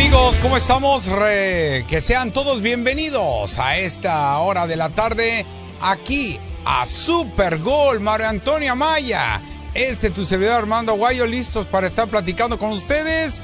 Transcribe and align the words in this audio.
Amigos, 0.00 0.38
¿cómo 0.40 0.56
estamos? 0.56 1.08
que 1.08 2.00
sean 2.00 2.30
todos 2.30 2.62
bienvenidos 2.62 3.58
a 3.58 3.78
esta 3.78 4.38
hora 4.38 4.68
de 4.68 4.76
la 4.76 4.90
tarde 4.90 5.44
aquí 5.80 6.38
a 6.64 6.86
Super 6.86 7.58
Gol 7.58 7.98
Mario 7.98 8.28
Antonio 8.28 8.70
Amaya. 8.70 9.40
Este 9.74 10.10
tu 10.10 10.24
servidor 10.24 10.54
Armando 10.54 10.92
Aguayo 10.92 11.26
listos 11.26 11.66
para 11.66 11.88
estar 11.88 12.06
platicando 12.06 12.60
con 12.60 12.70
ustedes. 12.70 13.42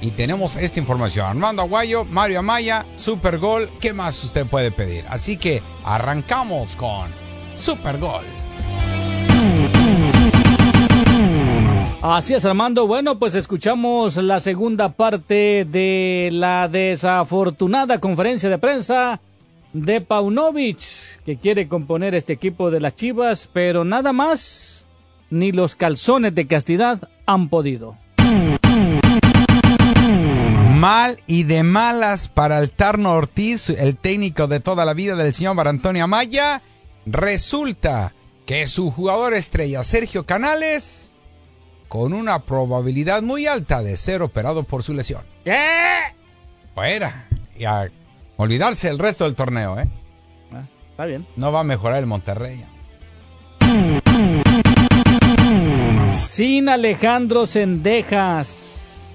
Y 0.00 0.10
tenemos 0.10 0.56
esta 0.56 0.80
información. 0.80 1.28
Armando 1.28 1.62
Aguayo, 1.62 2.04
Mario 2.06 2.40
Amaya, 2.40 2.84
Super 2.96 3.38
Gol. 3.38 3.70
¿Qué 3.80 3.92
más 3.92 4.24
usted 4.24 4.46
puede 4.46 4.72
pedir? 4.72 5.04
Así 5.08 5.36
que 5.36 5.62
arrancamos 5.84 6.74
con 6.74 7.08
Super 7.56 7.98
Gol. 7.98 8.24
Así 12.06 12.34
es, 12.34 12.44
Armando. 12.44 12.86
Bueno, 12.86 13.18
pues 13.18 13.34
escuchamos 13.34 14.18
la 14.18 14.38
segunda 14.38 14.90
parte 14.90 15.64
de 15.64 16.28
la 16.30 16.68
desafortunada 16.68 17.98
conferencia 17.98 18.50
de 18.50 18.58
prensa 18.58 19.20
de 19.72 20.02
Paunovic, 20.02 20.80
que 21.24 21.38
quiere 21.38 21.66
componer 21.66 22.14
este 22.14 22.34
equipo 22.34 22.70
de 22.70 22.82
las 22.82 22.94
Chivas, 22.94 23.48
pero 23.50 23.86
nada 23.86 24.12
más, 24.12 24.86
ni 25.30 25.50
los 25.50 25.76
calzones 25.76 26.34
de 26.34 26.46
castidad 26.46 27.08
han 27.24 27.48
podido. 27.48 27.96
Mal 30.76 31.18
y 31.26 31.44
de 31.44 31.62
malas 31.62 32.28
para 32.28 32.58
el 32.58 32.70
Tarno 32.70 33.12
Ortiz, 33.12 33.70
el 33.70 33.96
técnico 33.96 34.46
de 34.46 34.60
toda 34.60 34.84
la 34.84 34.92
vida 34.92 35.16
del 35.16 35.32
señor 35.32 35.66
Antonio 35.66 36.04
Amaya. 36.04 36.60
Resulta 37.06 38.12
que 38.44 38.66
su 38.66 38.90
jugador 38.90 39.32
estrella, 39.32 39.82
Sergio 39.84 40.26
Canales, 40.26 41.10
con 41.94 42.12
una 42.12 42.40
probabilidad 42.40 43.22
muy 43.22 43.46
alta 43.46 43.80
de 43.80 43.96
ser 43.96 44.20
operado 44.20 44.64
por 44.64 44.82
su 44.82 44.92
lesión. 44.94 45.22
¿Qué? 45.44 45.62
Fuera. 46.74 47.28
Y 47.56 47.66
a 47.66 47.88
olvidarse 48.36 48.88
el 48.88 48.98
resto 48.98 49.22
del 49.22 49.36
torneo, 49.36 49.78
¿eh? 49.78 49.86
Ah, 50.52 50.64
está 50.90 51.04
bien. 51.04 51.24
No 51.36 51.52
va 51.52 51.60
a 51.60 51.62
mejorar 51.62 52.00
el 52.00 52.06
Monterrey. 52.06 52.64
Sin 56.08 56.68
Alejandro 56.68 57.46
Sendejas 57.46 59.12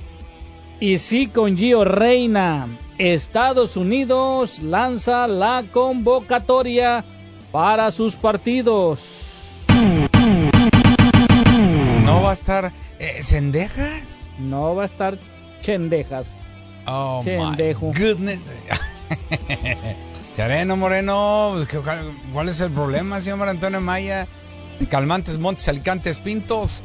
y 0.80 1.00
sí 1.00 1.27
con 1.27 1.57
Gio 1.57 1.83
Reina, 1.83 2.66
Estados 2.97 3.75
Unidos 3.75 4.59
lanza 4.61 5.27
la 5.27 5.66
convocatoria 5.73 7.03
para 7.52 7.91
sus 7.91 8.16
partidos. 8.16 9.28
¿No 12.10 12.24
va 12.24 12.32
a 12.32 12.34
estar 12.34 12.72
eh, 12.98 13.20
Cendejas? 13.24 14.18
No 14.40 14.76
va 14.76 14.84
a 14.84 14.86
estar 14.88 15.18
Chendejas. 15.62 16.36
Oh, 16.88 17.22
Chendejo. 17.24 17.92
my 17.94 18.00
goodness. 18.00 18.40
Sereno 20.36 20.75
Moreno, 20.75 21.53
¿cuál 22.34 22.50
es 22.50 22.62
el 22.62 22.72
problema, 22.72 23.22
señor 23.22 23.48
Antonio 23.48 23.81
Maya? 23.81 24.25
Calmantes 24.90 25.38
Montes 25.38 25.68
Alicantes 25.68 26.19
Pintos. 26.19 26.81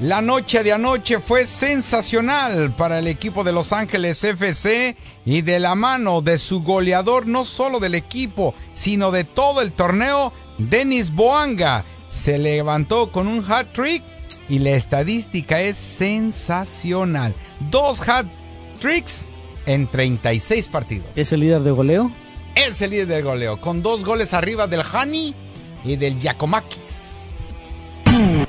La 0.00 0.22
noche 0.22 0.62
de 0.62 0.72
anoche 0.72 1.18
fue 1.18 1.44
sensacional 1.44 2.70
para 2.70 3.00
el 3.00 3.08
equipo 3.08 3.42
de 3.42 3.52
Los 3.52 3.72
Ángeles 3.72 4.22
FC 4.22 4.96
y 5.26 5.42
de 5.42 5.58
la 5.58 5.74
mano 5.74 6.22
de 6.22 6.38
su 6.38 6.62
goleador, 6.62 7.26
no 7.26 7.44
solo 7.44 7.80
del 7.80 7.96
equipo, 7.96 8.54
sino 8.74 9.10
de 9.10 9.24
todo 9.24 9.60
el 9.60 9.72
torneo, 9.72 10.32
Denis 10.56 11.12
Boanga. 11.12 11.84
Se 12.08 12.38
levantó 12.38 13.10
con 13.10 13.26
un 13.26 13.44
hat 13.50 13.66
trick 13.72 14.04
y 14.48 14.60
la 14.60 14.70
estadística 14.70 15.60
es 15.60 15.76
sensacional. 15.76 17.34
Dos 17.70 18.08
hat 18.08 18.26
tricks 18.80 19.24
en 19.66 19.86
36 19.86 20.68
partidos. 20.68 21.06
¿Es 21.16 21.32
el 21.32 21.40
líder 21.40 21.62
de 21.62 21.70
goleo? 21.70 22.10
Es 22.54 22.80
el 22.82 22.90
líder 22.90 23.06
de 23.06 23.22
goleo, 23.22 23.58
con 23.60 23.82
dos 23.82 24.04
goles 24.04 24.34
arriba 24.34 24.66
del 24.66 24.82
Hani 24.92 25.34
y 25.84 25.96
del 25.96 26.18
Giacomakis. 26.18 27.26
Ah, 28.06 28.46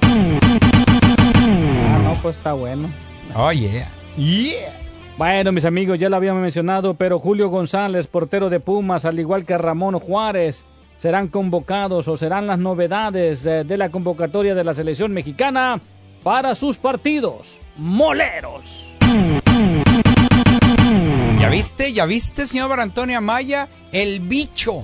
no, 2.04 2.14
pues 2.22 2.38
está 2.38 2.54
bueno. 2.54 2.90
Oh, 3.36 3.52
yeah. 3.52 3.88
Yeah. 4.18 4.76
Bueno, 5.18 5.52
mis 5.52 5.66
amigos, 5.66 6.00
ya 6.00 6.10
lo 6.10 6.16
habíamos 6.16 6.42
mencionado, 6.42 6.94
pero 6.94 7.20
Julio 7.20 7.50
González, 7.50 8.08
portero 8.08 8.50
de 8.50 8.62
Pumas, 8.62 9.04
al 9.04 9.20
igual 9.20 9.46
que 9.46 9.58
Ramón 9.58 10.00
Juárez, 10.00 10.64
serán 11.00 11.30
convocados 11.30 12.08
o 12.10 12.18
serán 12.18 12.46
las 12.46 12.60
novedades 12.60 13.46
eh, 13.46 13.64
de 13.64 13.78
la 13.78 13.90
convocatoria 13.90 14.54
de 14.54 14.66
la 14.66 14.74
selección 14.74 15.14
mexicana 15.14 15.80
para 16.24 16.54
sus 16.56 16.78
partidos 16.78 17.58
moleros. 17.78 18.86
¿Ya 21.40 21.48
viste? 21.50 21.94
¿Ya 21.94 22.06
viste, 22.06 22.46
señor 22.46 22.78
Antonio 22.82 23.18
Amaya? 23.18 23.70
El 23.94 24.20
bicho. 24.20 24.84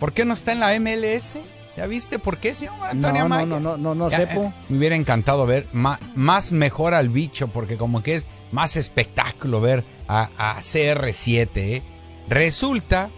¿Por 0.00 0.12
qué 0.12 0.24
no 0.24 0.34
está 0.34 0.50
en 0.50 0.58
la 0.58 0.78
MLS? 0.80 1.36
¿Ya 1.76 1.86
viste 1.86 2.18
por 2.18 2.38
qué, 2.38 2.52
señor 2.52 2.74
Antonio 2.82 3.20
no, 3.20 3.26
Amaya? 3.26 3.46
No, 3.46 3.60
no, 3.60 3.76
no, 3.76 3.94
no, 3.94 3.94
no 3.94 4.10
sepo. 4.10 4.52
me 4.68 4.78
hubiera 4.78 4.96
encantado 4.96 5.46
ver 5.46 5.68
más, 5.72 6.00
más, 6.16 6.50
mejor 6.50 6.94
al 6.94 7.10
bicho, 7.10 7.46
porque 7.46 7.76
como 7.76 8.02
que 8.02 8.16
es 8.16 8.26
más 8.50 8.74
espectáculo 8.74 9.60
ver 9.60 9.84
a, 10.08 10.30
a 10.36 10.58
CR7. 10.58 11.48
¿eh? 11.54 11.82
Resulta 12.28 13.08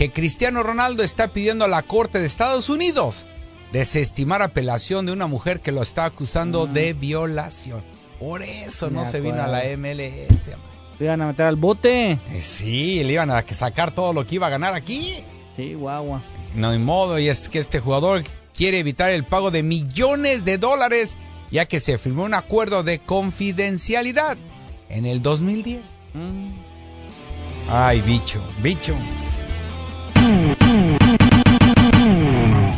que 0.00 0.10
Cristiano 0.10 0.62
Ronaldo 0.62 1.02
está 1.02 1.28
pidiendo 1.28 1.66
a 1.66 1.68
la 1.68 1.82
Corte 1.82 2.20
de 2.20 2.24
Estados 2.24 2.70
Unidos 2.70 3.26
desestimar 3.70 4.40
apelación 4.40 5.04
de 5.04 5.12
una 5.12 5.26
mujer 5.26 5.60
que 5.60 5.72
lo 5.72 5.82
está 5.82 6.06
acusando 6.06 6.62
Ah. 6.66 6.72
de 6.72 6.94
violación. 6.94 7.82
Por 8.18 8.40
eso 8.42 8.88
no 8.88 9.04
se 9.04 9.20
vino 9.20 9.42
a 9.42 9.46
la. 9.46 9.62
MLS. 9.76 10.48
man. 10.52 10.58
¿Te 10.96 11.04
iban 11.04 11.20
a 11.20 11.26
meter 11.26 11.44
al 11.44 11.56
bote? 11.56 12.12
Eh, 12.12 12.40
Sí, 12.40 13.04
le 13.04 13.12
iban 13.12 13.30
a 13.30 13.44
sacar 13.50 13.90
todo 13.94 14.14
lo 14.14 14.26
que 14.26 14.36
iba 14.36 14.46
a 14.46 14.50
ganar 14.50 14.72
aquí. 14.72 15.22
Sí, 15.54 15.74
guagua. 15.74 16.22
No 16.54 16.70
hay 16.70 16.78
modo, 16.78 17.18
y 17.18 17.28
es 17.28 17.50
que 17.50 17.58
este 17.58 17.80
jugador 17.80 18.24
quiere 18.56 18.78
evitar 18.78 19.10
el 19.10 19.24
pago 19.24 19.50
de 19.50 19.62
millones 19.62 20.46
de 20.46 20.56
dólares, 20.56 21.18
ya 21.50 21.66
que 21.66 21.78
se 21.78 21.98
firmó 21.98 22.24
un 22.24 22.32
acuerdo 22.32 22.82
de 22.82 23.00
confidencialidad 23.00 24.38
en 24.88 25.04
el 25.04 25.20
2010. 25.20 25.82
Mm. 26.14 26.48
Ay, 27.68 28.00
bicho, 28.00 28.40
bicho. 28.62 28.94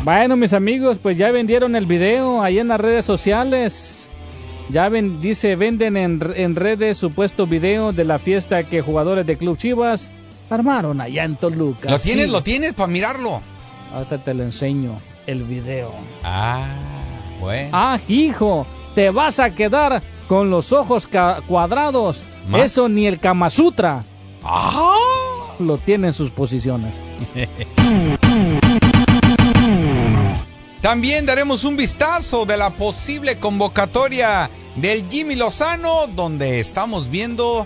Bueno, 0.03 0.35
mis 0.35 0.51
amigos, 0.53 0.99
pues 0.99 1.17
ya 1.17 1.31
vendieron 1.31 1.75
el 1.75 1.85
video 1.85 2.41
ahí 2.41 2.59
en 2.59 2.67
las 2.67 2.79
redes 2.79 3.05
sociales. 3.05 4.09
Ya 4.69 4.89
ven, 4.89 5.21
dice, 5.21 5.55
venden 5.55 5.95
en, 5.97 6.21
en 6.35 6.55
redes 6.55 6.97
supuesto 6.97 7.47
video 7.47 7.93
de 7.93 8.03
la 8.03 8.19
fiesta 8.19 8.63
que 8.63 8.81
jugadores 8.81 9.25
de 9.25 9.37
Club 9.37 9.57
Chivas 9.57 10.11
armaron 10.49 10.99
allá 10.99 11.23
en 11.23 11.35
Toluca. 11.35 11.89
¿Lo 11.89 11.99
tienes? 11.99 12.25
Sí. 12.25 12.31
¿Lo 12.31 12.43
tienes 12.43 12.73
para 12.73 12.87
mirarlo? 12.87 13.41
Ahorita 13.93 14.17
te 14.17 14.33
lo 14.33 14.43
enseño, 14.43 14.97
el 15.27 15.43
video. 15.43 15.91
Ah, 16.23 16.65
bueno. 17.39 17.69
Ah, 17.71 17.99
hijo, 18.07 18.65
te 18.95 19.09
vas 19.09 19.39
a 19.39 19.51
quedar 19.51 20.01
con 20.27 20.49
los 20.49 20.73
ojos 20.73 21.07
cuadrados. 21.47 22.23
¿Más? 22.47 22.61
Eso 22.65 22.89
ni 22.89 23.07
el 23.07 23.19
Kama 23.19 23.49
Sutra 23.49 24.03
Ah. 24.43 24.81
Lo 25.59 25.77
tiene 25.77 26.07
en 26.07 26.13
sus 26.13 26.31
posiciones. 26.31 26.95
También 30.81 31.25
daremos 31.25 31.63
un 31.63 31.77
vistazo 31.77 32.45
de 32.45 32.57
la 32.57 32.69
posible 32.71 33.37
convocatoria 33.37 34.49
del 34.75 35.07
Jimmy 35.09 35.35
Lozano, 35.35 36.07
donde 36.07 36.59
estamos 36.59 37.09
viendo 37.09 37.65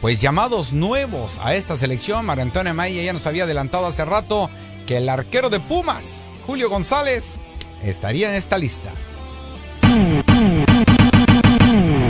pues 0.00 0.20
llamados 0.20 0.72
nuevos 0.72 1.38
a 1.42 1.54
esta 1.54 1.76
selección. 1.76 2.24
María 2.24 2.42
Antonia 2.42 2.72
Maya 2.74 3.02
ya 3.02 3.12
nos 3.12 3.26
había 3.26 3.44
adelantado 3.44 3.86
hace 3.86 4.04
rato 4.04 4.48
que 4.86 4.98
el 4.98 5.08
arquero 5.08 5.50
de 5.50 5.60
Pumas, 5.60 6.26
Julio 6.46 6.70
González, 6.70 7.38
estaría 7.82 8.30
en 8.30 8.34
esta 8.36 8.58
lista. 8.58 8.90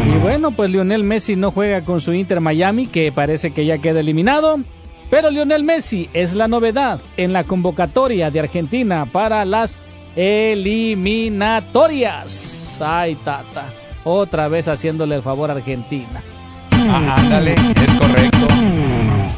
Y 0.06 0.19
bueno, 0.23 0.50
pues 0.53 0.70
Lionel 0.70 1.05
Messi 1.05 1.37
no 1.37 1.50
juega 1.50 1.85
con 1.85 2.00
su 2.00 2.12
Inter 2.12 2.41
Miami, 2.41 2.87
que 2.87 3.12
parece 3.12 3.50
que 3.53 3.67
ya 3.67 3.79
queda 3.79 4.00
eliminado. 4.00 4.61
Pero 5.15 5.31
Lionel 5.31 5.63
Messi 5.63 6.11
es 6.13 6.35
la 6.35 6.49
novedad 6.49 7.01
en 7.17 7.33
la 7.33 7.45
convocatoria 7.45 8.33
de 8.33 8.41
Argentina 8.41 9.07
para 9.07 9.45
las 9.45 9.79
eliminatorias. 10.17 12.83
Ay, 12.85 13.15
tata. 13.15 13.65
otra 14.03 14.49
vez 14.49 14.67
haciéndole 14.67 15.15
el 15.15 15.23
favor 15.23 15.51
a 15.51 15.53
Argentina. 15.55 16.21
Ah, 16.73 17.15
ándale, 17.19 17.53
es 17.53 17.95
correcto. 17.95 18.49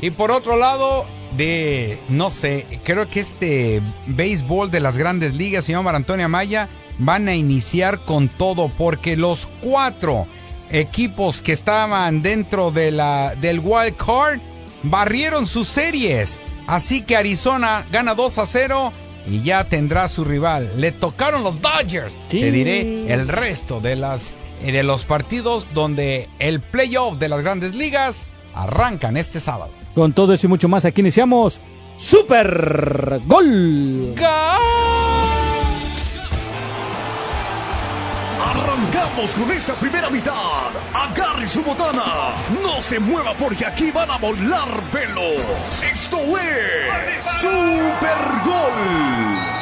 Y 0.01 0.11
por 0.13 0.31
otro 0.31 0.57
lado, 0.57 1.05
de, 1.37 1.99
no 2.09 2.31
sé, 2.31 2.67
creo 2.83 3.07
que 3.11 3.21
este 3.21 3.83
béisbol 4.07 4.71
de 4.71 4.81
las 4.81 4.97
grandes 4.97 5.35
ligas, 5.35 5.67
señor 5.67 5.87
Antonio 5.95 6.27
Maya, 6.31 6.71
van 6.97 7.29
a 7.29 7.35
iniciar 7.35 7.99
con 7.99 8.29
todo 8.29 8.71
porque 8.79 9.15
los 9.15 9.47
cuatro 9.61 10.27
equipos 10.71 11.43
que 11.43 11.53
estaban 11.53 12.23
dentro 12.23 12.71
de 12.71 12.93
la, 12.93 13.35
del 13.35 13.59
wild 13.59 13.95
card 13.99 14.41
barrieron 14.83 15.47
sus 15.47 15.69
series. 15.69 16.39
Así 16.67 17.03
que 17.03 17.17
Arizona 17.17 17.85
gana 17.93 18.15
2 18.15 18.39
a 18.39 18.47
0 18.47 18.93
y 19.29 19.43
ya 19.43 19.65
tendrá 19.65 20.09
su 20.09 20.25
rival. 20.25 20.71
Le 20.77 20.93
tocaron 20.93 21.45
los 21.45 21.61
Dodgers. 21.61 22.13
Te 22.29 22.51
diré 22.51 23.13
el 23.13 23.29
resto 23.29 23.81
de, 23.81 23.97
las, 23.97 24.35
de 24.65 24.83
los 24.83 25.05
partidos 25.05 25.67
donde 25.75 26.29
el 26.39 26.61
playoff 26.61 27.19
de 27.19 27.29
las 27.29 27.43
grandes 27.43 27.75
ligas 27.75 28.27
arrancan 28.55 29.17
este 29.17 29.41
sábado. 29.41 29.71
Con 29.95 30.13
todo 30.13 30.33
eso 30.33 30.47
y 30.47 30.51
mucho 30.51 30.69
más, 30.69 30.85
aquí 30.85 31.01
iniciamos 31.01 31.61
Super 31.97 33.21
Gol. 33.27 34.15
Arrancamos 38.77 39.31
con 39.33 39.51
esta 39.53 39.73
primera 39.75 40.11
mitad. 40.11 40.69
Agarre 40.93 41.47
su 41.47 41.63
botana. 41.63 42.35
No 42.63 42.83
se 42.83 42.99
mueva 42.99 43.33
porque 43.33 43.65
aquí 43.65 43.91
van 43.91 44.11
a 44.11 44.19
volar 44.19 44.69
velos. 44.93 45.41
Esto 45.83 46.19
es 46.39 47.25
Super 47.41 48.19
Gol. 48.45 49.56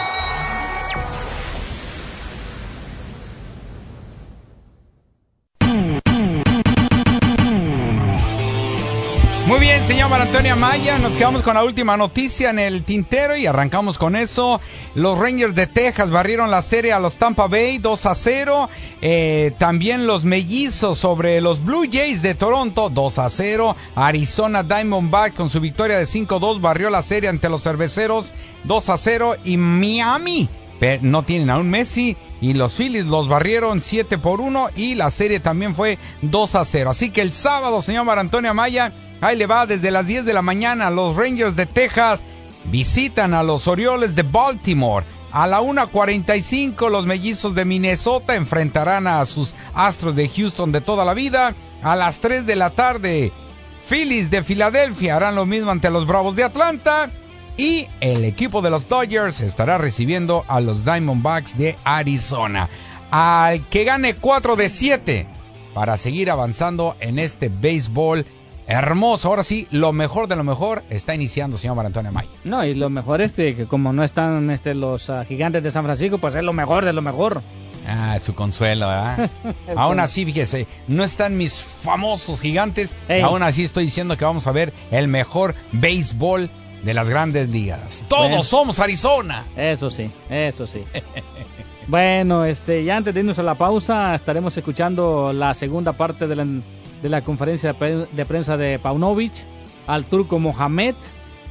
Muy 9.46 9.60
bien, 9.60 9.82
señor 9.84 10.10
Antonio 10.10 10.56
Maya, 10.56 10.96
nos 10.98 11.16
quedamos 11.16 11.42
con 11.42 11.54
la 11.54 11.64
última 11.64 11.98
noticia 11.98 12.48
en 12.48 12.58
el 12.58 12.82
tintero 12.82 13.36
y 13.36 13.46
arrancamos 13.46 13.98
con 13.98 14.16
eso. 14.16 14.58
Los 14.94 15.18
Rangers 15.18 15.54
de 15.54 15.66
Texas 15.66 16.10
barrieron 16.10 16.50
la 16.50 16.62
serie 16.62 16.94
a 16.94 16.98
los 16.98 17.18
Tampa 17.18 17.46
Bay 17.46 17.76
2 17.76 18.06
a 18.06 18.14
0. 18.14 18.70
Eh, 19.02 19.52
también 19.58 20.06
los 20.06 20.24
mellizos 20.24 20.96
sobre 20.96 21.42
los 21.42 21.62
Blue 21.62 21.84
Jays 21.92 22.22
de 22.22 22.34
Toronto 22.34 22.88
2 22.88 23.18
a 23.18 23.28
0. 23.28 23.76
Arizona 23.94 24.62
Diamondback 24.62 25.34
con 25.34 25.50
su 25.50 25.60
victoria 25.60 25.98
de 25.98 26.04
5-2 26.04 26.62
barrió 26.62 26.88
la 26.88 27.02
serie 27.02 27.28
ante 27.28 27.50
los 27.50 27.62
cerveceros 27.62 28.32
2 28.64 28.88
a 28.88 28.96
0. 28.96 29.36
Y 29.44 29.58
Miami 29.58 30.48
no 31.02 31.22
tienen 31.22 31.50
a 31.50 31.58
un 31.58 31.70
Messi 31.70 32.16
y 32.40 32.52
los 32.52 32.74
Phillies 32.74 33.06
los 33.06 33.28
barrieron 33.28 33.82
7 33.82 34.18
por 34.18 34.40
1 34.40 34.68
y 34.76 34.94
la 34.94 35.10
serie 35.10 35.40
también 35.40 35.74
fue 35.74 35.98
2 36.22 36.54
a 36.54 36.64
0. 36.64 36.90
Así 36.90 37.10
que 37.10 37.22
el 37.22 37.32
sábado, 37.32 37.82
señor 37.82 38.04
Mar 38.04 38.18
Antonio 38.18 38.50
Amaya, 38.50 38.92
ahí 39.24 39.36
le 39.36 39.46
va 39.46 39.66
desde 39.66 39.90
las 39.90 40.06
10 40.06 40.24
de 40.24 40.32
la 40.32 40.42
mañana. 40.42 40.90
Los 40.90 41.16
Rangers 41.16 41.56
de 41.56 41.66
Texas 41.66 42.20
visitan 42.64 43.34
a 43.34 43.42
los 43.42 43.66
Orioles 43.66 44.14
de 44.14 44.22
Baltimore. 44.22 45.06
A 45.32 45.46
la 45.46 45.60
1.45 45.60 46.90
los 46.90 47.06
mellizos 47.06 47.54
de 47.54 47.64
Minnesota 47.64 48.36
enfrentarán 48.36 49.06
a 49.06 49.24
sus 49.24 49.54
Astros 49.74 50.14
de 50.14 50.28
Houston 50.28 50.72
de 50.72 50.80
toda 50.80 51.04
la 51.04 51.14
vida. 51.14 51.54
A 51.82 51.96
las 51.96 52.18
3 52.20 52.46
de 52.46 52.56
la 52.56 52.70
tarde, 52.70 53.32
Phillies 53.88 54.30
de 54.30 54.42
Filadelfia 54.42 55.16
harán 55.16 55.34
lo 55.34 55.46
mismo 55.46 55.70
ante 55.70 55.90
los 55.90 56.06
Bravos 56.06 56.36
de 56.36 56.44
Atlanta. 56.44 57.10
Y 57.56 57.86
el 58.00 58.24
equipo 58.24 58.62
de 58.62 58.70
los 58.70 58.88
Dodgers 58.88 59.40
estará 59.40 59.78
recibiendo 59.78 60.44
a 60.48 60.60
los 60.60 60.84
Diamondbacks 60.84 61.56
de 61.56 61.76
Arizona. 61.84 62.68
Al 63.10 63.60
que 63.68 63.84
gane 63.84 64.14
4 64.14 64.56
de 64.56 64.68
7 64.68 65.26
para 65.72 65.96
seguir 65.96 66.30
avanzando 66.30 66.96
en 67.00 67.18
este 67.18 67.48
béisbol 67.48 68.26
hermoso. 68.66 69.28
Ahora 69.28 69.42
sí, 69.42 69.66
lo 69.70 69.92
mejor 69.92 70.28
de 70.28 70.36
lo 70.36 70.44
mejor 70.44 70.82
está 70.90 71.14
iniciando, 71.14 71.56
señor 71.56 71.76
Mar 71.76 71.86
Antonio 71.86 72.12
May. 72.12 72.26
No, 72.44 72.64
y 72.64 72.74
lo 72.74 72.90
mejor 72.90 73.20
es 73.20 73.32
que 73.32 73.66
como 73.66 73.92
no 73.92 74.04
están 74.04 74.50
este, 74.50 74.74
los 74.74 75.08
uh, 75.08 75.24
gigantes 75.26 75.62
de 75.62 75.70
San 75.70 75.84
Francisco, 75.84 76.18
pues 76.18 76.34
es 76.34 76.42
lo 76.42 76.52
mejor 76.52 76.84
de 76.84 76.92
lo 76.92 77.02
mejor. 77.02 77.42
Ah, 77.86 78.18
su 78.20 78.34
consuelo, 78.34 78.88
¿verdad? 78.88 79.30
aún 79.76 80.00
así, 80.00 80.24
fíjese, 80.24 80.66
no 80.88 81.04
están 81.04 81.36
mis 81.36 81.62
famosos 81.62 82.40
gigantes. 82.40 82.94
Ey. 83.08 83.20
Aún 83.20 83.42
así 83.42 83.64
estoy 83.64 83.84
diciendo 83.84 84.16
que 84.16 84.24
vamos 84.24 84.46
a 84.46 84.52
ver 84.52 84.72
el 84.90 85.08
mejor 85.08 85.54
béisbol 85.72 86.48
de 86.82 86.94
las 86.94 87.08
grandes 87.08 87.48
ligas. 87.48 88.04
Todos 88.08 88.28
bueno, 88.28 88.42
somos 88.42 88.80
Arizona. 88.80 89.44
Eso 89.56 89.90
sí, 89.90 90.10
eso 90.30 90.66
sí. 90.66 90.82
bueno, 91.88 92.44
este, 92.44 92.84
ya 92.84 92.96
antes 92.96 93.12
de 93.14 93.20
irnos 93.20 93.38
a 93.38 93.42
la 93.42 93.54
pausa, 93.54 94.14
estaremos 94.14 94.56
escuchando 94.56 95.32
la 95.32 95.54
segunda 95.54 95.92
parte 95.92 96.26
de 96.26 96.36
la, 96.36 96.46
de 97.02 97.08
la 97.08 97.22
conferencia 97.22 97.74
de 97.74 98.26
prensa 98.26 98.56
de 98.56 98.78
Paunovic, 98.78 99.46
al 99.86 100.04
turco 100.04 100.38
Mohamed, 100.38 100.94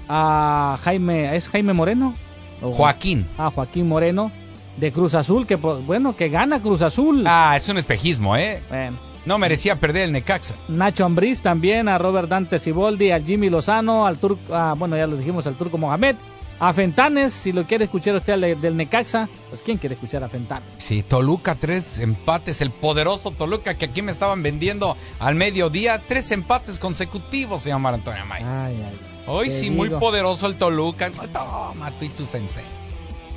a 0.09 0.77
Jaime, 0.83 1.35
¿es 1.35 1.49
Jaime 1.49 1.73
Moreno? 1.73 2.13
Joaquín. 2.61 3.25
A 3.37 3.51
Joaquín 3.51 3.87
Moreno 3.87 4.31
de 4.77 4.91
Cruz 4.91 5.13
Azul, 5.13 5.45
que 5.45 5.55
bueno, 5.55 6.15
que 6.15 6.29
gana 6.29 6.59
Cruz 6.59 6.81
Azul. 6.81 7.23
Ah, 7.27 7.53
es 7.57 7.67
un 7.69 7.77
espejismo, 7.77 8.35
¿eh? 8.35 8.61
Bueno. 8.69 8.97
No 9.25 9.37
merecía 9.37 9.77
perder 9.77 10.03
el 10.03 10.11
Necaxa. 10.11 10.55
Nacho 10.67 11.05
Ambriz 11.05 11.41
también, 11.41 11.87
a 11.87 11.97
Robert 11.97 12.27
Dante 12.27 12.59
Siboldi, 12.59 13.11
a 13.11 13.21
Jimmy 13.21 13.49
Lozano, 13.49 14.05
al 14.05 14.17
turco, 14.17 14.53
ah, 14.53 14.75
bueno, 14.77 14.97
ya 14.97 15.07
lo 15.07 15.15
dijimos, 15.15 15.47
al 15.47 15.55
turco 15.55 15.77
Mohamed. 15.77 16.15
A 16.59 16.71
Fentanes, 16.71 17.33
si 17.33 17.51
lo 17.51 17.65
quiere 17.65 17.85
escuchar 17.85 18.15
usted 18.15 18.57
del 18.57 18.77
Necaxa, 18.77 19.27
pues 19.49 19.61
¿quién 19.61 19.77
quiere 19.77 19.95
escuchar 19.95 20.23
a 20.23 20.29
Fentanes? 20.29 20.63
Sí, 20.77 21.03
Toluca, 21.03 21.55
tres 21.55 21.99
empates, 21.99 22.61
el 22.61 22.71
poderoso 22.71 23.31
Toluca 23.31 23.75
que 23.75 23.85
aquí 23.85 24.01
me 24.01 24.11
estaban 24.11 24.41
vendiendo 24.43 24.95
al 25.19 25.35
mediodía, 25.35 26.01
tres 26.07 26.31
empates 26.31 26.79
consecutivos, 26.79 27.63
señor 27.63 27.85
Antonio 27.85 28.25
May. 28.25 28.43
Ay, 28.43 28.81
ay. 28.87 28.99
Hoy 29.25 29.49
sí, 29.49 29.69
digo? 29.69 29.75
muy 29.75 29.89
poderoso 29.89 30.47
el 30.47 30.55
Toluca. 30.55 31.09
Toma, 31.11 31.91
tú 31.97 32.05
y 32.05 32.09
tu 32.09 32.25
sensei. 32.25 32.63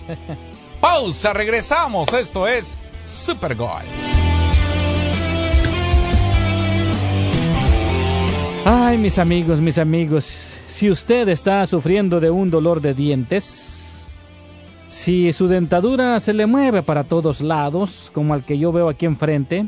Pausa, 0.80 1.32
regresamos. 1.32 2.12
Esto 2.12 2.46
es 2.46 2.76
Super 3.06 3.54
Gol. 3.54 3.82
Ay, 8.64 8.98
mis 8.98 9.18
amigos, 9.18 9.60
mis 9.60 9.78
amigos, 9.78 10.55
si 10.66 10.90
usted 10.90 11.28
está 11.28 11.64
sufriendo 11.66 12.20
de 12.20 12.30
un 12.30 12.50
dolor 12.50 12.80
de 12.80 12.94
dientes, 12.94 14.08
si 14.88 15.32
su 15.32 15.48
dentadura 15.48 16.18
se 16.20 16.32
le 16.32 16.46
mueve 16.46 16.82
para 16.82 17.04
todos 17.04 17.40
lados, 17.40 18.10
como 18.14 18.34
al 18.34 18.44
que 18.44 18.58
yo 18.58 18.72
veo 18.72 18.88
aquí 18.88 19.06
enfrente, 19.06 19.66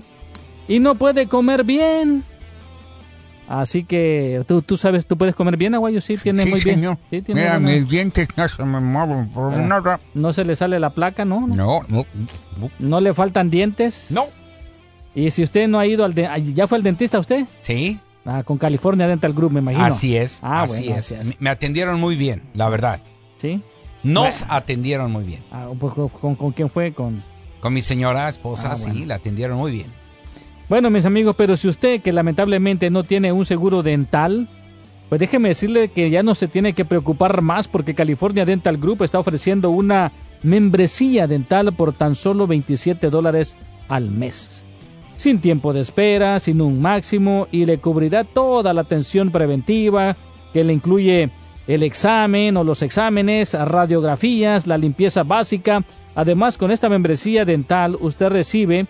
y 0.66 0.80
no 0.80 0.94
puede 0.96 1.26
comer 1.26 1.64
bien, 1.64 2.24
así 3.48 3.84
que 3.84 4.42
tú, 4.46 4.60
tú 4.62 4.76
sabes, 4.76 5.06
tú 5.06 5.16
puedes 5.16 5.34
comer 5.34 5.56
bien, 5.56 5.74
Aguayo, 5.74 6.00
sí, 6.00 6.16
tiene 6.18 6.44
sí, 6.44 6.50
muy 6.50 6.60
bien. 6.60 6.98
Sí, 7.10 7.22
tiene 7.22 7.42
Mira, 7.42 7.58
mis 7.58 7.88
dientes 7.88 8.28
no 8.36 8.48
se 8.48 8.64
me 8.64 8.80
mueven 8.80 9.28
por 9.28 9.54
Ah. 9.54 9.56
nada. 9.58 10.00
No 10.14 10.32
se 10.32 10.44
le 10.44 10.56
sale 10.56 10.78
la 10.80 10.90
placa, 10.90 11.24
¿no? 11.24 11.46
No, 11.46 11.54
No, 11.56 11.82
no, 11.88 12.06
no. 12.58 12.70
¿No 12.78 13.00
le 13.00 13.14
faltan 13.14 13.50
dientes. 13.50 14.10
No. 14.12 14.22
Y 15.14 15.30
si 15.30 15.42
usted 15.42 15.68
no 15.68 15.78
ha 15.78 15.86
ido 15.86 16.04
al 16.04 16.14
de- 16.14 16.28
¿ya 16.54 16.66
fue 16.66 16.76
al 16.78 16.82
dentista 16.84 17.18
usted? 17.18 17.44
Sí, 17.62 17.98
Ah, 18.30 18.42
con 18.42 18.58
California 18.58 19.06
Dental 19.08 19.32
Group, 19.32 19.52
me 19.52 19.60
imagino. 19.60 19.84
así 19.84 20.14
es, 20.16 20.40
Ah, 20.42 20.62
así 20.62 20.82
bueno, 20.84 20.96
es. 20.98 21.12
así 21.12 21.30
es. 21.30 21.40
Me- 21.40 21.48
atendieron 21.48 21.98
muy 21.98 22.14
bien, 22.14 22.42
la 22.54 22.68
verdad. 22.68 23.00
Sí. 23.38 23.62
Nos 24.02 24.40
Bueno. 24.40 24.54
atendieron 24.54 25.10
muy 25.10 25.24
bien. 25.24 25.40
Ah, 25.50 25.68
pues, 25.78 25.94
¿con, 25.94 26.08
con, 26.08 26.34
con 26.36 26.52
quién 26.52 26.68
fue? 26.68 26.92
Con 26.92 27.22
Con 27.60 27.72
mi 27.74 27.80
señora 27.82 28.28
esposa, 28.28 28.72
Ah, 28.72 28.76
sí, 28.76 28.84
bueno. 28.90 29.06
la 29.06 29.14
atendieron 29.16 29.56
muy 29.58 29.72
bien. 29.72 29.86
Bueno, 30.68 30.90
mis 30.90 31.06
amigos, 31.06 31.34
pero 31.36 31.56
si 31.56 31.66
usted 31.68 32.02
que 32.02 32.12
lamentablemente 32.12 32.90
no 32.90 33.02
tiene 33.02 33.32
un 33.32 33.46
seguro 33.46 33.82
dental, 33.82 34.46
pues 35.08 35.18
déjeme 35.18 35.48
decirle 35.48 35.88
que 35.88 36.10
ya 36.10 36.22
no 36.22 36.34
se 36.34 36.46
tiene 36.48 36.74
que 36.74 36.84
preocupar 36.84 37.40
más 37.40 37.66
porque 37.66 37.94
California 37.94 38.44
Dental 38.44 38.76
Group 38.76 39.02
está 39.02 39.18
ofreciendo 39.18 39.70
una 39.70 40.12
membresía 40.42 41.26
dental 41.26 41.72
por 41.72 41.94
tan 41.94 42.14
solo 42.14 42.46
27 42.46 43.08
dólares 43.10 43.56
al 43.88 44.10
mes. 44.10 44.64
Sin 45.18 45.40
tiempo 45.40 45.72
de 45.72 45.80
espera, 45.80 46.38
sin 46.38 46.60
un 46.60 46.80
máximo 46.80 47.48
y 47.50 47.66
le 47.66 47.78
cubrirá 47.78 48.22
toda 48.22 48.72
la 48.72 48.82
atención 48.82 49.32
preventiva 49.32 50.14
que 50.52 50.62
le 50.62 50.72
incluye 50.72 51.30
el 51.66 51.82
examen 51.82 52.56
o 52.56 52.62
los 52.62 52.82
exámenes, 52.82 53.54
radiografías, 53.54 54.68
la 54.68 54.78
limpieza 54.78 55.24
básica. 55.24 55.82
Además, 56.14 56.56
con 56.56 56.70
esta 56.70 56.88
membresía 56.88 57.44
dental 57.44 57.98
usted 58.00 58.28
recibe 58.28 58.86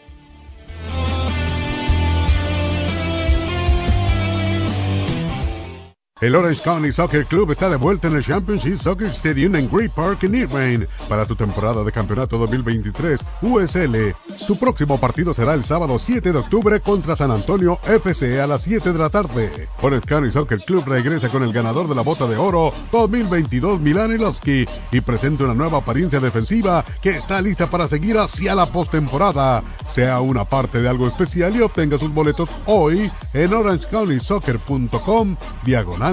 El 6.23 6.37
Orange 6.37 6.61
County 6.61 6.89
Soccer 6.89 7.25
Club 7.25 7.51
está 7.51 7.69
de 7.69 7.75
vuelta 7.75 8.07
en 8.07 8.15
el 8.15 8.23
Championship 8.23 8.79
Soccer 8.79 9.09
Stadium 9.09 9.55
en 9.55 9.69
Great 9.69 9.91
Park 9.91 10.23
en 10.23 10.35
Irvine 10.35 10.87
para 11.09 11.25
tu 11.25 11.35
temporada 11.35 11.83
de 11.83 11.91
campeonato 11.91 12.37
2023 12.37 13.19
USL. 13.41 14.15
Tu 14.47 14.57
próximo 14.57 14.97
partido 15.01 15.33
será 15.33 15.53
el 15.53 15.65
sábado 15.65 15.99
7 15.99 16.31
de 16.31 16.39
octubre 16.39 16.79
contra 16.79 17.17
San 17.17 17.29
Antonio 17.29 17.77
FC 17.85 18.39
a 18.39 18.47
las 18.47 18.61
7 18.61 18.93
de 18.93 18.99
la 18.99 19.09
tarde. 19.09 19.67
Orange 19.81 20.07
County 20.07 20.31
Soccer 20.31 20.59
Club 20.59 20.85
regresa 20.87 21.27
con 21.27 21.43
el 21.43 21.51
ganador 21.51 21.89
de 21.89 21.95
la 21.95 22.03
bota 22.03 22.25
de 22.25 22.37
oro 22.37 22.71
2022 22.93 23.81
Milan 23.81 24.13
Ilovsky 24.13 24.65
y 24.93 25.01
presenta 25.01 25.43
una 25.43 25.55
nueva 25.55 25.79
apariencia 25.79 26.21
defensiva 26.21 26.85
que 27.01 27.09
está 27.09 27.41
lista 27.41 27.69
para 27.69 27.89
seguir 27.89 28.17
hacia 28.17 28.55
la 28.55 28.67
postemporada. 28.67 29.61
Sea 29.91 30.21
una 30.21 30.45
parte 30.45 30.81
de 30.81 30.87
algo 30.87 31.05
especial 31.05 31.53
y 31.53 31.59
obtenga 31.59 31.99
sus 31.99 32.13
boletos 32.13 32.47
hoy 32.65 33.11
en 33.33 33.53
orangecounty.soccer.com 33.53 35.35
diagonal 35.65 36.12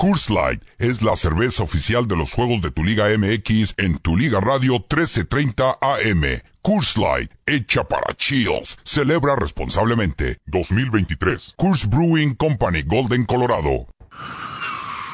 Coors 0.00 0.30
Light 0.30 0.62
es 0.78 1.02
la 1.02 1.14
cerveza 1.14 1.62
oficial 1.62 2.08
de 2.08 2.16
los 2.16 2.32
juegos 2.32 2.62
de 2.62 2.70
tu 2.70 2.82
Liga 2.82 3.08
MX 3.18 3.74
en 3.76 3.98
tu 3.98 4.16
Liga 4.16 4.40
Radio 4.40 4.78
1330 4.78 5.76
AM. 5.78 6.22
Coors 6.62 6.96
Light, 6.96 7.30
hecha 7.44 7.84
para 7.84 8.14
chills. 8.14 8.78
Celebra 8.82 9.36
responsablemente. 9.36 10.38
2023. 10.46 11.52
Coors 11.58 11.86
Brewing 11.86 12.34
Company, 12.34 12.80
Golden, 12.80 13.26
Colorado. 13.26 13.88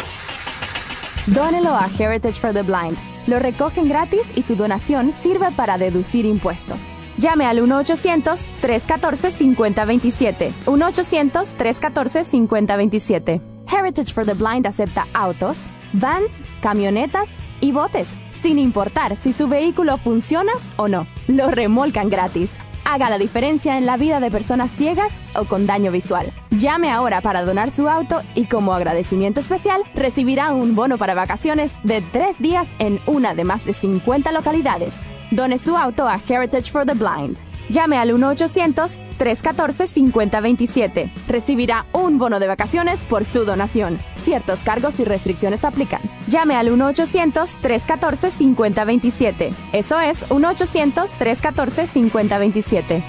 Dónelo 1.26 1.76
a 1.76 1.90
Heritage 1.98 2.40
for 2.40 2.54
the 2.54 2.62
Blind. 2.62 2.96
Lo 3.26 3.38
recogen 3.38 3.90
gratis 3.90 4.22
y 4.34 4.40
su 4.42 4.56
donación 4.56 5.12
sirve 5.12 5.50
para 5.54 5.76
deducir 5.76 6.24
impuestos. 6.24 6.78
Llame 7.18 7.44
al 7.46 7.60
1-800-314-5027. 7.60 10.52
1-800-314-5027. 10.66 13.40
Heritage 13.66 14.14
for 14.14 14.24
the 14.24 14.34
Blind 14.34 14.66
acepta 14.66 15.06
autos, 15.12 15.58
vans, 15.92 16.30
camionetas 16.62 17.28
y 17.60 17.72
botes, 17.72 18.06
sin 18.40 18.58
importar 18.58 19.16
si 19.16 19.32
su 19.32 19.48
vehículo 19.48 19.98
funciona 19.98 20.52
o 20.76 20.86
no. 20.88 21.06
Lo 21.26 21.48
remolcan 21.48 22.08
gratis. 22.08 22.56
Haga 22.84 23.10
la 23.10 23.18
diferencia 23.18 23.76
en 23.76 23.84
la 23.84 23.96
vida 23.98 24.20
de 24.20 24.30
personas 24.30 24.70
ciegas 24.70 25.12
o 25.34 25.44
con 25.44 25.66
daño 25.66 25.90
visual. 25.90 26.32
Llame 26.50 26.90
ahora 26.90 27.20
para 27.20 27.42
donar 27.42 27.70
su 27.70 27.86
auto 27.88 28.22
y 28.34 28.46
como 28.46 28.72
agradecimiento 28.72 29.40
especial 29.40 29.82
recibirá 29.94 30.52
un 30.52 30.74
bono 30.74 30.96
para 30.96 31.12
vacaciones 31.14 31.72
de 31.82 32.00
tres 32.00 32.38
días 32.38 32.66
en 32.78 32.98
una 33.06 33.34
de 33.34 33.44
más 33.44 33.66
de 33.66 33.74
50 33.74 34.32
localidades. 34.32 34.94
Done 35.30 35.58
su 35.58 35.76
auto 35.76 36.08
a 36.08 36.18
Heritage 36.28 36.70
for 36.70 36.86
the 36.86 36.94
Blind. 36.94 37.36
Llame 37.70 37.98
al 37.98 38.10
1-800-314-5027. 38.12 41.10
Recibirá 41.28 41.84
un 41.92 42.18
bono 42.18 42.40
de 42.40 42.46
vacaciones 42.46 43.04
por 43.04 43.24
su 43.24 43.44
donación. 43.44 43.98
Ciertos 44.24 44.60
cargos 44.60 44.98
y 45.00 45.04
restricciones 45.04 45.64
aplican. 45.64 46.00
Llame 46.28 46.56
al 46.56 46.70
1-800-314-5027. 46.70 49.52
Eso 49.72 50.00
es 50.00 50.26
1-800-314-5027. 50.28 53.02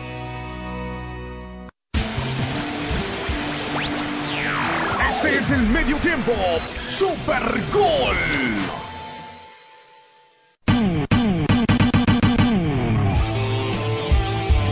Ese 5.10 5.38
es 5.38 5.52
el 5.52 5.62
medio 5.68 5.98
tiempo. 5.98 6.32
Super 6.88 7.44
Gol. 7.74 8.16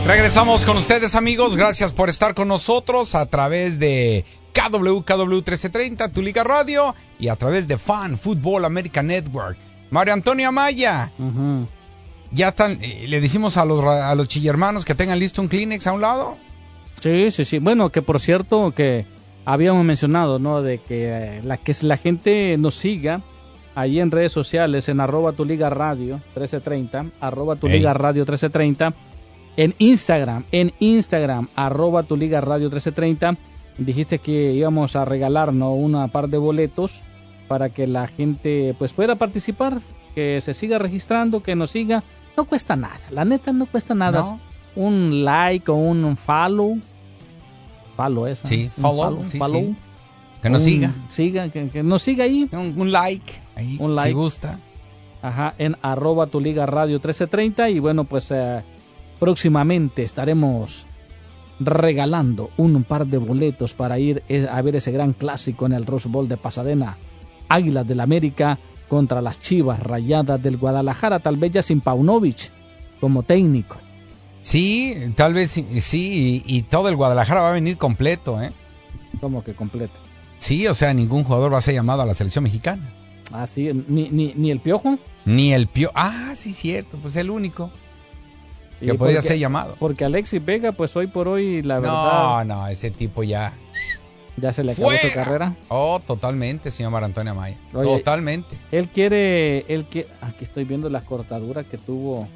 Regresamos 0.08 0.64
con 0.64 0.78
ustedes 0.78 1.14
amigos, 1.14 1.54
gracias 1.54 1.92
por 1.92 2.08
estar 2.08 2.34
con 2.34 2.48
nosotros 2.48 3.14
a 3.14 3.26
través 3.26 3.78
de 3.78 4.24
KW, 4.54 5.02
KW 5.02 5.26
1330, 5.26 6.08
Tu 6.08 6.22
Liga 6.22 6.42
Radio 6.42 6.94
y 7.20 7.28
a 7.28 7.36
través 7.36 7.68
de 7.68 7.76
Fan 7.76 8.16
Football 8.16 8.64
American 8.64 9.08
Network. 9.08 9.58
Mario 9.90 10.14
Antonio 10.14 10.48
Amaya, 10.48 11.12
ya 12.32 12.48
están, 12.48 12.78
eh, 12.80 13.04
le 13.06 13.20
decimos 13.20 13.58
a 13.58 13.66
los, 13.66 13.84
a 13.84 14.14
los 14.14 14.28
chillermanos 14.28 14.86
que 14.86 14.94
tengan 14.94 15.18
listo 15.18 15.42
un 15.42 15.48
Kleenex 15.48 15.86
a 15.86 15.92
un 15.92 16.00
lado. 16.00 16.38
Sí, 17.00 17.30
sí, 17.30 17.44
sí. 17.44 17.58
Bueno, 17.58 17.90
que 17.90 18.00
por 18.00 18.18
cierto 18.18 18.72
que 18.74 19.04
habíamos 19.44 19.84
mencionado, 19.84 20.38
¿no? 20.38 20.62
De 20.62 20.78
que, 20.78 21.10
eh, 21.10 21.42
la, 21.44 21.58
que 21.58 21.74
la 21.82 21.98
gente 21.98 22.56
nos 22.58 22.76
siga 22.76 23.20
ahí 23.74 24.00
en 24.00 24.10
redes 24.10 24.32
sociales, 24.32 24.88
en 24.88 25.00
arroba 25.00 25.32
tu 25.32 25.44
liga 25.44 25.68
radio 25.68 26.14
1330, 26.34 27.04
arroba 27.20 27.56
tu 27.56 27.68
liga 27.68 27.92
radio 27.92 28.22
1330 28.22 28.94
en 29.58 29.74
Instagram, 29.78 30.44
en 30.52 30.72
Instagram, 30.80 31.48
arroba 31.56 32.04
tu 32.04 32.16
liga 32.16 32.40
radio 32.40 32.70
1330, 32.70 33.36
dijiste 33.76 34.18
que 34.20 34.52
íbamos 34.54 34.96
a 34.96 35.04
regalarnos 35.04 35.74
una 35.76 36.08
par 36.08 36.28
de 36.28 36.38
boletos 36.38 37.02
para 37.48 37.68
que 37.68 37.86
la 37.86 38.06
gente 38.06 38.74
pues 38.78 38.92
pueda 38.92 39.16
participar, 39.16 39.80
que 40.14 40.40
se 40.40 40.54
siga 40.54 40.78
registrando, 40.78 41.42
que 41.42 41.54
nos 41.56 41.72
siga. 41.72 42.02
No 42.36 42.44
cuesta 42.44 42.76
nada, 42.76 43.00
la 43.10 43.24
neta 43.24 43.52
no 43.52 43.66
cuesta 43.66 43.94
nada. 43.94 44.20
No. 44.20 44.40
Un 44.76 45.24
like 45.24 45.68
o 45.70 45.74
un 45.74 46.16
follow. 46.16 46.78
Follow 47.96 48.26
eso. 48.26 48.46
Sí, 48.46 48.70
follow, 48.76 49.24
sí, 49.28 49.38
follow. 49.38 49.60
sí. 49.60 49.76
Que 50.42 50.50
nos 50.50 50.62
Un- 50.62 50.68
siga. 50.68 50.94
Siga, 51.08 51.48
que, 51.48 51.68
que 51.68 51.82
nos 51.82 52.00
siga 52.02 52.24
ahí. 52.24 52.48
Un, 52.52 52.74
un 52.80 52.92
like, 52.92 53.32
ahí, 53.56 53.76
Un 53.80 53.94
like. 53.96 54.10
si 54.10 54.14
gusta. 54.14 54.58
Ajá, 55.20 55.54
en 55.58 55.76
arroba 55.82 56.28
tu 56.28 56.40
liga 56.40 56.64
radio 56.64 56.94
1330 56.98 57.70
y 57.70 57.80
bueno 57.80 58.04
pues 58.04 58.30
eh, 58.30 58.62
próximamente 59.18 60.02
estaremos 60.02 60.86
regalando 61.60 62.50
un 62.56 62.84
par 62.84 63.06
de 63.06 63.18
boletos 63.18 63.74
para 63.74 63.98
ir 63.98 64.22
eh, 64.28 64.46
a 64.50 64.62
ver 64.62 64.76
ese 64.76 64.92
gran 64.92 65.12
clásico 65.12 65.66
en 65.66 65.72
el 65.72 65.86
Rose 65.86 66.08
Bowl 66.08 66.28
de 66.28 66.36
Pasadena. 66.36 66.96
Águilas 67.48 67.86
del 67.86 68.00
América 68.00 68.58
contra 68.88 69.20
las 69.20 69.40
Chivas 69.40 69.80
Rayadas 69.80 70.42
del 70.42 70.56
Guadalajara, 70.56 71.18
tal 71.18 71.36
vez 71.36 71.52
ya 71.52 71.62
sin 71.62 71.80
Paunovic 71.80 72.50
como 73.00 73.22
técnico. 73.22 73.76
Sí, 74.42 74.94
tal 75.14 75.34
vez 75.34 75.50
sí, 75.50 75.66
sí, 75.80 76.42
y, 76.46 76.56
y 76.56 76.62
todo 76.62 76.88
el 76.88 76.96
Guadalajara 76.96 77.42
va 77.42 77.50
a 77.50 77.54
venir 77.54 77.76
completo, 77.76 78.40
¿eh? 78.40 78.50
Como 79.20 79.42
que 79.42 79.54
completo. 79.54 79.94
Sí, 80.38 80.66
o 80.68 80.74
sea, 80.74 80.94
ningún 80.94 81.24
jugador 81.24 81.52
va 81.52 81.58
a 81.58 81.62
ser 81.62 81.74
llamado 81.74 82.02
a 82.02 82.06
la 82.06 82.14
selección 82.14 82.44
mexicana. 82.44 82.82
Así, 83.32 83.70
ni, 83.88 84.08
ni, 84.08 84.32
ni 84.36 84.50
el 84.50 84.60
Piojo. 84.60 84.98
Ni 85.24 85.52
el 85.52 85.66
Pio. 85.66 85.90
Ah, 85.94 86.32
sí, 86.34 86.52
cierto, 86.52 86.96
pues 87.02 87.16
el 87.16 87.28
único. 87.28 87.70
Que 88.80 88.94
podría 88.94 89.22
ser 89.22 89.38
llamado. 89.38 89.76
Porque 89.78 90.04
Alexis 90.04 90.44
Vega, 90.44 90.72
pues 90.72 90.94
hoy 90.96 91.06
por 91.08 91.26
hoy, 91.28 91.62
la 91.62 91.76
No, 91.76 91.80
verdad, 91.82 92.44
no, 92.44 92.66
ese 92.68 92.90
tipo 92.90 93.22
ya. 93.24 93.52
ya 94.36 94.52
se 94.52 94.62
le 94.62 94.72
acabó 94.72 94.90
su 94.92 95.12
carrera. 95.12 95.56
Oh, 95.68 96.00
totalmente, 96.06 96.70
señor 96.70 96.92
Mar 96.92 97.02
Antonio 97.04 97.32
Amaya. 97.32 97.56
Oye, 97.74 97.98
Totalmente. 97.98 98.56
Él 98.70 98.88
quiere, 98.88 99.64
él 99.72 99.84
quiere, 99.90 100.08
aquí 100.20 100.44
estoy 100.44 100.64
viendo 100.64 100.88
las 100.90 101.02
cortaduras 101.02 101.66
que 101.66 101.76
tuvo, 101.78 102.28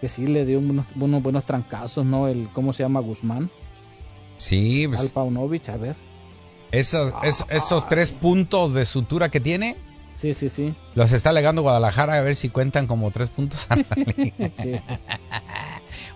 que 0.00 0.08
sí 0.08 0.26
le 0.26 0.44
dio 0.44 0.58
unos, 0.58 0.86
unos 1.00 1.22
buenos 1.22 1.44
trancazos, 1.44 2.04
¿no? 2.04 2.28
El, 2.28 2.48
¿cómo 2.52 2.72
se 2.74 2.82
llama? 2.82 3.00
Guzmán, 3.00 3.48
Sí, 4.36 4.84
al 4.84 4.90
pues, 4.90 5.10
Paunovic, 5.12 5.68
a 5.70 5.76
ver. 5.78 5.96
esos, 6.72 7.12
es- 7.22 7.44
esos 7.48 7.88
tres 7.88 8.12
puntos 8.12 8.74
de 8.74 8.84
sutura 8.84 9.30
que 9.30 9.40
tiene, 9.40 9.76
Sí, 10.16 10.32
sí, 10.34 10.48
sí. 10.48 10.74
los 10.94 11.12
está 11.12 11.30
alegando 11.30 11.62
Guadalajara 11.62 12.14
a 12.14 12.20
ver 12.20 12.36
si 12.36 12.48
cuentan 12.48 12.86
como 12.86 13.10
tres 13.10 13.28
puntos. 13.28 13.66
Sí. 14.16 14.32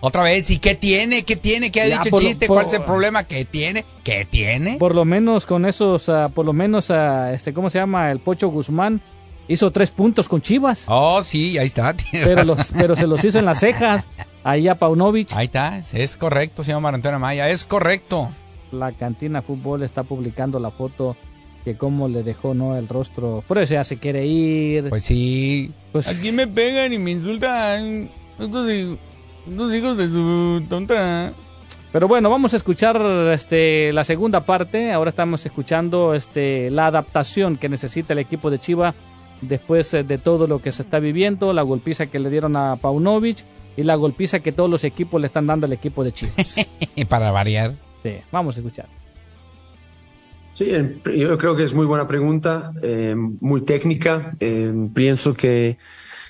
Otra 0.01 0.23
vez, 0.23 0.49
¿y 0.49 0.59
qué 0.59 0.75
tiene? 0.75 1.23
¿Qué 1.23 1.35
tiene? 1.35 1.71
¿Qué 1.71 1.81
ha 1.81 1.87
Ya, 1.87 1.97
dicho 1.97 2.09
por 2.09 2.21
chiste? 2.21 2.47
por- 2.47 2.55
¿Cuál 2.57 2.67
es 2.67 2.73
el 2.73 2.83
problema? 2.83 3.23
¿Qué 3.25 3.43
tiene? 3.43 3.83
¿Qué 4.05 4.23
tiene? 4.25 4.77
Por 4.77 4.95
lo 4.95 5.03
menos 5.03 5.45
con 5.45 5.65
esos, 5.65 6.07
ah, 6.07 6.29
por 6.33 6.45
lo 6.45 6.53
menos, 6.53 6.89
ah, 6.89 7.33
este, 7.33 7.53
¿cómo 7.53 7.69
se 7.69 7.79
llama? 7.79 8.09
El 8.09 8.19
Pocho 8.19 8.47
Guzmán 8.47 9.01
hizo 9.49 9.69
tres 9.71 9.91
puntos 9.91 10.29
con 10.29 10.41
Chivas, 10.41 10.85
Oh, 10.87 11.21
sí, 11.21 11.57
ahí 11.57 11.67
está. 11.67 11.93
pero, 12.13 12.45
los, 12.45 12.71
pero 12.71 12.95
se 12.95 13.07
los 13.07 13.23
hizo 13.25 13.39
en 13.39 13.45
las 13.45 13.59
cejas. 13.59 14.07
Ahí 14.45 14.69
a 14.69 14.75
Paunovic. 14.75 15.33
Ahí 15.33 15.47
está, 15.47 15.77
es 15.91 16.15
correcto, 16.15 16.63
señor 16.63 16.79
Mar 16.79 16.95
Antonio 16.95 17.17
Amaya, 17.17 17.49
es 17.49 17.65
correcto. 17.65 18.31
La 18.71 18.93
cantina 18.93 19.41
fútbol 19.41 19.83
está 19.83 20.03
publicando 20.03 20.59
la 20.59 20.71
foto 20.71 21.17
que 21.63 21.75
cómo 21.75 22.07
le 22.07 22.23
dejó, 22.23 22.53
¿no? 22.53 22.75
El 22.77 22.87
rostro. 22.87 23.43
Por 23.47 23.57
eso 23.57 23.73
ya 23.73 23.83
se 23.83 23.97
quiere 23.97 24.25
ir. 24.25 24.89
Pues 24.89 25.03
sí. 25.03 25.71
Pues- 25.91 26.07
Aquí 26.07 26.31
me 26.31 26.47
pegan 26.47 26.93
y 26.93 26.97
me 26.97 27.11
insultan. 27.11 28.09
Estos, 28.39 28.67
estos 28.69 29.73
hijos 29.73 29.97
de 29.97 30.07
su 30.07 30.63
tonta. 30.69 31.33
Pero 31.91 32.07
bueno, 32.07 32.29
vamos 32.29 32.53
a 32.53 32.57
escuchar 32.57 33.01
este, 33.33 33.91
la 33.93 34.03
segunda 34.03 34.41
parte. 34.41 34.91
Ahora 34.91 35.09
estamos 35.09 35.45
escuchando 35.45 36.13
este, 36.13 36.69
la 36.69 36.87
adaptación 36.87 37.57
que 37.57 37.67
necesita 37.67 38.13
el 38.13 38.19
equipo 38.19 38.51
de 38.51 38.59
Chiva 38.59 38.93
después 39.41 39.93
eh, 39.93 40.03
de 40.03 40.17
todo 40.17 40.47
lo 40.47 40.61
que 40.61 40.71
se 40.71 40.81
está 40.83 40.99
viviendo, 40.99 41.53
la 41.53 41.61
golpiza 41.61 42.07
que 42.07 42.19
le 42.19 42.29
dieron 42.29 42.55
a 42.55 42.75
Paunovic 42.75 43.37
y 43.77 43.83
la 43.83 43.95
golpiza 43.95 44.39
que 44.41 44.51
todos 44.51 44.69
los 44.69 44.83
equipos 44.83 45.19
le 45.21 45.27
están 45.27 45.47
dando 45.47 45.65
al 45.65 45.73
equipo 45.73 46.03
de 46.03 46.11
Chivas. 46.11 46.55
Para 47.09 47.31
variar. 47.31 47.73
Sí, 48.03 48.11
vamos 48.31 48.55
a 48.55 48.59
escuchar. 48.59 48.85
Sí, 50.59 50.65
eh, 50.71 50.99
yo 51.15 51.37
creo 51.37 51.55
que 51.55 51.63
es 51.63 51.73
muy 51.73 51.85
buena 51.85 52.05
pregunta, 52.05 52.73
eh, 52.81 53.15
muy 53.15 53.61
técnica. 53.61 54.35
Eh, 54.41 54.73
pienso 54.93 55.33
que 55.33 55.77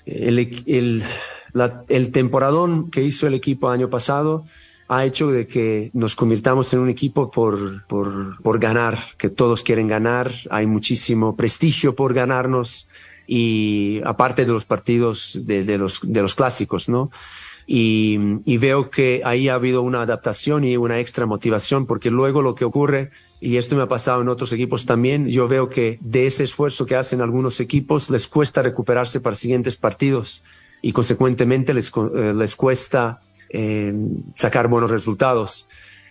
el, 0.05 0.37
el, 0.67 1.03
la- 1.51 1.83
el 1.89 2.11
temporadón 2.11 2.91
que 2.91 3.01
hizo 3.01 3.25
el 3.25 3.33
equipo 3.33 3.69
año 3.69 3.89
pasado 3.89 4.45
ha 4.87 5.03
hecho 5.03 5.31
de 5.31 5.47
que 5.47 5.89
nos 5.93 6.15
convirtamos 6.15 6.71
en 6.73 6.79
un 6.79 6.89
equipo 6.89 7.31
por, 7.31 7.87
por, 7.87 8.39
por 8.43 8.59
ganar, 8.59 8.99
que 9.17 9.31
todos 9.31 9.63
quieren 9.63 9.87
ganar, 9.87 10.31
hay 10.51 10.67
muchísimo 10.67 11.35
prestigio 11.35 11.95
por 11.95 12.13
ganarnos 12.13 12.87
y 13.25 13.99
aparte 14.05 14.45
de 14.45 14.51
los 14.51 14.65
partidos 14.65 15.39
de, 15.47 15.63
de 15.63 15.79
los, 15.79 16.01
de 16.03 16.21
los 16.21 16.35
clásicos, 16.35 16.87
¿no? 16.87 17.09
Y, 17.71 18.17
y 18.45 18.57
veo 18.57 18.89
que 18.89 19.21
ahí 19.23 19.47
ha 19.47 19.53
habido 19.53 19.83
una 19.83 20.01
adaptación 20.01 20.63
y 20.63 20.75
una 20.75 20.99
extra 20.99 21.27
motivación, 21.27 21.85
porque 21.85 22.09
luego 22.09 22.41
lo 22.41 22.55
que 22.55 22.65
ocurre, 22.65 23.11
y 23.39 23.57
esto 23.57 23.75
me 23.75 23.83
ha 23.83 23.87
pasado 23.87 24.23
en 24.23 24.27
otros 24.27 24.51
equipos 24.53 24.87
también, 24.87 25.27
yo 25.27 25.47
veo 25.47 25.69
que 25.69 25.99
de 26.01 26.25
ese 26.25 26.43
esfuerzo 26.45 26.87
que 26.87 26.95
hacen 26.95 27.21
algunos 27.21 27.59
equipos 27.59 28.09
les 28.09 28.27
cuesta 28.27 28.63
recuperarse 28.63 29.19
para 29.19 29.35
siguientes 29.35 29.77
partidos 29.77 30.43
y 30.81 30.93
consecuentemente 30.93 31.75
les, 31.75 31.91
eh, 32.15 32.33
les 32.33 32.55
cuesta 32.55 33.19
eh, 33.49 33.93
sacar 34.35 34.67
buenos 34.67 34.89
resultados. 34.89 35.67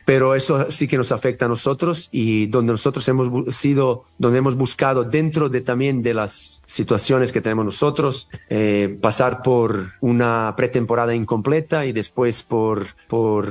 Pero 0.09 0.35
eso 0.35 0.71
sí 0.71 0.89
que 0.89 0.97
nos 0.97 1.13
afecta 1.13 1.45
a 1.45 1.49
nosotros 1.49 2.09
y 2.11 2.47
donde 2.47 2.73
nosotros 2.73 3.07
hemos 3.09 3.55
sido, 3.55 4.05
donde 4.17 4.39
hemos 4.39 4.57
buscado 4.57 5.05
dentro 5.05 5.51
de 5.51 5.61
también 5.61 6.03
de 6.03 6.15
las 6.15 6.63
situaciones 6.65 7.31
que 7.31 7.43
tenemos 7.43 7.67
nosotros, 7.67 8.27
eh, 8.49 8.97
pasar 9.03 9.43
por 9.43 9.93
una 10.01 10.55
pretemporada 10.57 11.15
incompleta 11.15 11.85
y 11.85 11.93
después 11.93 12.43
por, 12.43 12.87
por 13.07 13.51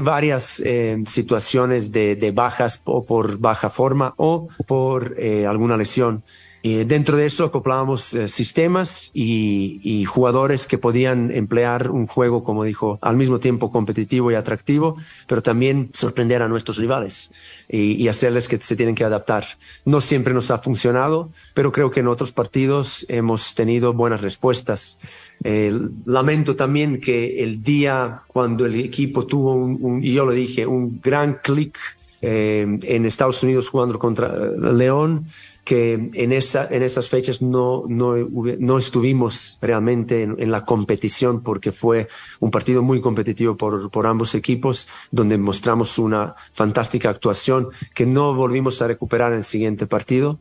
varias 0.00 0.62
eh, 0.64 1.04
situaciones 1.06 1.92
de, 1.92 2.16
de 2.16 2.30
bajas 2.30 2.80
o 2.86 3.04
por 3.04 3.36
baja 3.36 3.68
forma 3.68 4.14
o 4.16 4.48
por 4.66 5.14
eh, 5.18 5.46
alguna 5.46 5.76
lesión. 5.76 6.22
Y 6.62 6.84
dentro 6.84 7.16
de 7.16 7.24
eso 7.24 7.44
acoplábamos 7.44 8.12
eh, 8.12 8.28
sistemas 8.28 9.10
y, 9.14 9.80
y 9.82 10.04
jugadores 10.04 10.66
que 10.66 10.76
podían 10.76 11.30
emplear 11.30 11.90
un 11.90 12.06
juego, 12.06 12.42
como 12.42 12.64
dijo, 12.64 12.98
al 13.00 13.16
mismo 13.16 13.40
tiempo 13.40 13.70
competitivo 13.70 14.30
y 14.30 14.34
atractivo, 14.34 14.96
pero 15.26 15.42
también 15.42 15.90
sorprender 15.94 16.42
a 16.42 16.48
nuestros 16.48 16.76
rivales 16.76 17.30
y, 17.66 17.92
y 17.92 18.08
hacerles 18.08 18.46
que 18.46 18.58
se 18.58 18.76
tienen 18.76 18.94
que 18.94 19.04
adaptar. 19.04 19.44
No 19.86 20.02
siempre 20.02 20.34
nos 20.34 20.50
ha 20.50 20.58
funcionado, 20.58 21.30
pero 21.54 21.72
creo 21.72 21.90
que 21.90 22.00
en 22.00 22.08
otros 22.08 22.30
partidos 22.32 23.06
hemos 23.08 23.54
tenido 23.54 23.94
buenas 23.94 24.20
respuestas. 24.20 24.98
Eh, 25.42 25.72
lamento 26.04 26.56
también 26.56 27.00
que 27.00 27.42
el 27.42 27.62
día 27.62 28.20
cuando 28.26 28.66
el 28.66 28.78
equipo 28.78 29.24
tuvo 29.26 29.54
un, 29.54 29.78
un- 29.80 30.04
y 30.04 30.12
yo 30.12 30.26
lo 30.26 30.32
dije, 30.32 30.66
un 30.66 31.00
gran 31.02 31.38
clic 31.42 31.78
eh, 32.20 32.66
en 32.82 33.06
Estados 33.06 33.42
Unidos 33.42 33.70
jugando 33.70 33.98
contra 33.98 34.26
eh, 34.28 34.72
León, 34.74 35.24
que 35.70 36.10
en, 36.24 36.32
esa, 36.32 36.66
en 36.68 36.82
esas 36.82 37.08
fechas 37.08 37.40
no, 37.42 37.84
no, 37.86 38.16
no 38.58 38.76
estuvimos 38.78 39.56
realmente 39.62 40.24
en, 40.24 40.34
en 40.44 40.50
la 40.50 40.64
competición 40.64 41.42
porque 41.44 41.70
fue 41.70 42.08
un 42.40 42.50
partido 42.50 42.82
muy 42.82 43.00
competitivo 43.00 43.56
por, 43.56 43.88
por 43.88 44.04
ambos 44.08 44.34
equipos, 44.34 44.88
donde 45.12 45.38
mostramos 45.38 45.96
una 45.96 46.34
fantástica 46.52 47.08
actuación 47.10 47.68
que 47.94 48.04
no 48.04 48.34
volvimos 48.34 48.82
a 48.82 48.88
recuperar 48.88 49.30
en 49.32 49.38
el 49.38 49.44
siguiente 49.44 49.86
partido 49.86 50.40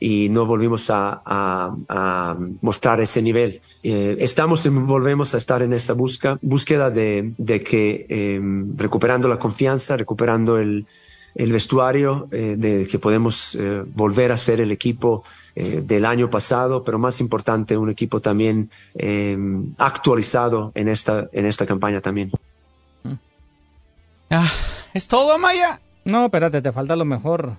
y 0.00 0.30
no 0.30 0.46
volvimos 0.46 0.88
a, 0.88 1.20
a- 1.26 1.76
a 1.90 2.36
mostrar 2.62 3.02
ese 3.02 3.20
nivel. 3.20 3.60
Eh, 3.82 4.16
estamos, 4.20 4.66
volvemos 4.66 5.34
a 5.34 5.36
estar 5.36 5.60
en 5.60 5.74
esa 5.74 5.92
busca, 5.92 6.38
búsqueda 6.40 6.88
de, 6.90 7.34
de 7.36 7.62
que 7.62 8.06
eh, 8.08 8.40
recuperando 8.76 9.28
la 9.28 9.38
confianza, 9.38 9.98
recuperando 9.98 10.58
el, 10.58 10.86
el 11.34 11.52
vestuario, 11.52 12.28
eh, 12.32 12.56
de 12.58 12.86
que 12.88 12.98
podemos 12.98 13.54
eh, 13.54 13.82
volver 13.94 14.32
a 14.32 14.36
ser 14.38 14.60
el 14.60 14.70
equipo 14.72 15.22
eh, 15.54 15.82
del 15.84 16.04
año 16.04 16.28
pasado, 16.30 16.82
pero 16.84 16.98
más 16.98 17.20
importante, 17.20 17.76
un 17.76 17.90
equipo 17.90 18.20
también 18.20 18.70
eh, 18.94 19.36
actualizado 19.78 20.72
en 20.74 20.88
esta, 20.88 21.28
en 21.32 21.46
esta 21.46 21.66
campaña 21.66 22.00
también. 22.00 22.30
Ah, 24.30 24.50
¿Es 24.94 25.08
todo, 25.08 25.32
Amaya? 25.32 25.80
No, 26.04 26.24
espérate, 26.26 26.62
te 26.62 26.72
falta 26.72 26.96
lo 26.96 27.04
mejor. 27.04 27.56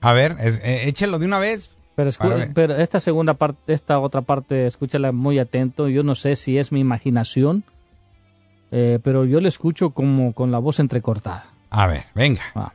A 0.00 0.12
ver, 0.12 0.36
es- 0.40 0.60
eh, 0.62 0.88
échelo 0.88 1.18
de 1.18 1.26
una 1.26 1.38
vez. 1.38 1.70
Pero, 1.96 2.10
pero 2.54 2.76
esta 2.76 3.00
segunda 3.00 3.34
parte, 3.34 3.72
esta 3.72 3.98
otra 4.00 4.20
parte, 4.20 4.66
escúchala 4.66 5.12
muy 5.12 5.38
atento. 5.38 5.88
Yo 5.88 6.02
no 6.02 6.14
sé 6.14 6.36
si 6.36 6.58
es 6.58 6.70
mi 6.70 6.80
imaginación, 6.80 7.64
eh, 8.70 8.98
pero 9.02 9.24
yo 9.24 9.40
le 9.40 9.48
escucho 9.48 9.90
como 9.90 10.34
con 10.34 10.50
la 10.50 10.58
voz 10.58 10.78
entrecortada. 10.78 11.46
A 11.70 11.86
ver, 11.86 12.04
venga. 12.14 12.42
Ah. 12.54 12.72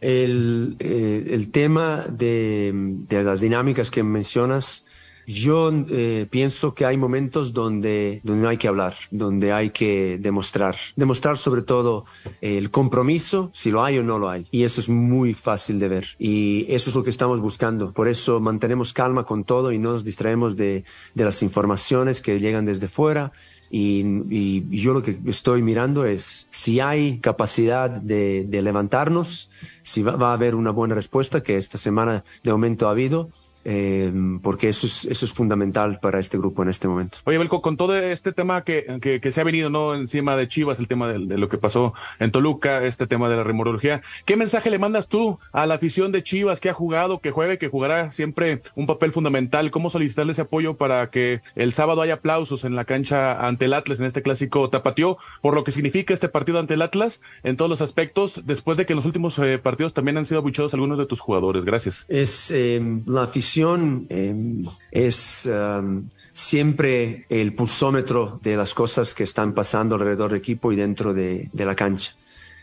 El, 0.00 0.76
eh, 0.78 1.28
el 1.30 1.50
tema 1.50 2.06
de, 2.08 2.72
de 2.74 3.22
las 3.22 3.40
dinámicas 3.40 3.90
que 3.90 4.02
mencionas, 4.02 4.84
yo 5.26 5.70
eh, 5.90 6.26
pienso 6.28 6.74
que 6.74 6.86
hay 6.86 6.96
momentos 6.96 7.52
donde, 7.52 8.20
donde 8.24 8.42
no 8.42 8.48
hay 8.48 8.56
que 8.56 8.66
hablar, 8.66 8.94
donde 9.10 9.52
hay 9.52 9.70
que 9.70 10.18
demostrar. 10.20 10.76
Demostrar 10.96 11.36
sobre 11.36 11.62
todo 11.62 12.04
el 12.40 12.70
compromiso, 12.70 13.50
si 13.52 13.70
lo 13.70 13.84
hay 13.84 13.98
o 13.98 14.02
no 14.02 14.18
lo 14.18 14.28
hay. 14.28 14.46
Y 14.50 14.64
eso 14.64 14.80
es 14.80 14.88
muy 14.88 15.34
fácil 15.34 15.78
de 15.78 15.88
ver. 15.88 16.06
Y 16.18 16.66
eso 16.68 16.90
es 16.90 16.96
lo 16.96 17.04
que 17.04 17.10
estamos 17.10 17.38
buscando. 17.40 17.92
Por 17.92 18.08
eso 18.08 18.40
mantenemos 18.40 18.92
calma 18.92 19.24
con 19.24 19.44
todo 19.44 19.70
y 19.70 19.78
no 19.78 19.92
nos 19.92 20.04
distraemos 20.04 20.56
de, 20.56 20.84
de 21.14 21.24
las 21.24 21.42
informaciones 21.42 22.20
que 22.20 22.38
llegan 22.40 22.64
desde 22.64 22.88
fuera. 22.88 23.30
Y, 23.72 24.02
y 24.30 24.66
yo 24.76 24.94
lo 24.94 25.02
que 25.02 25.16
estoy 25.26 25.62
mirando 25.62 26.04
es 26.04 26.48
si 26.50 26.80
hay 26.80 27.18
capacidad 27.18 27.88
de, 27.88 28.44
de 28.48 28.62
levantarnos, 28.62 29.48
si 29.90 30.02
va, 30.02 30.14
va 30.14 30.30
a 30.30 30.34
haber 30.34 30.54
una 30.54 30.70
buena 30.70 30.94
respuesta, 30.94 31.42
que 31.42 31.56
esta 31.56 31.76
semana 31.76 32.22
de 32.44 32.52
momento 32.52 32.86
ha 32.86 32.92
habido, 32.92 33.28
eh, 33.64 34.12
porque 34.42 34.68
eso 34.68 34.86
es, 34.86 35.04
eso 35.04 35.24
es 35.24 35.32
fundamental 35.32 35.98
para 36.00 36.18
este 36.18 36.38
grupo 36.38 36.62
en 36.62 36.68
este 36.68 36.88
momento. 36.88 37.18
Oye, 37.24 37.38
Belco, 37.38 37.62
con 37.62 37.76
todo 37.76 37.96
este 37.96 38.32
tema 38.32 38.64
que, 38.64 38.98
que, 39.00 39.20
que 39.20 39.32
se 39.32 39.40
ha 39.40 39.44
venido 39.44 39.70
no 39.70 39.94
encima 39.94 40.36
de 40.36 40.48
Chivas, 40.48 40.78
el 40.78 40.88
tema 40.88 41.08
de, 41.08 41.26
de 41.26 41.38
lo 41.38 41.48
que 41.48 41.58
pasó 41.58 41.92
en 42.18 42.32
Toluca, 42.32 42.84
este 42.84 43.06
tema 43.06 43.28
de 43.28 43.36
la 43.36 43.44
remorología, 43.44 44.02
¿qué 44.24 44.36
mensaje 44.36 44.70
le 44.70 44.78
mandas 44.78 45.08
tú 45.08 45.38
a 45.52 45.66
la 45.66 45.74
afición 45.74 46.12
de 46.12 46.22
Chivas 46.22 46.60
que 46.60 46.70
ha 46.70 46.74
jugado, 46.74 47.20
que 47.20 47.30
juegue, 47.30 47.58
que 47.58 47.68
jugará 47.68 48.12
siempre 48.12 48.62
un 48.74 48.86
papel 48.86 49.12
fundamental? 49.12 49.70
¿Cómo 49.70 49.90
solicitarle 49.90 50.32
ese 50.32 50.42
apoyo 50.42 50.76
para 50.76 51.10
que 51.10 51.42
el 51.54 51.74
sábado 51.74 52.02
haya 52.02 52.14
aplausos 52.14 52.64
en 52.64 52.76
la 52.76 52.84
cancha 52.84 53.46
ante 53.46 53.66
el 53.66 53.74
Atlas 53.74 54.00
en 54.00 54.06
este 54.06 54.22
clásico 54.22 54.70
tapatío, 54.70 55.18
por 55.42 55.54
lo 55.54 55.64
que 55.64 55.72
significa 55.72 56.14
este 56.14 56.28
partido 56.28 56.58
ante 56.58 56.74
el 56.74 56.82
Atlas 56.82 57.20
en 57.42 57.56
todos 57.56 57.70
los 57.70 57.80
aspectos, 57.80 58.42
después 58.44 58.78
de 58.78 58.86
que 58.86 58.94
en 58.94 58.98
los 58.98 59.06
últimos 59.06 59.38
eh, 59.38 59.58
partidos 59.58 59.92
también 59.92 60.16
han 60.16 60.26
sido 60.26 60.38
abuchados 60.38 60.72
algunos 60.72 60.98
de 60.98 61.06
tus 61.06 61.20
jugadores? 61.20 61.64
Gracias. 61.64 62.06
Es 62.08 62.50
eh, 62.50 62.80
la 63.06 63.24
afición 63.24 63.49
eh, 63.56 64.64
es 64.90 65.46
um, 65.46 66.08
siempre 66.32 67.26
el 67.28 67.54
pulsómetro 67.54 68.38
de 68.42 68.56
las 68.56 68.74
cosas 68.74 69.14
que 69.14 69.24
están 69.24 69.54
pasando 69.54 69.96
alrededor 69.96 70.30
del 70.30 70.38
equipo 70.38 70.72
y 70.72 70.76
dentro 70.76 71.12
de, 71.12 71.50
la 71.54 71.74
cancha. 71.74 72.14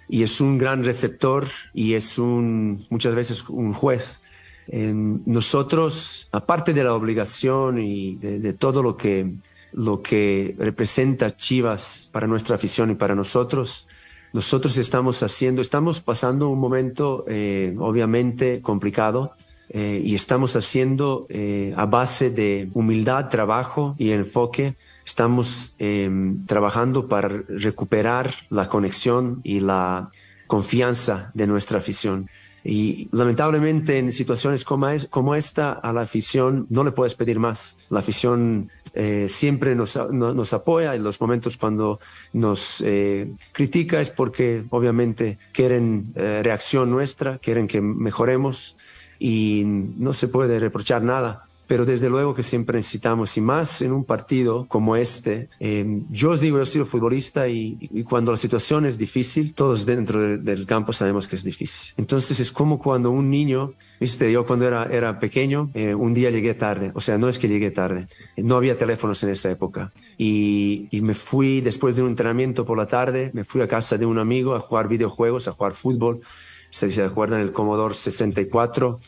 Y 0.10 0.24
es 0.24 0.40
un 0.40 0.58
gran 0.58 0.84
receptor 0.84 1.48
y 1.74 1.94
es 1.94 2.18
muchas 2.18 3.16
veces 3.16 3.48
un 3.50 3.74
juez. 3.74 4.22
Eh, 4.70 4.94
nosotros, 4.94 6.30
aparte 6.32 6.74
de 6.74 6.84
la 6.84 6.94
obligación 6.94 7.80
y 7.80 8.16
de, 8.16 8.54
todo 8.54 8.82
lo 8.82 8.96
que, 8.96 9.34
lo 9.74 10.02
que 10.02 10.56
representa 10.58 11.36
Chivas 11.36 12.10
para 12.12 12.28
nuestra 12.28 12.56
afición 12.56 12.92
y 12.92 12.96
para 12.96 13.16
nosotros, 13.16 13.88
nosotros 14.34 14.78
estamos 14.78 15.24
haciendo, 15.24 15.62
estamos 15.62 16.02
pasando 16.02 16.50
un 16.50 16.60
momento 16.60 17.26
eh, 17.28 17.76
obviamente 17.80 18.62
complicado 18.62 19.34
eh, 19.70 20.02
y 20.04 20.16
estamos 20.16 20.56
haciendo 20.56 21.26
eh, 21.30 21.74
a 21.76 21.86
base 21.86 22.30
de 22.30 22.70
humildad, 22.74 23.30
trabajo 23.30 23.96
y 23.98 24.12
enfoque. 24.12 24.76
Estamos 25.06 25.76
em, 25.80 26.46
trabajando 26.46 27.08
para 27.08 27.28
recuperar 27.50 28.34
la 28.50 28.70
conexión 28.70 29.42
y 29.44 29.60
la 29.60 30.10
confianza 30.48 31.32
de 31.34 31.48
nuestra 31.48 31.80
afición. 31.80 32.30
Y 32.64 33.08
lamentablemente 33.12 33.98
en 33.98 34.12
situaciones 34.12 34.66
como, 34.66 34.90
es, 34.90 35.06
como 35.06 35.36
esta, 35.36 35.72
a 35.72 35.94
la 35.94 36.02
afición 36.02 36.68
no 36.70 36.84
le 36.84 36.92
puedes 36.92 37.16
pedir 37.16 37.40
más. 37.40 37.78
La 37.90 38.00
afición 38.00 38.70
eh, 38.94 39.28
siempre 39.30 39.76
nos, 39.76 39.96
no, 39.96 40.34
nos, 40.34 40.54
apoya 40.54 40.96
en 40.96 41.04
los 41.04 41.22
momentos 41.22 41.56
cuando 41.56 42.00
nos 42.34 42.82
eh, 42.86 43.32
critica 43.54 44.02
es 44.02 44.10
porque 44.10 44.66
obviamente 44.70 45.38
quieren 45.54 46.12
eh, 46.16 46.42
reacción 46.44 46.90
nuestra, 46.90 47.38
quieren 47.38 47.68
que 47.68 47.80
mejoremos 47.80 48.76
y 49.20 49.64
no 49.66 50.14
se 50.14 50.28
puede 50.28 50.60
reprochar 50.60 51.04
nada. 51.04 51.46
Pero 51.68 51.86
desde 51.86 52.10
luego 52.10 52.34
que 52.34 52.44
siempre 52.44 52.78
necesitamos, 52.78 53.36
y 53.36 53.42
más 53.42 53.82
en 53.82 53.92
un 53.92 54.06
partido 54.06 54.66
como 54.70 54.96
este, 54.96 55.50
eh, 55.60 56.02
yo 56.10 56.32
os 56.32 56.40
digo, 56.40 56.58
yo 56.58 56.66
soy 56.66 56.86
futbolista 56.86 57.50
y, 57.50 57.78
y, 57.82 58.04
cuando 58.04 58.32
la 58.32 58.38
situación 58.38 58.86
es 58.86 58.98
difícil, 58.98 59.54
todos 59.54 59.86
dentro 59.86 60.22
de, 60.22 60.38
del 60.38 60.66
campo 60.66 60.94
sabemos 60.94 61.28
que 61.28 61.36
es 61.36 61.44
difícil. 61.44 61.94
Entonces 61.98 62.40
es 62.40 62.54
como 62.54 62.80
cuando 62.80 63.12
un 63.12 63.30
niño, 63.30 63.74
viste, 64.00 64.32
yo 64.32 64.46
cuando 64.46 64.66
era, 64.66 64.86
era 64.86 65.20
pequeño, 65.20 65.70
eh, 65.74 65.94
un 65.94 66.14
día 66.14 66.30
llegué 66.30 66.54
tarde, 66.54 66.94
o 66.96 67.02
sea, 67.02 67.18
no 67.18 67.28
es 67.28 67.38
que 67.38 67.50
llegué 67.50 67.70
tarde, 67.72 68.08
no 68.38 68.56
había 68.56 68.78
teléfonos 68.78 69.22
en 69.24 69.32
esa 69.32 69.52
época, 69.52 69.92
y, 70.18 70.88
y 70.90 71.02
me 71.02 71.16
fui 71.16 71.60
después 71.60 71.98
de 71.98 72.02
un 72.02 72.10
entrenamiento 72.10 72.64
por 72.64 72.78
la 72.78 72.86
tarde, 72.86 73.30
me 73.34 73.44
fui 73.44 73.60
a 73.60 73.68
casa 73.68 73.98
de 73.98 74.06
un 74.06 74.20
amigo 74.20 74.56
a 74.56 74.62
jugar 74.62 74.88
videojuegos, 74.88 75.50
a 75.50 75.52
jugar 75.52 75.74
fútbol, 75.74 76.22
se, 76.70 76.92
se 76.92 77.04
acuerdan 77.04 77.42
el 77.42 77.52
Commodore 77.52 77.94
64, 77.94 79.00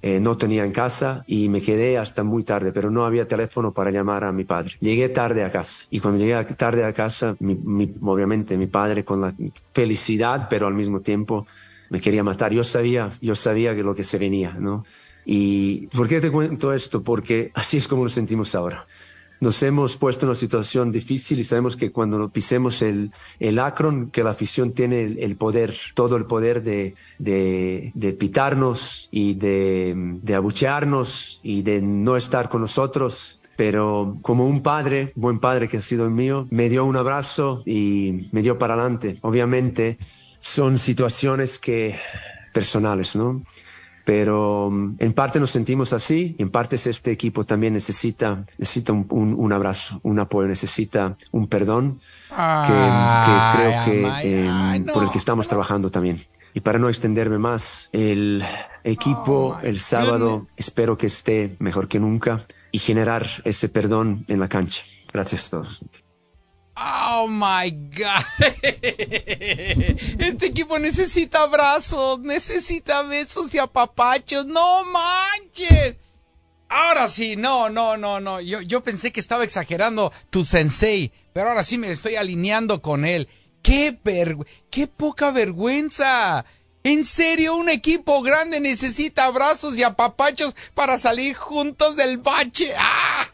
eh, 0.00 0.20
no 0.20 0.36
tenía 0.36 0.64
en 0.64 0.70
casa 0.70 1.24
y 1.26 1.48
me 1.48 1.60
quedé 1.60 1.98
hasta 1.98 2.22
muy 2.22 2.44
tarde, 2.44 2.72
pero 2.72 2.90
no 2.90 3.04
había 3.04 3.26
teléfono 3.26 3.72
para 3.72 3.90
llamar 3.90 4.22
a 4.24 4.32
mi 4.32 4.44
padre. 4.44 4.76
Llegué 4.80 5.08
tarde 5.08 5.42
a 5.42 5.50
casa 5.50 5.86
y 5.90 5.98
cuando 5.98 6.20
llegué 6.20 6.42
tarde 6.54 6.84
a 6.84 6.92
casa, 6.92 7.34
mi, 7.40 7.56
mi, 7.56 7.92
obviamente 8.02 8.56
mi 8.56 8.68
padre 8.68 9.04
con 9.04 9.20
la 9.20 9.34
felicidad, 9.74 10.46
pero 10.48 10.68
al 10.68 10.74
mismo 10.74 11.00
tiempo 11.00 11.46
me 11.90 12.00
quería 12.00 12.22
matar. 12.22 12.52
Yo 12.52 12.62
sabía, 12.62 13.10
yo 13.20 13.34
sabía 13.34 13.74
que 13.74 13.82
lo 13.82 13.94
que 13.94 14.04
se 14.04 14.18
venía, 14.18 14.52
¿no? 14.52 14.84
¿Y 15.24 15.88
por 15.88 16.06
qué 16.08 16.20
te 16.20 16.30
cuento 16.30 16.72
esto? 16.72 17.02
Porque 17.02 17.50
así 17.54 17.76
es 17.78 17.88
como 17.88 18.04
nos 18.04 18.12
sentimos 18.12 18.54
ahora 18.54 18.86
nos 19.40 19.62
hemos 19.62 19.96
puesto 19.96 20.24
en 20.24 20.30
una 20.30 20.34
situación 20.34 20.92
difícil 20.92 21.38
y 21.38 21.44
sabemos 21.44 21.76
que 21.76 21.92
cuando 21.92 22.28
pisemos 22.28 22.82
el, 22.82 23.12
el 23.38 23.58
Akron, 23.58 24.10
que 24.10 24.24
la 24.24 24.30
afición 24.30 24.72
tiene 24.72 25.02
el, 25.02 25.18
el 25.18 25.36
poder, 25.36 25.74
todo 25.94 26.16
el 26.16 26.26
poder 26.26 26.62
de, 26.62 26.94
de, 27.18 27.92
de 27.94 28.12
pitarnos 28.12 29.08
y 29.10 29.34
de, 29.34 29.94
de 30.22 30.34
abuchearnos 30.34 31.40
y 31.42 31.62
de 31.62 31.80
no 31.80 32.16
estar 32.16 32.48
con 32.48 32.62
nosotros. 32.62 33.40
Pero 33.56 34.18
como 34.22 34.46
un 34.46 34.62
padre, 34.62 35.12
buen 35.16 35.40
padre 35.40 35.68
que 35.68 35.78
ha 35.78 35.82
sido 35.82 36.04
el 36.04 36.12
mío, 36.12 36.46
me 36.50 36.68
dio 36.68 36.84
un 36.84 36.96
abrazo 36.96 37.62
y 37.66 38.28
me 38.30 38.42
dio 38.42 38.56
para 38.56 38.74
adelante. 38.74 39.18
Obviamente 39.22 39.98
son 40.38 40.78
situaciones 40.78 41.58
que 41.58 41.96
personales, 42.52 43.16
¿no? 43.16 43.42
Pero 44.08 44.72
en 44.98 45.12
parte 45.12 45.38
nos 45.38 45.50
sentimos 45.50 45.92
así 45.92 46.34
y 46.38 46.42
en 46.42 46.48
parte 46.48 46.76
este 46.76 47.10
equipo 47.10 47.44
también 47.44 47.74
necesita, 47.74 48.46
necesita 48.56 48.94
un, 48.94 49.06
un, 49.10 49.34
un 49.34 49.52
abrazo, 49.52 50.00
un 50.02 50.18
apoyo, 50.18 50.48
necesita 50.48 51.18
un 51.30 51.46
perdón 51.46 52.00
que, 52.30 52.72
que 53.26 53.36
creo 53.52 53.84
que 53.84 54.08
eh, 54.22 54.80
no, 54.80 54.94
por 54.94 55.04
el 55.04 55.10
que 55.10 55.18
estamos 55.18 55.44
no. 55.44 55.50
trabajando 55.50 55.90
también. 55.90 56.24
Y 56.54 56.60
para 56.60 56.78
no 56.78 56.88
extenderme 56.88 57.36
más, 57.36 57.90
el 57.92 58.42
equipo 58.82 59.58
oh, 59.58 59.60
el 59.60 59.78
sábado 59.78 60.38
goodness. 60.38 60.54
espero 60.56 60.96
que 60.96 61.08
esté 61.08 61.56
mejor 61.58 61.86
que 61.86 62.00
nunca 62.00 62.46
y 62.72 62.78
generar 62.78 63.26
ese 63.44 63.68
perdón 63.68 64.24
en 64.28 64.40
la 64.40 64.48
cancha. 64.48 64.84
Gracias 65.12 65.48
a 65.48 65.50
todos. 65.50 65.84
Oh 66.80 67.26
my 67.28 67.70
God. 67.70 68.24
Este 70.18 70.46
equipo 70.46 70.78
necesita 70.78 71.42
abrazos, 71.42 72.20
necesita 72.20 73.02
besos 73.02 73.52
y 73.52 73.58
apapachos. 73.58 74.46
No 74.46 74.84
manches. 74.84 75.96
Ahora 76.68 77.08
sí, 77.08 77.34
no, 77.36 77.68
no, 77.68 77.96
no, 77.96 78.20
no. 78.20 78.40
Yo, 78.40 78.60
yo 78.60 78.82
pensé 78.82 79.10
que 79.10 79.20
estaba 79.20 79.42
exagerando 79.42 80.12
tu 80.30 80.44
sensei, 80.44 81.10
pero 81.32 81.48
ahora 81.48 81.62
sí 81.62 81.78
me 81.78 81.90
estoy 81.90 82.16
alineando 82.16 82.80
con 82.80 83.04
él. 83.04 83.28
¡Qué, 83.62 83.98
qué 84.70 84.86
poca 84.86 85.30
vergüenza! 85.30 86.44
En 86.84 87.04
serio, 87.04 87.56
un 87.56 87.68
equipo 87.68 88.22
grande 88.22 88.60
necesita 88.60 89.24
abrazos 89.24 89.76
y 89.76 89.82
apapachos 89.82 90.54
para 90.74 90.96
salir 90.96 91.34
juntos 91.34 91.96
del 91.96 92.18
bache. 92.18 92.72
¡Ah! 92.78 93.28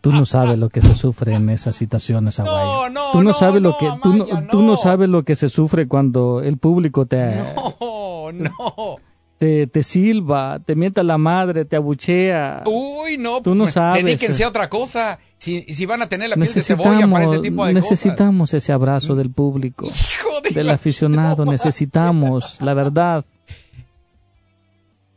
Tú 0.00 0.12
no 0.12 0.24
sabes 0.24 0.58
lo 0.58 0.68
que 0.68 0.80
se 0.80 0.94
sufre 0.94 1.34
en 1.34 1.50
esas 1.50 1.74
situaciones, 1.74 2.38
Aguayo. 2.38 2.88
No, 2.88 2.90
no, 2.90 3.12
tú 3.12 3.18
no, 3.18 3.24
no 3.24 3.32
sabes 3.32 3.60
lo 3.60 3.76
que 3.78 3.86
Amaya, 3.86 4.02
tú, 4.02 4.14
no, 4.14 4.26
tú 4.48 4.62
no 4.62 4.76
sabes 4.76 5.08
lo 5.08 5.24
que 5.24 5.34
se 5.34 5.48
sufre 5.48 5.88
cuando 5.88 6.40
el 6.42 6.56
público 6.58 7.06
te 7.06 7.36
No, 7.56 8.30
no. 8.32 8.96
te, 9.38 9.66
te 9.66 9.82
silba, 9.82 10.60
te 10.64 10.76
mienta 10.76 11.02
la 11.02 11.18
madre, 11.18 11.64
te 11.64 11.76
abuchea. 11.76 12.62
Uy, 12.66 13.18
no. 13.18 13.42
Tú 13.42 13.54
no 13.54 13.66
sabes. 13.66 14.04
Dedíquense 14.04 14.44
a 14.44 14.48
otra 14.48 14.68
cosa. 14.68 15.18
Si, 15.38 15.62
si 15.62 15.86
van 15.86 16.02
a 16.02 16.08
tener 16.08 16.28
la 16.30 16.36
piel 16.36 16.52
de 16.52 16.62
cebolla 16.62 17.08
para 17.08 17.24
ese 17.24 17.38
tipo 17.40 17.64
de 17.66 17.74
necesitamos 17.74 18.54
ese 18.54 18.72
abrazo 18.72 19.14
del 19.14 19.30
público, 19.30 19.86
Hijo 19.86 20.40
de 20.42 20.50
del 20.50 20.70
aficionado. 20.70 21.44
necesitamos, 21.44 22.60
la 22.60 22.74
verdad. 22.74 23.24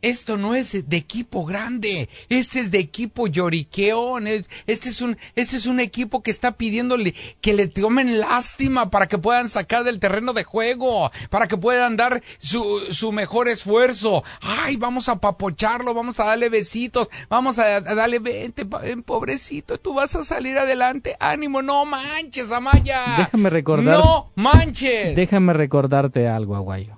Esto 0.02 0.36
no 0.36 0.54
es 0.54 0.88
de 0.88 0.96
equipo 0.96 1.44
grande, 1.46 2.08
este 2.28 2.60
es 2.60 2.70
de 2.70 2.78
equipo 2.80 3.28
lloriqueón, 3.28 4.26
es- 4.26 4.50
este 4.66 4.88
es 4.88 5.00
un, 5.00 5.16
este 5.36 5.56
es 5.56 5.66
un 5.66 5.80
equipo 5.80 6.22
que 6.22 6.30
está 6.32 6.52
pidiéndole 6.52 7.14
que 7.40 7.52
le 7.54 7.68
tomen 7.68 8.18
lástima 8.20 8.90
para 8.90 9.06
que 9.06 9.16
puedan 9.18 9.48
sacar 9.48 9.84
del 9.84 10.00
terreno 10.00 10.32
de 10.32 10.44
juego, 10.44 11.10
para 11.30 11.46
que 11.48 11.56
puedan 11.56 11.96
dar 11.96 12.22
su, 12.38 12.62
su 12.90 13.12
mejor 13.12 13.48
esfuerzo. 13.48 14.24
Ay, 14.40 14.76
vamos 14.76 15.08
a 15.08 15.20
papocharlo, 15.20 15.94
vamos 15.94 16.18
a 16.20 16.24
darle 16.24 16.48
besitos, 16.48 17.08
vamos 17.30 17.58
a, 17.58 17.76
a 17.76 17.80
darle, 17.80 18.18
vente, 18.18 18.66
pobrecito, 19.06 19.78
tú 19.78 19.94
vas 19.94 20.14
a 20.16 20.24
salir 20.24 20.58
adelante, 20.58 21.16
ánimo, 21.20 21.62
no 21.62 21.84
manches, 21.84 22.50
Amaya. 22.50 23.00
Déjame 23.18 23.50
recordar- 23.50 23.98
No 24.02 24.32
manches. 24.34 25.14
Déjame 25.14 25.52
recordarte 25.52 26.26
algo, 26.26 26.56
Aguayo. 26.56 26.96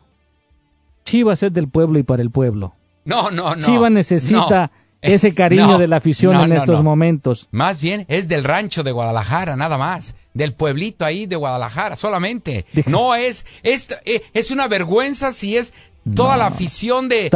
Chivas 1.05 1.43
es 1.43 1.53
del 1.53 1.69
pueblo 1.69 1.99
y 1.99 2.03
para 2.03 2.23
el 2.23 2.31
pueblo. 2.31 2.75
No, 3.05 3.31
no, 3.31 3.55
no. 3.55 3.61
Chivas 3.61 3.91
necesita 3.93 4.71
no. 4.73 4.83
ese 5.03 5.35
cariño 5.35 5.67
No, 5.67 5.79
de 5.79 5.89
la 5.89 5.97
afición 5.97 6.33
no, 6.35 6.45
en 6.45 6.53
estos 6.53 6.83
momentos. 6.83 7.49
Más 7.51 7.81
bien 7.81 8.05
es 8.09 8.29
del 8.29 8.45
rancho 8.45 8.83
de 8.83 8.93
Guadalajara, 8.93 9.57
nada 9.57 9.79
más. 9.79 10.15
Del 10.33 10.53
pueblito 10.55 11.05
ahí 11.05 11.27
de 11.27 11.37
Guadalajara, 11.37 11.97
solamente. 11.97 12.67
Deja- 12.73 12.91
No 12.91 13.15
es, 13.15 13.45
es, 13.63 13.89
eh, 14.05 14.23
es 14.33 14.51
una 14.51 14.67
vergüenza 14.69 15.31
si 15.33 15.57
es 15.57 15.73
toda 16.15 16.33
No, 16.33 16.39
la 16.39 16.47
afición 16.47 17.09
de, 17.09 17.31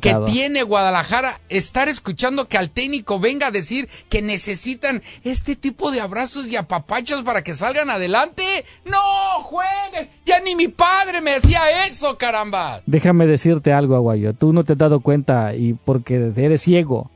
que 0.00 0.16
tiene 0.26 0.62
Guadalajara 0.62 1.40
estar 1.48 1.88
escuchando 1.88 2.48
que 2.48 2.58
al 2.58 2.70
técnico 2.70 3.20
venga 3.20 3.48
a 3.48 3.50
decir 3.50 3.88
que 4.08 4.22
necesitan 4.22 5.02
este 5.22 5.54
tipo 5.54 5.90
de 5.90 6.00
abrazos 6.00 6.48
y 6.48 6.56
apapachos 6.56 7.22
para 7.22 7.42
que 7.42 7.54
salgan 7.54 7.90
adelante. 7.90 8.42
No, 8.84 8.98
jueguen. 9.42 10.08
Ya 10.26 10.40
ni 10.40 10.56
mi 10.56 10.68
padre 10.68 11.20
me 11.20 11.34
hacía 11.34 11.86
eso, 11.86 12.18
caramba. 12.18 12.82
Déjame 12.86 13.26
decirte 13.26 13.72
algo, 13.72 13.94
Aguayo. 13.94 14.32
Tú 14.34 14.52
no 14.52 14.64
te 14.64 14.72
has 14.72 14.78
dado 14.78 15.00
cuenta 15.00 15.54
y 15.54 15.74
porque 15.74 16.32
eres 16.36 16.62
ciego. 16.62 17.10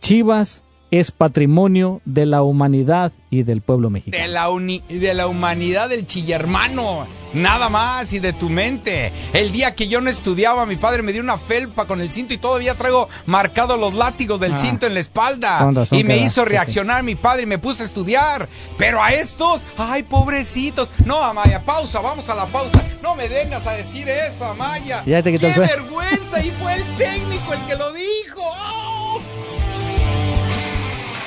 Chivas 0.00 0.62
es 1.00 1.10
patrimonio 1.10 2.00
de 2.04 2.26
la 2.26 2.42
humanidad 2.42 3.12
y 3.30 3.42
del 3.42 3.60
pueblo 3.60 3.90
mexicano. 3.90 4.22
De 4.22 4.28
la, 4.28 4.50
uni- 4.50 4.82
de 4.88 5.14
la 5.14 5.26
humanidad 5.26 5.88
del 5.88 6.06
chillermano. 6.06 7.06
Nada 7.34 7.68
más 7.68 8.12
y 8.14 8.18
de 8.20 8.32
tu 8.32 8.48
mente. 8.48 9.12
El 9.34 9.52
día 9.52 9.74
que 9.74 9.88
yo 9.88 10.00
no 10.00 10.08
estudiaba, 10.08 10.64
mi 10.64 10.76
padre 10.76 11.02
me 11.02 11.12
dio 11.12 11.20
una 11.20 11.36
felpa 11.36 11.84
con 11.86 12.00
el 12.00 12.10
cinto 12.10 12.32
y 12.32 12.38
todavía 12.38 12.74
traigo 12.74 13.08
marcados 13.26 13.78
los 13.78 13.92
látigos 13.94 14.40
del 14.40 14.52
Ah. 14.52 14.56
cinto 14.56 14.86
en 14.86 14.94
la 14.94 15.00
espalda. 15.00 15.68
Y 15.90 16.04
me 16.04 16.16
hizo 16.18 16.44
reaccionar 16.44 17.02
mi 17.02 17.14
padre 17.14 17.42
y 17.42 17.46
me 17.46 17.58
puse 17.58 17.82
a 17.82 17.86
estudiar. 17.86 18.48
Pero 18.78 19.02
a 19.02 19.10
estos, 19.10 19.62
ay, 19.76 20.02
pobrecitos. 20.04 20.88
No, 21.04 21.22
Amaya, 21.22 21.62
pausa, 21.64 22.00
vamos 22.00 22.28
a 22.30 22.34
la 22.34 22.46
pausa. 22.46 22.82
No 23.02 23.14
me 23.16 23.28
vengas 23.28 23.66
a 23.66 23.72
decir 23.72 24.08
eso, 24.08 24.44
Amaya. 24.46 25.02
Ya 25.04 25.22
te 25.22 25.36
¡Qué 25.36 25.46
vergüenza! 25.48 26.40
Y 26.44 26.50
fue 26.52 26.74
el 26.74 26.84
técnico 26.96 27.52
el 27.52 27.60
que 27.66 27.74
lo 27.76 27.92
dijo. 27.92 28.40
¡Oh! 28.40 28.95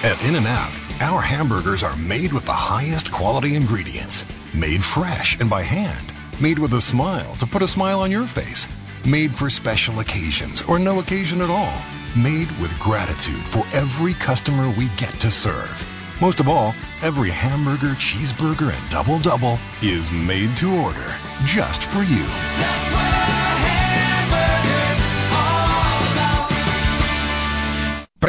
At 0.01 0.23
In 0.23 0.37
N 0.37 0.47
Out, 0.47 0.71
our 1.01 1.19
hamburgers 1.19 1.83
are 1.83 1.97
made 1.97 2.31
with 2.31 2.45
the 2.45 2.53
highest 2.53 3.11
quality 3.11 3.55
ingredients, 3.55 4.23
made 4.53 4.81
fresh 4.81 5.37
and 5.41 5.49
by 5.49 5.61
hand, 5.61 6.13
made 6.39 6.57
with 6.57 6.71
a 6.75 6.79
smile 6.79 7.35
to 7.35 7.45
put 7.45 7.61
a 7.61 7.67
smile 7.67 7.99
on 7.99 8.09
your 8.09 8.25
face, 8.25 8.65
made 9.05 9.35
for 9.35 9.49
special 9.49 9.99
occasions 9.99 10.61
or 10.61 10.79
no 10.79 10.99
occasion 10.99 11.41
at 11.41 11.49
all, 11.49 11.77
made 12.15 12.49
with 12.61 12.79
gratitude 12.79 13.43
for 13.47 13.65
every 13.73 14.13
customer 14.13 14.69
we 14.69 14.87
get 14.95 15.19
to 15.19 15.29
serve. 15.29 15.85
Most 16.21 16.39
of 16.39 16.47
all, 16.47 16.73
every 17.01 17.29
hamburger, 17.29 17.95
cheeseburger, 17.95 18.71
and 18.71 18.89
double 18.89 19.19
double 19.19 19.59
is 19.81 20.13
made 20.13 20.55
to 20.57 20.79
order 20.79 21.13
just 21.43 21.83
for 21.83 22.03
you. 22.03 23.28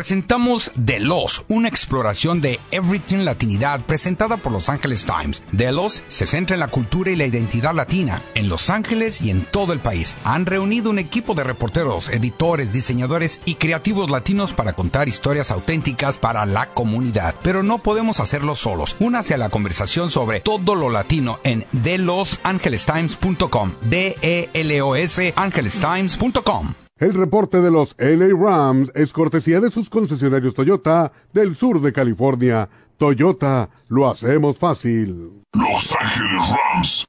Presentamos 0.00 0.72
Delos, 0.76 1.44
una 1.48 1.68
exploración 1.68 2.40
de 2.40 2.58
Everything 2.70 3.18
Latinidad 3.18 3.84
presentada 3.84 4.38
por 4.38 4.50
Los 4.50 4.70
Angeles 4.70 5.04
Times. 5.04 5.42
Delos 5.52 6.04
se 6.08 6.24
centra 6.24 6.54
en 6.54 6.60
la 6.60 6.68
cultura 6.68 7.10
y 7.10 7.16
la 7.16 7.26
identidad 7.26 7.74
latina 7.74 8.22
en 8.34 8.48
Los 8.48 8.70
Ángeles 8.70 9.20
y 9.20 9.28
en 9.28 9.44
todo 9.44 9.74
el 9.74 9.78
país. 9.78 10.16
Han 10.24 10.46
reunido 10.46 10.88
un 10.88 10.98
equipo 10.98 11.34
de 11.34 11.44
reporteros, 11.44 12.08
editores, 12.08 12.72
diseñadores 12.72 13.42
y 13.44 13.56
creativos 13.56 14.08
latinos 14.08 14.54
para 14.54 14.72
contar 14.72 15.06
historias 15.06 15.50
auténticas 15.50 16.16
para 16.16 16.46
la 16.46 16.72
comunidad. 16.72 17.34
Pero 17.42 17.62
no 17.62 17.82
podemos 17.82 18.20
hacerlo 18.20 18.54
solos. 18.54 18.96
Únase 19.00 19.34
a 19.34 19.36
la 19.36 19.50
conversación 19.50 20.08
sobre 20.08 20.40
todo 20.40 20.76
lo 20.76 20.88
latino 20.88 21.40
en 21.44 21.66
delosangelestimes.com. 21.72 23.74
D-E-L-O-S 23.82 25.34
angelestimes.com. 25.36 26.72
El 27.00 27.14
reporte 27.14 27.62
de 27.62 27.70
los 27.70 27.96
LA 27.98 28.28
Rams 28.38 28.92
es 28.94 29.14
cortesía 29.14 29.58
de 29.58 29.70
sus 29.70 29.88
concesionarios 29.88 30.52
Toyota 30.52 31.10
del 31.32 31.56
sur 31.56 31.80
de 31.80 31.94
California. 31.94 32.68
Toyota, 32.98 33.70
lo 33.88 34.10
hacemos 34.10 34.58
fácil. 34.58 35.42
Los 35.54 35.96
Ángeles 35.98 36.50
Rams 36.50 37.06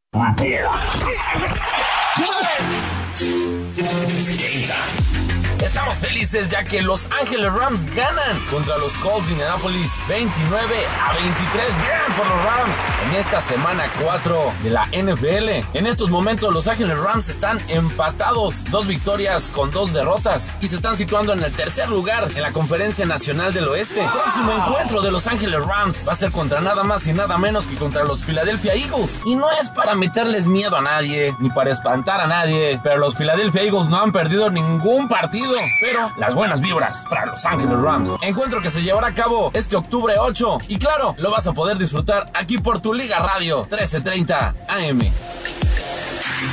Estamos 5.71 5.99
felices 5.99 6.49
ya 6.49 6.65
que 6.65 6.81
Los 6.81 7.07
Ángeles 7.21 7.53
Rams 7.53 7.85
ganan 7.95 8.37
contra 8.51 8.77
los 8.77 8.91
Colts 8.97 9.25
de 9.27 9.31
Indianapolis 9.31 9.89
29 10.09 10.75
a 11.01 11.13
23. 11.13 11.65
Bien 11.77 12.17
por 12.17 12.27
los 12.27 12.43
Rams 12.43 12.75
en 13.05 13.15
esta 13.15 13.39
semana 13.39 13.85
4 14.03 14.53
de 14.63 14.69
la 14.69 14.85
NFL. 14.87 15.77
En 15.77 15.87
estos 15.87 16.09
momentos 16.09 16.53
Los 16.53 16.67
Ángeles 16.67 16.99
Rams 16.99 17.29
están 17.29 17.61
empatados, 17.69 18.65
dos 18.65 18.85
victorias 18.85 19.49
con 19.49 19.71
dos 19.71 19.93
derrotas 19.93 20.53
y 20.59 20.67
se 20.67 20.75
están 20.75 20.97
situando 20.97 21.31
en 21.31 21.41
el 21.41 21.53
tercer 21.53 21.87
lugar 21.87 22.27
en 22.35 22.41
la 22.41 22.51
Conferencia 22.51 23.05
Nacional 23.05 23.53
del 23.53 23.69
Oeste. 23.69 24.03
El 24.03 24.09
próximo 24.09 24.51
encuentro 24.51 25.01
de 25.01 25.11
Los 25.11 25.27
Ángeles 25.27 25.65
Rams 25.65 26.05
va 26.05 26.11
a 26.11 26.17
ser 26.17 26.33
contra 26.33 26.59
nada 26.59 26.83
más 26.83 27.07
y 27.07 27.13
nada 27.13 27.37
menos 27.37 27.65
que 27.65 27.75
contra 27.75 28.03
los 28.03 28.25
Philadelphia 28.25 28.73
Eagles. 28.73 29.21
Y 29.23 29.37
no 29.37 29.49
es 29.51 29.69
para 29.69 29.95
meterles 29.95 30.49
miedo 30.49 30.75
a 30.75 30.81
nadie 30.81 31.33
ni 31.39 31.49
para 31.49 31.71
espantar 31.71 32.19
a 32.19 32.27
nadie, 32.27 32.77
pero 32.83 32.97
los 32.97 33.15
Philadelphia 33.15 33.61
Eagles 33.63 33.87
no 33.87 34.01
han 34.01 34.11
perdido 34.11 34.49
ningún 34.49 35.07
partido. 35.07 35.60
Pero 35.81 36.11
las 36.17 36.35
buenas 36.35 36.61
vibras 36.61 37.05
para 37.09 37.25
Los 37.25 37.45
Ángeles 37.45 37.81
Rams. 37.81 38.11
Encuentro 38.21 38.61
que 38.61 38.69
se 38.69 38.81
llevará 38.81 39.07
a 39.07 39.13
cabo 39.13 39.51
este 39.53 39.75
octubre 39.75 40.13
8 40.19 40.59
y 40.67 40.77
claro, 40.77 41.15
lo 41.17 41.31
vas 41.31 41.47
a 41.47 41.53
poder 41.53 41.77
disfrutar 41.77 42.31
aquí 42.33 42.57
por 42.57 42.79
tu 42.79 42.93
Liga 42.93 43.19
Radio 43.19 43.61
1330 43.61 44.55
AM. 44.67 45.11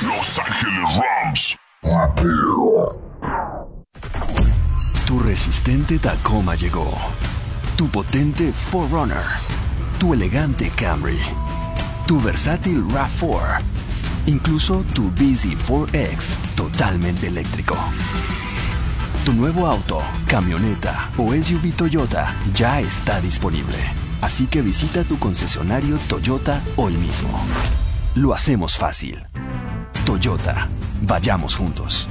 Los 0.03 0.38
Ángeles 0.38 1.01
Rams. 1.01 1.57
Tu 5.07 5.21
resistente 5.21 5.99
Tacoma 5.99 6.55
llegó. 6.55 6.92
Tu 7.77 7.88
potente 7.88 8.53
4Runner. 8.71 9.25
Tu 9.99 10.12
elegante 10.12 10.71
Camry. 10.71 11.18
Tu 12.07 12.21
versátil 12.21 12.85
RAV4. 12.85 13.61
Incluso 14.27 14.85
tu 14.94 15.11
Busy 15.12 15.57
4X 15.57 16.55
totalmente 16.55 17.29
eléctrico. 17.29 17.77
Tu 19.29 19.35
nuevo 19.35 19.67
auto, 19.67 20.01
camioneta 20.27 21.11
o 21.19 21.35
SUV 21.35 21.73
Toyota 21.77 22.35
ya 22.55 22.81
está 22.81 23.21
disponible. 23.21 23.77
Así 24.23 24.47
que 24.47 24.62
visita 24.62 25.05
tu 25.05 25.19
concesionario 25.19 25.99
Toyota 26.09 26.62
hoy 26.77 26.95
mismo. 26.95 27.29
Lo 28.14 28.33
hacemos 28.33 28.79
fácil. 28.79 29.23
Toyota, 30.07 30.69
vayamos 31.03 31.57
juntos. 31.57 32.09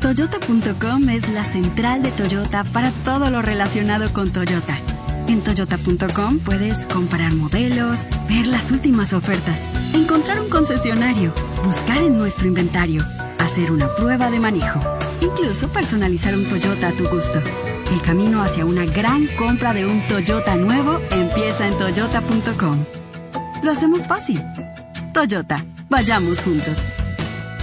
Toyota.com 0.00 1.10
es 1.10 1.28
la 1.28 1.44
central 1.44 2.02
de 2.02 2.10
Toyota 2.12 2.64
para 2.64 2.90
todo 3.04 3.28
lo 3.28 3.42
relacionado 3.42 4.10
con 4.14 4.30
Toyota. 4.30 4.78
En 5.26 5.42
Toyota.com 5.42 6.38
puedes 6.38 6.86
comprar 6.86 7.34
modelos, 7.34 8.00
ver 8.30 8.46
las 8.46 8.70
últimas 8.70 9.12
ofertas, 9.12 9.68
encontrar 9.92 10.40
un 10.40 10.48
concesionario, 10.48 11.34
buscar 11.66 11.98
en 11.98 12.16
nuestro 12.16 12.48
inventario, 12.48 13.04
hacer 13.38 13.70
una 13.70 13.94
prueba 13.94 14.30
de 14.30 14.40
manejo, 14.40 14.80
incluso 15.28 15.68
personalizar 15.68 16.34
un 16.34 16.44
Toyota 16.44 16.88
a 16.88 16.92
tu 16.92 17.08
gusto. 17.08 17.40
El 17.92 18.02
camino 18.02 18.42
hacia 18.42 18.64
una 18.64 18.84
gran 18.84 19.26
compra 19.38 19.72
de 19.72 19.86
un 19.86 20.00
Toyota 20.08 20.56
nuevo 20.56 21.00
empieza 21.10 21.66
en 21.66 21.76
Toyota.com. 21.78 22.84
Lo 23.62 23.70
hacemos 23.70 24.06
fácil. 24.06 24.40
Toyota, 25.12 25.64
vayamos 25.88 26.40
juntos. 26.40 26.84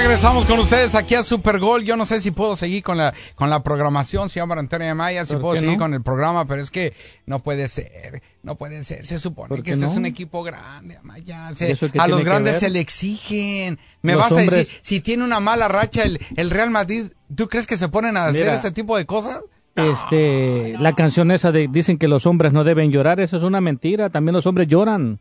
Regresamos 0.01 0.45
con 0.45 0.57
ustedes 0.59 0.95
aquí 0.95 1.13
a 1.13 1.23
Super 1.23 1.59
Gol. 1.59 1.83
Yo 1.83 1.97
no 1.97 2.05
sé 2.05 2.21
si 2.21 2.31
puedo 2.31 2.55
seguir 2.55 2.81
con 2.83 2.97
la, 2.97 3.13
con 3.35 3.49
la 3.49 3.61
programación, 3.63 4.29
señor 4.29 4.57
Antonio 4.57 4.95
Maya, 4.95 5.25
si 5.25 5.33
¿Por 5.33 5.41
puedo 5.41 5.55
seguir 5.57 5.73
no? 5.73 5.77
con 5.83 5.93
el 5.93 6.01
programa, 6.01 6.45
pero 6.45 6.61
es 6.61 6.71
que 6.71 6.93
no 7.25 7.39
puede 7.39 7.67
ser, 7.67 8.23
no 8.41 8.55
puede 8.55 8.83
ser. 8.85 9.05
Se 9.05 9.19
supone 9.19 9.49
¿Por 9.49 9.61
que 9.61 9.71
este 9.71 9.85
es 9.85 9.97
un 9.97 10.05
equipo 10.05 10.41
grande, 10.41 10.95
Amaya. 10.97 11.53
Se- 11.53 11.67
¿Y 11.67 11.71
eso 11.73 11.91
qué 11.91 11.99
a 11.99 12.07
los 12.07 12.23
grandes 12.23 12.59
se 12.59 12.69
le 12.69 12.79
exigen. 12.79 13.77
Me 14.01 14.13
Los 14.13 14.21
vas 14.21 14.31
a 14.31 14.41
decir, 14.41 14.79
si 14.81 15.01
tiene 15.01 15.25
una 15.25 15.41
mala 15.41 15.67
racha 15.67 16.03
el, 16.03 16.17
el 16.37 16.49
Real 16.49 16.69
Madrid, 16.71 17.07
¿tú 17.35 17.49
crees 17.49 17.67
que 17.67 17.75
se 17.77 17.89
ponen 17.89 18.15
a 18.15 18.27
hacer 18.27 18.47
ese 18.53 18.71
tipo 18.71 18.95
de 18.95 19.05
cosas? 19.05 19.41
Este, 19.75 20.75
la 20.79 20.95
canción 20.95 21.29
esa 21.29 21.51
de 21.51 21.67
dicen 21.67 21.97
que 21.97 22.07
los 22.07 22.25
hombres 22.25 22.53
no 22.53 22.63
deben 22.63 22.89
llorar, 22.89 23.19
eso 23.19 23.35
es 23.35 23.43
una 23.43 23.59
mentira. 23.59 24.09
También 24.09 24.33
los 24.33 24.45
hombres 24.47 24.67
lloran. 24.69 25.19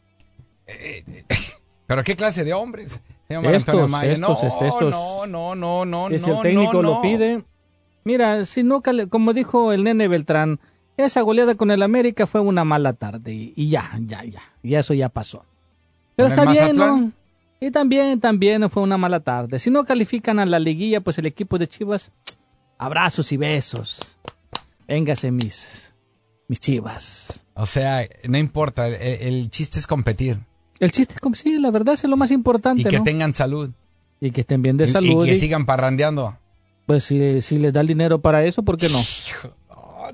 ¿Pero 1.89 2.05
qué 2.05 2.15
clase 2.17 2.45
de 2.45 2.53
hombres? 2.55 3.01
Señor 3.29 3.55
Estos, 3.55 3.91
Maya? 3.91 4.13
estos, 4.13 4.43
no, 4.43 4.49
este, 4.49 4.69
estos. 4.69 4.91
no, 4.91 5.27
no, 5.27 5.55
no, 5.55 5.85
no, 5.85 6.09
Que 6.09 6.19
si 6.19 6.31
el 6.31 6.41
técnico 6.41 6.75
no, 6.75 6.83
lo 6.83 7.03
pide. 7.03 7.45
Mira, 8.05 8.45
si 8.45 8.63
no, 8.63 8.81
cale- 8.81 9.09
como 9.09 9.33
dijo 9.35 9.73
el 9.73 9.85
nene 9.85 10.09
Beltrán, 10.09 10.61
esa 10.97 11.21
goleada 11.21 11.55
con 11.55 11.71
el 11.71 11.83
América 11.83 12.27
fue 12.27 12.41
una 12.41 12.65
mala 12.65 12.95
tarde 12.95 13.33
y, 13.35 13.53
y 13.55 13.69
ya, 13.69 13.91
ya, 14.01 14.25
ya, 14.25 14.41
y 14.63 14.75
eso 14.75 14.95
ya 14.95 15.09
pasó. 15.11 15.45
Pero 16.17 16.29
¿Con 16.31 16.39
está 16.39 16.51
bien? 16.51 16.77
¿no? 16.77 17.13
Y 17.61 17.71
también, 17.71 18.19
también 18.21 18.69
fue 18.71 18.83
una 18.83 18.97
mala 18.97 19.21
tarde. 19.21 19.59
Si 19.59 19.71
no 19.71 19.85
califican 19.85 20.39
a 20.39 20.47
la 20.47 20.59
liguilla, 20.59 21.01
pues 21.01 21.19
el 21.19 21.27
equipo 21.27 21.59
de 21.59 21.67
Chivas, 21.69 22.11
abrazos 22.79 23.31
y 23.33 23.37
besos. 23.37 24.17
Véngase 24.87 25.31
mis, 25.31 25.95
mis 26.49 26.61
Chivas. 26.61 27.45
O 27.55 27.67
sea, 27.67 28.07
no 28.29 28.39
importa, 28.39 28.87
el, 28.89 28.95
el 28.97 29.51
chiste 29.51 29.79
es 29.79 29.87
competir 29.87 30.39
El 30.81 30.93
chiste 30.93 31.15
es 31.15 31.21
como, 31.21 31.35
sí, 31.35 31.59
la 31.59 31.71
verdad 31.71 31.95
es 31.95 32.05
lo 32.05 32.17
más 32.17 32.31
importante, 32.31 32.83
y 32.83 32.85
que 32.85 32.99
¿no? 32.99 33.05
tengan 33.05 33.33
salud. 33.35 33.71
Y 34.21 34.31
que 34.31 34.41
estén 34.43 34.63
bien 34.63 34.77
de 34.77 34.87
salud. 34.87 35.25
Y 35.25 35.29
que 35.31 35.35
y- 35.35 35.39
sigan 35.39 35.67
parrandeando. 35.67 36.37
Pues 36.87 37.05
si, 37.05 37.43
si 37.43 37.59
les 37.59 37.73
da 37.73 37.81
el 37.83 37.87
dinero 37.87 38.21
para 38.21 38.45
eso, 38.45 38.63
¿por 38.63 38.77
qué 38.79 38.89
no? 38.89 38.99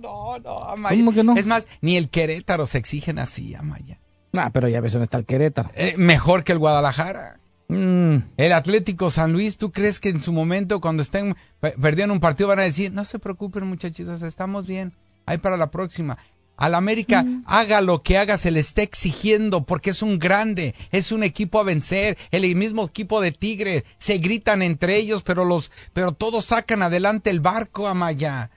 No, 0.00 0.38
no, 0.38 0.64
Amaya. 0.64 0.96
¿Cómo 0.98 1.12
que 1.12 1.22
no? 1.22 1.36
Es 1.36 1.46
más, 1.46 1.66
ni 1.80 1.96
el 1.96 2.08
Querétaro 2.08 2.66
se 2.66 2.78
exigen 2.78 3.18
así, 3.18 3.54
Amaya. 3.54 4.00
Ah, 4.36 4.50
pero 4.52 4.66
ya 4.68 4.80
ves 4.80 4.92
dónde 4.92 5.04
está 5.04 5.18
el 5.18 5.24
Querétaro. 5.24 5.70
Eh, 5.74 5.94
mejor 5.96 6.42
que 6.42 6.52
el 6.52 6.58
Guadalajara. 6.58 7.38
Mm, 7.68 8.16
El 8.36 8.52
Atlético 8.52 9.10
San 9.10 9.32
Luis, 9.32 9.56
¿tú 9.56 9.70
crees 9.72 10.00
que 10.00 10.08
en 10.10 10.20
su 10.20 10.32
momento, 10.32 10.80
cuando 10.80 11.02
estén 11.02 11.34
pe- 11.60 11.74
perdiendo 11.80 12.12
un 12.12 12.20
partido, 12.20 12.48
van 12.48 12.58
a 12.58 12.62
decir, 12.62 12.92
no 12.92 13.04
se 13.04 13.18
preocupen 13.18 13.66
muchachitos, 13.66 14.20
estamos 14.22 14.66
bien, 14.66 14.92
ahí 15.26 15.38
para 15.38 15.56
la 15.56 15.70
próxima? 15.70 16.18
Al 16.56 16.74
América, 16.76 17.24
Mm. 17.24 17.42
haga 17.46 17.80
lo 17.80 17.98
que 17.98 18.16
haga, 18.16 18.38
se 18.38 18.50
le 18.52 18.60
está 18.60 18.82
exigiendo 18.82 19.64
porque 19.64 19.90
es 19.90 20.02
un 20.02 20.18
grande, 20.20 20.74
es 20.92 21.10
un 21.10 21.24
equipo 21.24 21.58
a 21.58 21.64
vencer, 21.64 22.16
el 22.30 22.54
mismo 22.54 22.84
equipo 22.84 23.20
de 23.20 23.32
Tigres, 23.32 23.84
se 23.98 24.18
gritan 24.18 24.62
entre 24.62 24.96
ellos, 24.96 25.22
pero 25.24 25.44
los, 25.44 25.72
pero 25.92 26.12
todos 26.12 26.44
sacan 26.44 26.82
adelante 26.82 27.30
el 27.30 27.40
barco, 27.40 27.88
Amaya. 27.88 28.50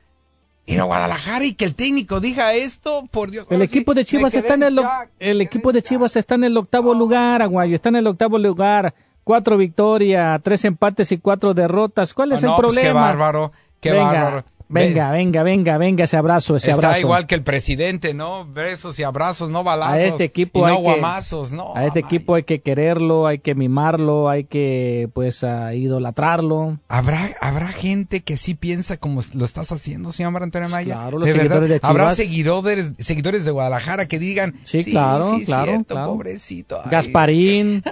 Y 0.68 0.78
a 0.78 0.84
Guadalajara 0.84 1.46
y 1.46 1.54
que 1.54 1.64
el 1.66 1.76
técnico 1.76 2.20
diga 2.20 2.54
esto, 2.54 3.08
por 3.10 3.32
Dios. 3.32 3.48
el 3.50 3.62
equipo 3.62 3.94
sí, 3.94 4.00
de 4.00 4.06
Chivas 4.06 4.34
está 4.36 4.54
en 4.56 4.64
el, 4.64 4.82
el 5.18 5.42
equipo 5.42 5.72
de 5.72 5.82
Chivas 5.82 6.16
está 6.18 6.36
en 6.36 6.44
el 6.44 6.58
octavo 6.58 6.94
lugar, 6.94 7.42
Aguayo, 7.42 7.74
está 7.76 7.88
en 7.90 7.96
el 7.96 8.06
octavo 8.08 8.38
lugar, 8.38 8.94
cuatro 9.24 9.56
victorias, 9.58 10.40
tres 10.44 10.66
empates 10.66 11.12
y 11.14 11.18
cuatro 11.20 11.54
derrotas. 11.54 12.14
¿Cuál 12.14 12.34
es 12.34 12.44
el 12.44 12.50
no, 12.50 12.58
pues 12.58 12.74
problema? 12.76 12.88
qué 12.90 12.94
bárbaro, 12.94 13.52
qué 13.80 13.92
venga, 13.94 14.04
bárbaro. 14.12 14.46
Venga, 14.70 15.12
venga, 15.12 15.44
venga, 15.44 15.78
venga, 15.78 16.04
ese 16.04 16.18
abrazo, 16.18 16.58
ese 16.58 16.72
Está 16.72 16.88
abrazo. 16.88 17.00
igual 17.00 17.26
que 17.26 17.36
el 17.36 17.44
presidente, 17.44 18.14
¿no? 18.14 18.46
Besos 18.46 19.00
y 19.00 19.04
abrazos, 19.04 19.50
no 19.50 19.64
balazos. 19.64 19.96
a 19.96 20.04
este 20.06 20.24
equipo 20.26 20.60
y 20.60 20.62
no 20.64 20.68
hay 20.68 20.76
que, 20.76 20.82
guamazos, 20.82 21.52
¿no? 21.54 21.74
a 21.76 21.86
este 21.86 22.00
equipo 22.00 22.36
hay 22.36 22.44
que 22.44 22.60
quererlo, 22.62 23.28
hay 23.28 23.40
que 23.40 23.56
mimarlo, 23.56 24.28
hay 24.30 24.44
que 24.44 25.10
pues 25.14 25.44
idolatrarlo. 25.74 26.80
¿Habrá, 26.90 27.30
habrá 27.40 27.70
gente 27.70 28.22
que 28.22 28.36
sí 28.38 28.56
piensa 28.56 28.98
como 28.98 29.22
lo 29.34 29.46
estás 29.46 29.72
haciendo, 29.72 30.12
señor 30.12 30.44
Antonio 30.44 30.68
Maya. 30.70 30.96
claro, 30.96 31.18
los 31.20 31.28
de 31.28 31.34
verdad, 31.34 31.44
seguidores 31.56 31.70
de 31.70 31.80
habrá 31.82 32.04
Chivas. 32.04 32.16
seguidores, 32.18 32.92
seguidores 33.00 33.46
de 33.46 33.52
Guadalajara 33.52 34.08
que 34.08 34.20
digan, 34.20 34.54
Sí, 34.66 34.84
claro, 34.84 35.30
sí, 35.30 35.46
claro, 35.46 35.66
cierto, 35.66 35.94
claro. 35.96 36.12
pobrecito. 36.12 36.78
ay". 36.84 36.90
Gasparín, 36.92 37.84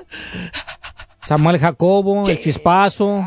Samuel 1.24 1.58
Jacobo, 1.60 2.28
el 2.30 2.40
Chispazo. 2.40 3.26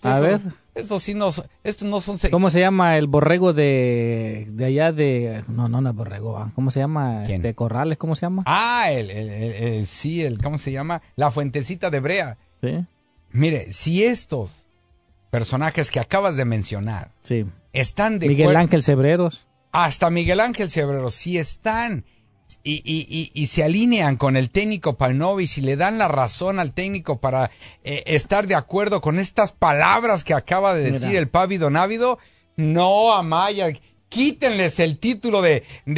Pues 0.00 0.14
a 0.14 0.20
ver, 0.20 0.40
Estos 0.80 1.02
sí 1.02 1.14
no 1.14 1.30
son, 1.32 1.46
estos 1.64 1.86
no 1.88 2.00
son 2.00 2.16
¿cómo 2.30 2.50
se 2.50 2.60
llama 2.60 2.96
el 2.98 3.06
borrego 3.06 3.52
de, 3.52 4.46
de 4.50 4.64
allá 4.64 4.92
de... 4.92 5.44
No, 5.48 5.68
no, 5.68 5.80
no 5.80 5.90
es 5.90 5.94
borrego, 5.96 6.38
ah, 6.38 6.50
¿cómo 6.54 6.70
se 6.70 6.80
llama? 6.80 7.20
De 7.20 7.54
Corrales, 7.54 7.98
¿cómo 7.98 8.14
se 8.14 8.22
llama? 8.22 8.42
Ah, 8.46 8.90
el, 8.90 9.10
el- 9.10 9.28
el- 9.30 9.52
el- 9.54 9.86
sí, 9.86 10.22
el, 10.24 10.38
¿cómo 10.42 10.58
se 10.58 10.72
llama? 10.72 11.02
La 11.16 11.30
fuentecita 11.30 11.90
de 11.90 12.00
Brea. 12.00 12.38
Sí. 12.62 12.84
Mire, 13.32 13.72
si 13.72 14.04
estos 14.04 14.66
personajes 15.30 15.90
que 15.90 16.00
acabas 16.00 16.36
de 16.36 16.44
mencionar 16.44 17.12
Sí. 17.22 17.46
están 17.72 18.18
de 18.18 18.28
Miguel 18.28 18.56
Ángel 18.56 18.82
Cebreros. 18.82 19.46
hasta 19.72 20.10
Miguel 20.10 20.40
Ángel 20.40 20.70
Cebrero, 20.70 21.10
si 21.10 21.38
están 21.38 22.04
y, 22.64 22.74
y- 22.84 23.06
y- 23.08 23.30
y 23.34 23.46
se 23.46 23.62
alinean 23.64 24.16
con 24.16 24.36
el 24.36 24.50
técnico 24.50 24.96
Paunovic 24.96 25.58
y 25.58 25.60
le 25.60 25.76
dan 25.76 25.98
la 25.98 26.08
razón 26.08 26.58
al 26.58 26.72
técnico 26.72 27.20
para 27.20 27.50
eh, 27.84 28.02
estar 28.06 28.46
de 28.46 28.54
acuerdo 28.54 29.00
con 29.00 29.18
estas 29.18 29.52
palabras 29.52 30.24
que 30.24 30.34
acaba 30.34 30.74
de 30.74 30.90
decir 30.90 31.16
el 31.16 31.28
Pávido 31.28 31.70
Návido, 31.70 32.18
no, 32.56 33.12
Amaya, 33.14 33.68
quítenles 34.08 34.80
el 34.80 34.98
título 34.98 35.40
de, 35.42 35.62
de, 35.86 35.94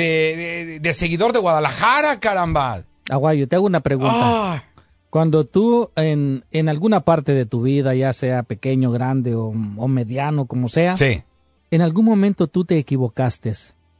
de- 0.66 0.80
de 0.80 0.92
seguidor 0.92 1.32
de 1.32 1.38
Guadalajara, 1.40 2.20
caramba. 2.20 2.82
Aguayo, 3.08 3.48
te 3.48 3.56
hago 3.56 3.66
una 3.66 3.80
pregunta. 3.80 4.12
Ah. 4.14 4.64
Cuando 5.10 5.44
tú 5.44 5.90
en, 5.96 6.44
en 6.52 6.68
alguna 6.68 7.00
parte 7.00 7.34
de 7.34 7.44
tu 7.44 7.62
vida, 7.62 7.94
ya 7.94 8.12
sea 8.12 8.42
pequeño, 8.44 8.90
grande 8.90 9.34
o, 9.34 9.48
o 9.76 9.88
mediano, 9.88 10.46
como 10.46 10.68
sea, 10.68 10.96
Sí. 10.96 11.22
en 11.70 11.82
algún 11.82 12.04
momento 12.06 12.46
tú 12.46 12.64
te 12.64 12.78
equivocaste. 12.78 13.52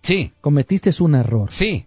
Sí. 0.02 0.32
Cometiste 0.40 0.90
un 1.02 1.14
error. 1.14 1.52
Sí. 1.52 1.86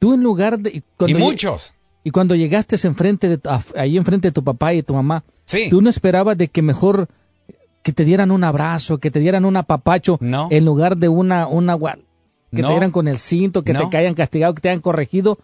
Tú 0.00 0.14
en 0.14 0.22
lugar 0.24 0.58
de... 0.58 0.82
Y 1.06 1.14
muchos. 1.14 1.72
Y 2.02 2.10
cuando 2.10 2.34
llegaste 2.34 2.76
enfrente 2.88 3.28
de, 3.28 3.40
a- 3.48 3.60
ahí 3.76 3.96
enfrente 3.96 4.28
de 4.28 4.32
tu 4.32 4.42
papá 4.42 4.74
y 4.74 4.82
tu 4.82 4.94
mamá, 4.94 5.22
Sí. 5.44 5.68
tú 5.70 5.80
no 5.82 5.88
esperabas 5.90 6.36
de 6.38 6.48
que 6.48 6.62
mejor 6.62 7.06
que 7.82 7.92
te 7.92 8.04
dieran 8.04 8.30
un 8.30 8.42
abrazo, 8.44 8.98
que 8.98 9.10
te 9.10 9.20
dieran 9.20 9.44
un 9.44 9.56
apapacho, 9.56 10.18
No. 10.20 10.48
en 10.50 10.64
lugar 10.64 10.96
de 10.96 11.08
una, 11.08 11.46
una 11.46 11.78
que 11.78 12.62
No. 12.62 12.68
te 12.68 12.72
dieran 12.74 12.90
con 12.90 13.06
el 13.08 13.18
cinto, 13.18 13.62
que 13.62 13.72
No. 13.72 13.88
te 13.88 13.96
hayan 13.96 14.14
castigado, 14.14 14.54
que 14.54 14.60
te 14.62 14.68
hayan 14.70 14.80
corregido. 14.80 15.38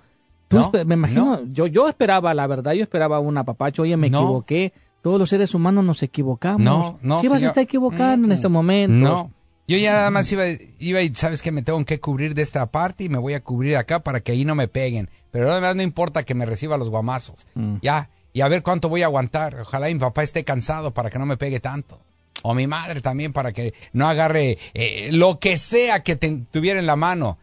Tú 0.49 0.59
me 0.87 0.95
imagino, 0.95 1.39
no. 1.43 1.47
yo, 1.47 1.67
yo 1.67 1.89
esperaba, 1.89 2.33
la 2.35 2.47
verdad, 2.47 2.73
yo 2.73 2.83
esperaba 2.83 3.21
un 3.21 3.37
apapacho, 3.37 3.83
oye, 3.83 3.97
me 3.97 4.07
equivoqué. 4.09 4.73
Todos 5.03 5.19
los 5.21 5.29
seres 5.29 5.55
humanos 5.55 5.85
nos 5.85 6.03
equivocamos. 6.03 6.63
No, 6.63 6.99
no, 7.03 7.21
Chivas 7.21 7.39
señor. 7.39 7.51
está 7.51 7.61
equivocando 7.61 8.27
en 8.27 8.33
este 8.33 8.49
momento. 8.49 8.95
No. 9.09 9.31
Yo 9.69 9.77
ya 9.77 9.93
nada 9.95 10.11
más 10.11 10.31
iba, 10.31 10.45
iba 10.79 11.03
y 11.03 11.13
sabes 11.15 11.43
que 11.43 11.51
me 11.51 11.63
tengo 11.63 11.85
que 11.85 11.99
cubrir 11.99 12.35
de 12.35 12.43
esta 12.43 12.67
parte 12.71 13.05
y 13.05 13.09
me 13.09 13.19
voy 13.19 13.35
a 13.35 13.43
cubrir 13.43 13.77
acá 13.77 14.01
para 14.01 14.21
que 14.21 14.33
ahí 14.33 14.45
no 14.45 14.55
me 14.55 14.69
peguen. 14.69 15.11
Pero 15.33 15.51
además 15.51 15.75
no 15.75 15.83
importa 15.83 16.23
que 16.23 16.35
me 16.35 16.47
reciba 16.47 16.77
los 16.79 16.89
guamazos. 16.89 17.47
Mm. 17.55 17.77
Ya. 17.83 18.11
Y 18.33 18.43
a 18.43 18.49
ver 18.49 18.63
cuánto 18.63 18.89
voy 18.89 19.03
a 19.03 19.07
aguantar. 19.07 19.59
Ojalá 19.61 19.87
mi 19.89 19.97
papá 19.97 20.23
esté 20.23 20.45
cansado 20.45 20.95
para 20.95 21.11
que 21.11 21.19
no 21.19 21.27
me 21.27 21.37
pegue 21.37 21.59
tanto. 21.59 22.01
O 22.43 22.55
mi 22.55 22.67
madre 22.67 23.01
también 23.01 23.33
para 23.33 23.53
que 23.53 23.75
no 23.93 24.07
agarre 24.07 24.59
eh, 24.75 25.09
lo 25.11 25.41
que 25.41 25.57
sea 25.57 26.03
que 26.05 26.15
te- 26.17 26.43
tuviera 26.53 26.79
en 26.79 26.87
la 26.87 26.95
mano. 26.97 27.39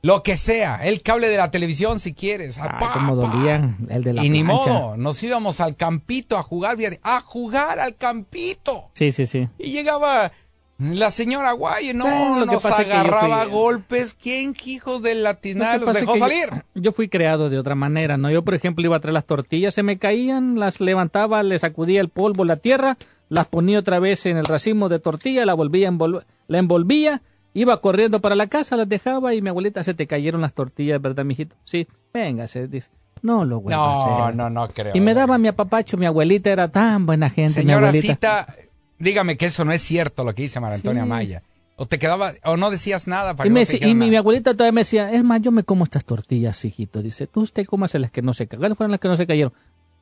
Lo 0.00 0.22
que 0.22 0.36
sea. 0.36 0.76
El 0.86 1.02
cable 1.02 1.28
de 1.28 1.36
la 1.36 1.50
televisión 1.50 1.98
si 2.00 2.14
quieres. 2.14 2.56
Apá, 2.58 2.92
cómo 2.94 3.16
dolía 3.16 3.76
el 3.90 4.04
de 4.04 4.12
la 4.12 4.24
y 4.24 4.30
ni 4.30 4.44
modo. 4.44 4.96
Nos 4.96 5.20
íbamos 5.24 5.60
al 5.60 5.74
campito 5.76 6.38
a 6.38 6.42
jugar. 6.44 6.78
A 7.02 7.20
jugar 7.20 7.80
al 7.80 7.96
campito. 7.96 8.90
Sí, 8.94 9.10
sí, 9.12 9.26
sí. 9.26 9.48
Y 9.58 9.72
llegaba 9.72 10.30
la 10.78 11.10
señora 11.10 11.52
Guay, 11.52 11.92
no, 11.92 12.38
lo 12.38 12.46
que 12.46 12.52
nos 12.54 12.62
pasa 12.62 12.84
que 12.84 12.92
agarraba 12.92 13.42
a 13.42 13.44
fui- 13.44 13.52
golpes. 13.52 14.14
¿Quién, 14.14 14.54
hijos 14.64 15.02
de 15.02 15.14
la 15.16 15.32
Lo 15.32 15.38
tiznada, 15.38 15.78
que 15.80 15.84
los 15.86 15.94
dejó 15.94 16.12
que 16.14 16.18
salir? 16.20 16.46
Yo, 16.74 16.82
yo 16.82 16.92
fui 16.92 17.08
creado 17.08 17.50
de 17.50 17.58
otra 17.58 17.74
manera, 17.74 18.16
¿no? 18.16 18.30
Yo, 18.30 18.44
por 18.44 18.54
ejemplo, 18.54 18.84
iba 18.84 18.96
a 18.96 19.00
traer 19.00 19.14
las 19.14 19.24
tortillas, 19.26 19.74
se 19.74 19.82
me 19.82 19.98
caían, 19.98 20.58
las 20.58 20.80
levantaba, 20.80 21.42
le 21.42 21.58
sacudía 21.58 22.00
el 22.00 22.08
polvo, 22.08 22.44
la 22.44 22.56
tierra, 22.56 22.96
las 23.28 23.46
ponía 23.46 23.78
otra 23.80 23.98
vez 23.98 24.24
en 24.26 24.36
el 24.36 24.44
racimo 24.44 24.88
de 24.88 25.00
tortilla, 25.00 25.44
la 25.44 25.54
volvía 25.54 25.88
a 25.88 25.92
envol- 25.92 26.24
la 26.46 26.58
envolvía, 26.58 27.22
iba 27.54 27.80
corriendo 27.80 28.20
para 28.20 28.36
la 28.36 28.46
casa, 28.46 28.76
las 28.76 28.88
dejaba 28.88 29.34
y 29.34 29.42
mi 29.42 29.48
abuelita 29.48 29.82
se 29.82 29.94
te 29.94 30.06
cayeron 30.06 30.40
las 30.42 30.54
tortillas, 30.54 31.02
¿verdad, 31.02 31.24
mijito? 31.24 31.56
Sí, 31.64 31.88
venga, 32.14 32.46
se 32.46 32.68
dice. 32.68 32.90
No 33.20 33.44
lo 33.44 33.60
vuelvo 33.60 33.82
a 33.82 33.94
No, 33.94 34.24
hacer. 34.24 34.36
no, 34.36 34.48
no 34.48 34.68
creo. 34.68 34.92
Y 34.94 35.00
me 35.00 35.12
daba 35.12 35.38
mi 35.38 35.48
apapacho, 35.48 35.96
mi 35.96 36.06
abuelita 36.06 36.50
era 36.50 36.68
tan 36.70 37.04
buena 37.04 37.28
gente, 37.28 37.58
mi 37.58 37.62
Señora 37.64 37.88
abuelita. 37.88 38.12
Cita, 38.14 38.54
dígame 38.98 39.36
que 39.36 39.46
eso 39.46 39.64
no 39.64 39.72
es 39.72 39.82
cierto 39.82 40.24
lo 40.24 40.34
que 40.34 40.42
dice 40.42 40.60
María 40.60 40.76
Antonia 40.76 41.02
Sí. 41.02 41.08
Maya. 41.08 41.42
O 41.76 41.86
te 41.86 41.98
quedaba, 42.00 42.32
o 42.44 42.56
no 42.56 42.70
decías 42.70 43.06
nada 43.06 43.36
para 43.36 43.46
Y, 43.46 43.50
que 43.50 43.54
me 43.54 43.60
no 43.60 43.66
te 43.66 43.88
y 43.88 43.94
mi, 43.94 44.10
mi 44.10 44.16
abuelita 44.16 44.52
todavía 44.52 44.72
me 44.72 44.80
decía, 44.80 45.12
es 45.12 45.22
más, 45.22 45.40
yo 45.40 45.52
me 45.52 45.62
como 45.62 45.84
estas 45.84 46.04
tortillas, 46.04 46.64
hijito. 46.64 47.02
Dice, 47.02 47.28
tú 47.28 47.42
usted 47.42 47.64
cómase 47.66 48.00
las 48.00 48.10
que 48.10 48.20
no 48.20 48.34
se 48.34 48.46
cayeron. 48.48 48.60
¿Cuáles 48.62 48.76
fueron 48.78 48.90
las 48.90 49.00
que 49.00 49.08
no 49.08 49.16
se 49.16 49.26
cayeron? 49.28 49.52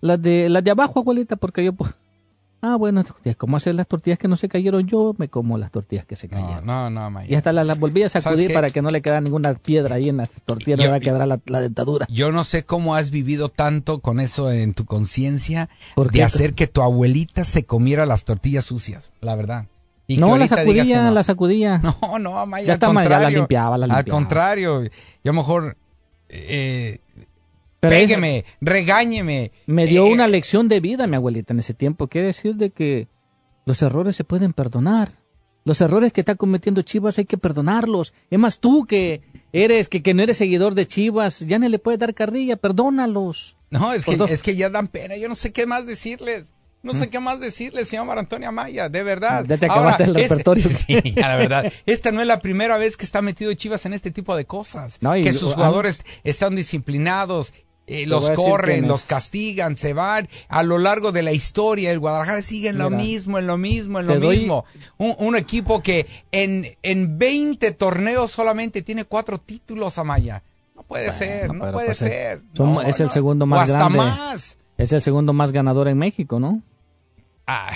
Las 0.00 0.20
de, 0.22 0.48
las 0.48 0.64
de 0.64 0.70
abajo, 0.70 1.00
abuelita, 1.00 1.36
porque 1.36 1.64
yo... 1.64 1.72
Ah, 2.62 2.74
bueno, 2.76 3.04
¿cómo 3.36 3.56
hacer 3.58 3.74
las 3.74 3.86
tortillas 3.86 4.18
que 4.18 4.28
no 4.28 4.34
se 4.36 4.48
cayeron? 4.48 4.86
Yo 4.86 5.14
me 5.18 5.28
como 5.28 5.58
las 5.58 5.70
tortillas 5.70 6.06
que 6.06 6.16
se 6.16 6.28
cayeron. 6.28 6.64
No, 6.66 6.90
no, 6.90 7.10
Maya. 7.10 7.30
Y 7.30 7.34
hasta 7.34 7.52
las, 7.52 7.66
las 7.66 7.78
volví 7.78 8.02
a 8.02 8.08
¿Sabes 8.08 8.24
sacudir 8.24 8.52
para 8.52 8.70
que 8.70 8.82
no 8.82 8.88
le 8.88 9.02
quedara 9.02 9.20
ninguna 9.20 9.54
piedra 9.54 9.96
ahí 9.96 10.08
en 10.08 10.16
las 10.16 10.30
tortillas, 10.44 10.80
no 10.80 10.90
va 10.90 10.96
a 10.96 11.00
quebrar 11.00 11.28
la, 11.28 11.38
la 11.46 11.60
dentadura. 11.60 12.06
Yo 12.10 12.32
no 12.32 12.44
sé 12.44 12.64
cómo 12.64 12.94
has 12.96 13.10
vivido 13.10 13.50
tanto 13.50 14.00
con 14.00 14.18
eso 14.20 14.50
en 14.50 14.74
tu 14.74 14.84
conciencia 14.86 15.68
¿Por 15.94 16.10
de 16.10 16.24
hacer 16.24 16.54
que 16.54 16.66
tu 16.66 16.82
abuelita 16.82 17.44
se 17.44 17.64
comiera 17.66 18.06
las 18.06 18.24
tortillas 18.24 18.64
sucias, 18.64 19.12
la 19.20 19.36
verdad. 19.36 19.66
Y 20.08 20.16
no, 20.18 20.36
la 20.38 20.46
sacudía, 20.48 21.02
no. 21.02 21.10
la 21.12 21.22
sacudía. 21.24 21.80
No, 22.02 22.18
no, 22.18 22.38
Amaya, 22.38 22.66
Ya 22.66 22.72
al 22.72 22.76
está 22.76 22.92
mal, 22.92 23.04
ya 23.04 23.08
la 23.10 23.16
contrario. 23.16 23.38
limpiaba, 23.40 23.78
la 23.78 23.84
Al 23.86 23.90
limpiaba. 23.90 24.18
contrario, 24.18 24.82
yo 24.82 24.88
a 24.88 24.90
lo 25.24 25.32
mejor 25.34 25.76
eh, 26.28 26.98
Pero 27.88 28.40
eso- 28.40 28.46
regáñeme. 28.60 29.52
Me 29.66 29.86
dio 29.86 30.06
Eh, 30.06 30.12
una 30.12 30.28
lección 30.28 30.68
de 30.68 30.80
vida 30.80 31.06
mi 31.06 31.16
abuelita 31.16 31.52
en 31.52 31.58
ese 31.60 31.74
tiempo. 31.74 32.08
Quiere 32.08 32.28
decir 32.28 32.56
de 32.56 32.70
que 32.70 33.08
los 33.64 33.82
errores 33.82 34.16
se 34.16 34.24
pueden 34.24 34.52
perdonar. 34.52 35.10
Los 35.64 35.80
errores 35.80 36.12
que 36.12 36.20
está 36.20 36.36
cometiendo 36.36 36.82
Chivas 36.82 37.18
hay 37.18 37.24
que 37.24 37.38
perdonarlos. 37.38 38.14
Es 38.30 38.38
más, 38.38 38.60
tú 38.60 38.86
que 38.86 39.22
eres, 39.52 39.88
que, 39.88 40.00
que 40.02 40.14
no 40.14 40.22
eres 40.22 40.36
seguidor 40.36 40.74
de 40.76 40.86
Chivas, 40.86 41.40
ya 41.40 41.58
no 41.58 41.68
le 41.68 41.80
puedes 41.80 41.98
dar 41.98 42.14
carrilla, 42.14 42.56
perdónalos. 42.56 43.56
No, 43.70 43.92
es 43.92 44.04
que, 44.04 44.16
es 44.30 44.42
que 44.44 44.54
ya 44.54 44.70
dan 44.70 44.86
pena. 44.86 45.16
Yo 45.16 45.28
no 45.28 45.34
sé 45.34 45.52
qué 45.52 45.66
más 45.66 45.84
decirles. 45.86 46.52
No 46.82 46.94
sé 46.94 47.08
qué 47.10 47.18
más 47.18 47.40
decirles, 47.40 47.88
señor 47.88 48.06
Mar 48.06 48.16
Antonio 48.20 48.48
Amaya, 48.48 48.88
de 48.88 49.02
verdad. 49.02 49.44
Ya 49.48 49.56
te 49.56 49.66
acabaste 49.66 50.04
el 50.04 50.10
este- 50.16 50.28
repertorio. 50.28 50.62
sí, 50.70 51.00
ya, 51.16 51.26
la 51.28 51.36
verdad. 51.36 51.72
Esta 51.84 52.12
no 52.12 52.20
es 52.20 52.28
la 52.28 52.38
primera 52.38 52.78
vez 52.78 52.96
que 52.96 53.04
está 53.04 53.22
metido 53.22 53.52
Chivas 53.54 53.84
en 53.86 53.92
este 53.92 54.12
tipo 54.12 54.36
de 54.36 54.44
cosas. 54.44 54.98
No, 55.00 55.16
y- 55.16 55.24
que 55.24 55.32
sus 55.32 55.54
jugadores 55.54 56.02
están 56.22 56.54
disciplinados, 56.54 57.52
eh, 57.86 58.06
los 58.06 58.30
corren, 58.30 58.88
los 58.88 59.02
es. 59.02 59.06
castigan, 59.08 59.76
se 59.76 59.92
van. 59.92 60.28
A 60.48 60.62
lo 60.62 60.78
largo 60.78 61.12
de 61.12 61.22
la 61.22 61.32
historia, 61.32 61.90
el 61.92 61.98
Guadalajara 62.00 62.42
sigue 62.42 62.68
en 62.70 62.78
lo 62.78 62.90
mismo, 62.90 63.38
en 63.38 63.46
lo 63.46 63.56
mismo, 63.58 64.00
en 64.00 64.06
lo 64.06 64.18
doy- 64.20 64.38
mismo. 64.38 64.64
Un, 64.98 65.14
un 65.18 65.36
equipo 65.36 65.82
que 65.82 66.06
en, 66.32 66.66
en 66.82 67.18
20 67.18 67.70
torneos 67.72 68.30
solamente 68.32 68.82
tiene 68.82 69.04
cuatro 69.04 69.38
títulos, 69.38 69.98
Amaya. 69.98 70.42
No 70.74 70.82
puede 70.82 71.12
ser, 71.12 71.52
no 71.54 71.60
puede 71.72 71.72
pues, 71.86 72.02
es- 72.02 72.08
ser. 72.08 72.42
son- 72.54 72.74
No, 72.74 72.82
es 72.82 72.98
el 73.00 73.06
no. 73.06 73.12
segundo 73.12 73.44
O 73.44 73.46
más 73.46 73.70
hasta 73.70 73.78
grande. 73.78 73.98
más. 73.98 74.58
Es 74.78 74.92
el 74.92 75.00
segundo 75.00 75.32
más 75.32 75.52
ganador 75.52 75.88
en 75.88 75.96
México, 75.98 76.38
¿no? 76.38 76.60
Ah, 77.46 77.70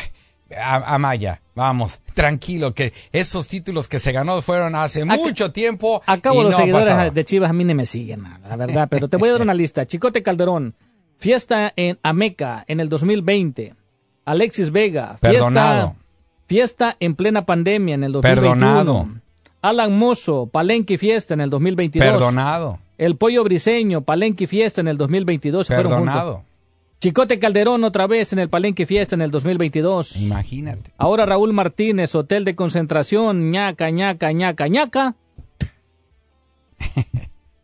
Amaya, 0.59 1.43
vamos, 1.55 2.01
tranquilo, 2.15 2.75
que 2.75 2.93
esos 3.13 3.49
títulos 3.49 3.89
que 3.89 3.99
se 3.99 4.13
ganó 4.13 4.43
fueron 4.43 4.75
hace 4.75 5.05
mucho 5.05 5.53
tiempo. 5.53 6.03
Acabo 6.07 6.43
los 6.43 6.53
no 6.53 6.59
seguidores 6.59 7.15
de 7.15 7.25
Chivas 7.25 7.51
a 7.51 7.53
mí 7.53 7.65
no 7.65 7.75
me 7.75 7.87
siguen, 7.87 8.25
la 8.49 8.57
verdad, 8.57 8.89
pero 8.91 9.09
te 9.09 9.17
voy 9.17 9.29
a 9.29 9.33
dar 9.33 9.43
una 9.43 9.55
lista. 9.55 9.87
Chicote 9.87 10.23
Calderón, 10.23 10.75
fiesta 11.19 11.73
en 11.77 11.99
Ameca 12.03 12.65
en 12.67 12.81
el 12.81 12.89
2020. 12.89 13.75
Alexis 14.25 14.71
Vega, 14.71 15.19
fiesta, 15.21 15.31
Perdonado. 15.31 15.97
fiesta 16.47 16.97
en 17.01 17.15
plena 17.15 17.47
pandemia 17.47 17.95
en 17.95 18.05
el 18.05 18.13
2021. 18.13 18.57
Perdonado. 18.59 19.09
Alan 19.63 19.97
Mozo, 19.97 20.47
Palenque 20.47 20.97
Fiesta 20.99 21.35
en 21.35 21.41
el 21.43 21.51
2022. 21.51 22.09
Perdonado. 22.09 22.79
El 22.97 23.17
Pollo 23.17 23.45
Briseño, 23.45 24.03
Palenque 24.03 24.47
Fiesta 24.47 24.81
en 24.81 24.89
el 24.89 24.97
2022. 24.97 25.67
se 25.67 25.75
fueron 25.75 25.93
Perdonado. 25.93 26.45
Chicote 27.01 27.39
Calderón 27.39 27.83
otra 27.85 28.07
vez 28.07 28.33
en 28.35 28.41
el 28.41 28.51
Palenque 28.51 28.85
Fiesta 28.85 29.15
en 29.15 29.23
el 29.23 29.31
2022. 29.31 30.17
Imagínate. 30.17 30.93
Ahora 30.99 31.25
Raúl 31.25 31.53
Martínez, 31.55 32.15
Hotel 32.15 32.45
de 32.45 32.55
Concentración, 32.55 33.51
ñaca, 33.51 33.89
ñaca, 33.91 34.33
ñaca, 34.33 34.69
ñaca. 34.69 35.17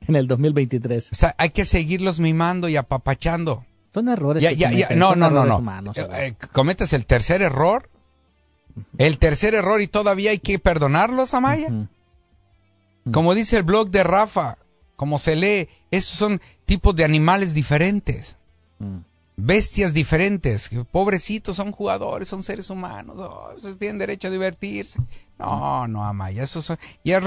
en 0.09 0.17
el 0.17 0.27
2023. 0.27 1.13
O 1.13 1.15
sea, 1.15 1.35
hay 1.37 1.51
que 1.51 1.67
seguirlos 1.67 2.19
mimando 2.19 2.69
y 2.71 2.77
apapachando. 2.77 3.67
Son 3.93 4.09
errores. 4.09 4.43
Ya, 4.43 4.51
que 4.51 4.57
ya, 4.57 4.71
ya. 4.71 4.89
No, 4.97 5.15
no, 5.15 5.31
no, 5.31 5.45
no. 5.45 5.59
humanos, 5.59 5.99
Eh, 5.99 6.07
eh, 6.13 6.35
cometes 6.53 6.95
el 6.95 7.05
tercer 7.05 7.43
error. 7.43 7.91
El 8.97 9.19
tercer 9.19 9.55
error 9.55 9.81
y 9.83 9.87
todavía 9.87 10.31
hay 10.31 10.39
que 10.39 10.59
perdonarlos, 10.59 11.35
Amaya. 11.35 11.69
Como 13.11 13.35
dice 13.35 13.59
el 13.59 13.63
blog 13.63 13.91
de 13.91 14.03
Rafa, 14.03 14.59
como 14.97 15.19
se 15.19 15.37
lee, 15.37 15.69
esos 15.91 16.19
son 16.19 16.41
tipos 16.65 16.95
de 16.97 17.05
animales 17.05 17.55
diferentes. 17.55 18.37
Bestias 19.37 19.93
diferentes. 19.93 20.71
Pobrecitos, 20.91 21.57
son 21.57 21.71
jugadores, 21.73 22.29
son 22.29 22.43
seres 22.43 22.71
humanos. 22.71 23.17
Oh, 23.19 23.51
tienen 23.79 23.99
derecho 23.99 24.29
a 24.29 24.31
divertirse. 24.31 24.99
No, 25.39 25.87
no, 25.89 26.03
Amaya, 26.05 26.43
esos 26.43 26.65
son. 26.65 26.79
Ya. 27.05 27.21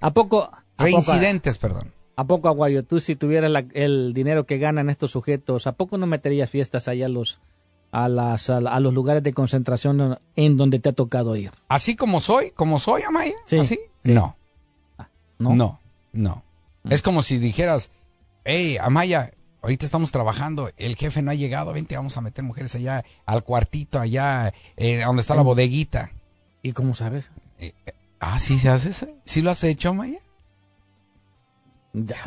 ¿A 0.00 0.12
poco? 0.12 0.44
a 0.44 0.50
poco- 0.50 0.62
Reincidentes, 0.78 1.58
perdón. 1.58 1.92
¿A 2.14 2.24
poco, 2.24 2.48
Aguayo, 2.48 2.84
tú 2.84 2.98
si 3.00 3.14
tuvieras 3.16 3.50
la- 3.50 3.64
el 3.74 4.12
dinero 4.12 4.44
que 4.46 4.58
ganan 4.58 4.90
estos 4.90 5.10
sujetos, 5.12 5.66
¿a 5.66 5.72
poco 5.72 5.98
no 5.98 6.06
meterías 6.06 6.50
fiestas 6.50 6.88
allá 6.88 7.06
a 7.06 7.08
los, 7.08 7.40
a, 7.92 8.08
las, 8.08 8.50
a, 8.50 8.60
los 8.80 8.92
lugares 8.94 9.22
de 9.22 9.32
concentración 9.32 10.18
en 10.36 10.56
donde 10.56 10.78
te 10.80 10.88
ha 10.88 10.92
tocado 10.92 11.36
ir? 11.36 11.52
Así 11.68 11.94
como 11.96 12.20
soy, 12.20 12.50
como 12.52 12.78
soy, 12.80 13.02
Amaya. 13.02 13.34
Sí, 13.46 13.58
¿Así? 13.58 13.78
sí. 14.04 14.12
No. 14.12 14.36
¿no? 15.38 15.54
No, 15.54 15.80
no. 16.12 16.42
Es 16.90 17.02
como 17.02 17.22
si 17.22 17.38
dijeras, 17.38 17.90
hey, 18.44 18.76
Amaya, 18.80 19.32
ahorita 19.62 19.84
estamos 19.86 20.12
trabajando, 20.12 20.70
el 20.76 20.96
jefe 20.96 21.22
no 21.22 21.30
ha 21.30 21.34
llegado, 21.34 21.72
vente, 21.72 21.96
vamos 21.96 22.16
a 22.16 22.20
meter 22.20 22.44
mujeres 22.44 22.74
allá 22.74 23.04
al 23.26 23.42
cuartito, 23.44 24.00
allá 24.00 24.52
eh, 24.76 25.02
donde 25.04 25.22
está 25.22 25.34
la 25.34 25.42
bodeguita. 25.42 26.10
¿Y 26.62 26.72
cómo 26.72 26.94
sabes? 26.94 27.30
Ah, 28.20 28.38
sí, 28.38 28.58
se 28.58 28.68
hace 28.68 28.90
eso? 28.90 29.06
¿Sí 29.24 29.42
lo 29.42 29.50
has 29.50 29.62
hecho? 29.64 29.94
¿Hay, 30.00 30.18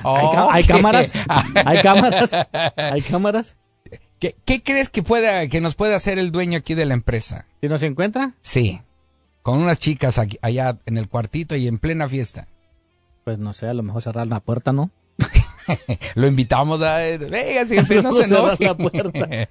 ca- 0.03 0.47
hay 0.51 0.63
cámaras? 0.65 1.13
¿Hay 1.65 1.81
cámaras? 1.81 2.31
¿Hay 2.75 3.01
cámaras? 3.01 3.57
¿Qué, 4.19 4.35
qué 4.45 4.61
crees 4.61 4.89
que 4.89 5.01
pueda, 5.03 5.47
que 5.47 5.61
nos 5.61 5.75
puede 5.75 5.95
hacer 5.95 6.19
el 6.19 6.31
dueño 6.31 6.57
aquí 6.57 6.75
de 6.75 6.85
la 6.85 6.93
empresa? 6.93 7.45
¿Si 7.61 7.67
no 7.67 7.77
se 7.77 7.87
encuentra? 7.87 8.33
Sí. 8.41 8.81
Con 9.41 9.59
unas 9.59 9.79
chicas 9.79 10.17
aquí- 10.19 10.37
allá 10.41 10.77
en 10.85 10.97
el 10.97 11.07
cuartito 11.09 11.55
y 11.55 11.67
en 11.67 11.79
plena 11.79 12.07
fiesta. 12.07 12.47
Pues 13.23 13.39
no 13.39 13.53
sé, 13.53 13.67
a 13.67 13.73
lo 13.73 13.81
mejor 13.83 14.01
cerrar 14.01 14.27
la 14.27 14.39
puerta, 14.39 14.73
¿no? 14.73 14.91
Lo 16.15 16.27
invitamos 16.27 16.81
a... 16.81 16.97
Venga, 16.97 17.65
jefe, 17.67 18.01
no 18.03 18.11
se 18.13 18.25
enoje. 18.25 18.65
la 18.65 18.75
puerta. 18.77 19.27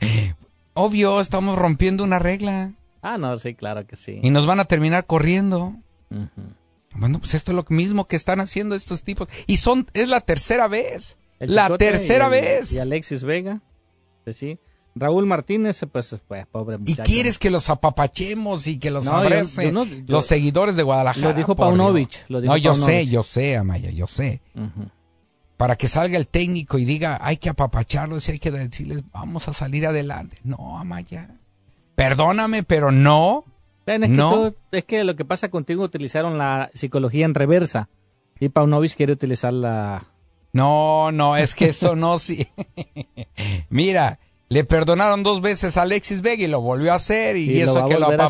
Obvio, 0.74 1.20
estamos 1.20 1.56
rompiendo 1.58 2.04
una 2.04 2.18
regla. 2.18 2.72
Ah, 3.02 3.18
no, 3.18 3.36
sí, 3.36 3.54
claro 3.54 3.86
que 3.86 3.96
sí. 3.96 4.20
Y 4.22 4.30
nos 4.30 4.46
van 4.46 4.60
a 4.60 4.64
terminar 4.66 5.06
corriendo. 5.06 5.74
Bueno, 6.94 7.18
pues 7.20 7.34
esto 7.34 7.52
es 7.52 7.56
lo 7.56 7.64
mismo 7.68 8.06
que 8.06 8.16
están 8.16 8.40
haciendo 8.40 8.74
estos 8.74 9.02
tipos. 9.02 9.28
Y 9.46 9.56
son, 9.58 9.88
es 9.94 10.08
la 10.08 10.20
tercera 10.20 10.68
vez. 10.68 11.16
El 11.38 11.54
la 11.54 11.64
Chicote 11.66 11.86
tercera 11.90 12.26
y 12.26 12.30
vez. 12.30 12.72
Y 12.72 12.78
Alexis 12.78 13.22
Vega, 13.24 13.60
pues 14.24 14.36
sí. 14.36 14.58
Raúl 14.96 15.24
Martínez, 15.24 15.80
pues, 15.90 16.16
pues 16.26 16.46
pobre 16.46 16.76
Y 16.84 16.96
quieres 16.96 17.38
que 17.38 17.48
los 17.48 17.70
apapachemos 17.70 18.66
y 18.66 18.78
que 18.78 18.90
los 18.90 19.04
No, 19.04 19.12
abracen 19.12 19.72
no- 19.72 19.86
los 20.08 20.26
seguidores 20.26 20.74
de 20.76 20.82
Guadalajara. 20.82 21.28
Lo 21.28 21.32
dijo 21.34 21.54
Paunovic, 21.54 22.24
lo 22.28 22.40
dijo 22.40 22.52
no, 22.52 22.56
yo 22.58 22.72
Paunovic. 22.72 22.94
sé, 22.96 23.06
yo 23.06 23.22
sé, 23.22 23.56
Amaya, 23.56 23.90
yo 23.90 24.06
sé. 24.08 24.42
Ujú. 24.56 24.90
Para 25.60 25.76
que 25.76 25.88
salga 25.88 26.16
el 26.16 26.26
técnico 26.26 26.78
y 26.78 26.86
diga, 26.86 27.18
hay 27.20 27.36
que 27.36 27.50
apapacharlos 27.50 28.26
y 28.26 28.32
hay 28.32 28.38
que 28.38 28.50
decirles, 28.50 29.02
vamos 29.12 29.46
a 29.46 29.52
salir 29.52 29.86
adelante. 29.86 30.38
No, 30.42 30.78
Amaya. 30.78 31.36
Perdóname, 31.96 32.62
pero 32.62 32.90
no. 32.90 33.44
Es, 33.84 34.00
que 34.00 34.08
No. 34.08 34.32
tú- 34.32 34.56
es 34.72 34.84
que 34.84 35.04
lo 35.04 35.16
que 35.16 35.26
pasa 35.26 35.50
contigo 35.50 35.84
utilizaron 35.84 36.38
la 36.38 36.70
psicología 36.72 37.26
en 37.26 37.34
reversa. 37.34 37.90
Y 38.38 38.48
Paunovic 38.48 38.96
quiere 38.96 39.12
utilizar 39.12 39.52
la... 39.52 40.06
No, 40.54 41.12
no, 41.12 41.36
es 41.36 41.54
que 41.54 41.66
eso 41.66 41.94
no 41.94 42.18
sí. 42.18 42.48
Mira, 43.68 44.18
le 44.48 44.64
perdonaron 44.64 45.22
dos 45.22 45.42
veces 45.42 45.76
a 45.76 45.82
Alexis 45.82 46.22
Vega 46.22 46.42
y 46.42 46.48
lo 46.48 46.62
volvió 46.62 46.90
a 46.90 46.96
hacer 46.96 47.36
y, 47.36 47.60
eso 47.60 47.84
que 47.84 47.98
lo 47.98 48.06
volver 48.06 48.20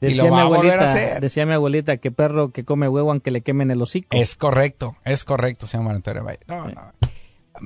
a. 0.00 0.06
Y 0.06 0.08
Decía 0.08 0.30
mi, 0.30 0.38
a 0.38 0.44
volver 0.44 0.70
a 0.72 0.74
abuelita, 0.74 0.92
hacer. 0.92 1.20
decía 1.20 1.46
mi 1.46 1.52
abuelita 1.54 1.96
que 1.96 2.10
perro 2.10 2.50
que 2.50 2.64
come 2.64 2.88
huevo 2.88 3.10
aunque 3.10 3.30
le 3.30 3.40
quemen 3.40 3.70
el 3.70 3.80
hocico. 3.80 4.08
Es 4.16 4.34
correcto, 4.36 4.96
es 5.04 5.24
correcto, 5.24 5.66
señor 5.66 5.92
Antonio 5.92 6.22
Maya. 6.24 6.38
No, 6.46 6.68
no. 6.68 6.92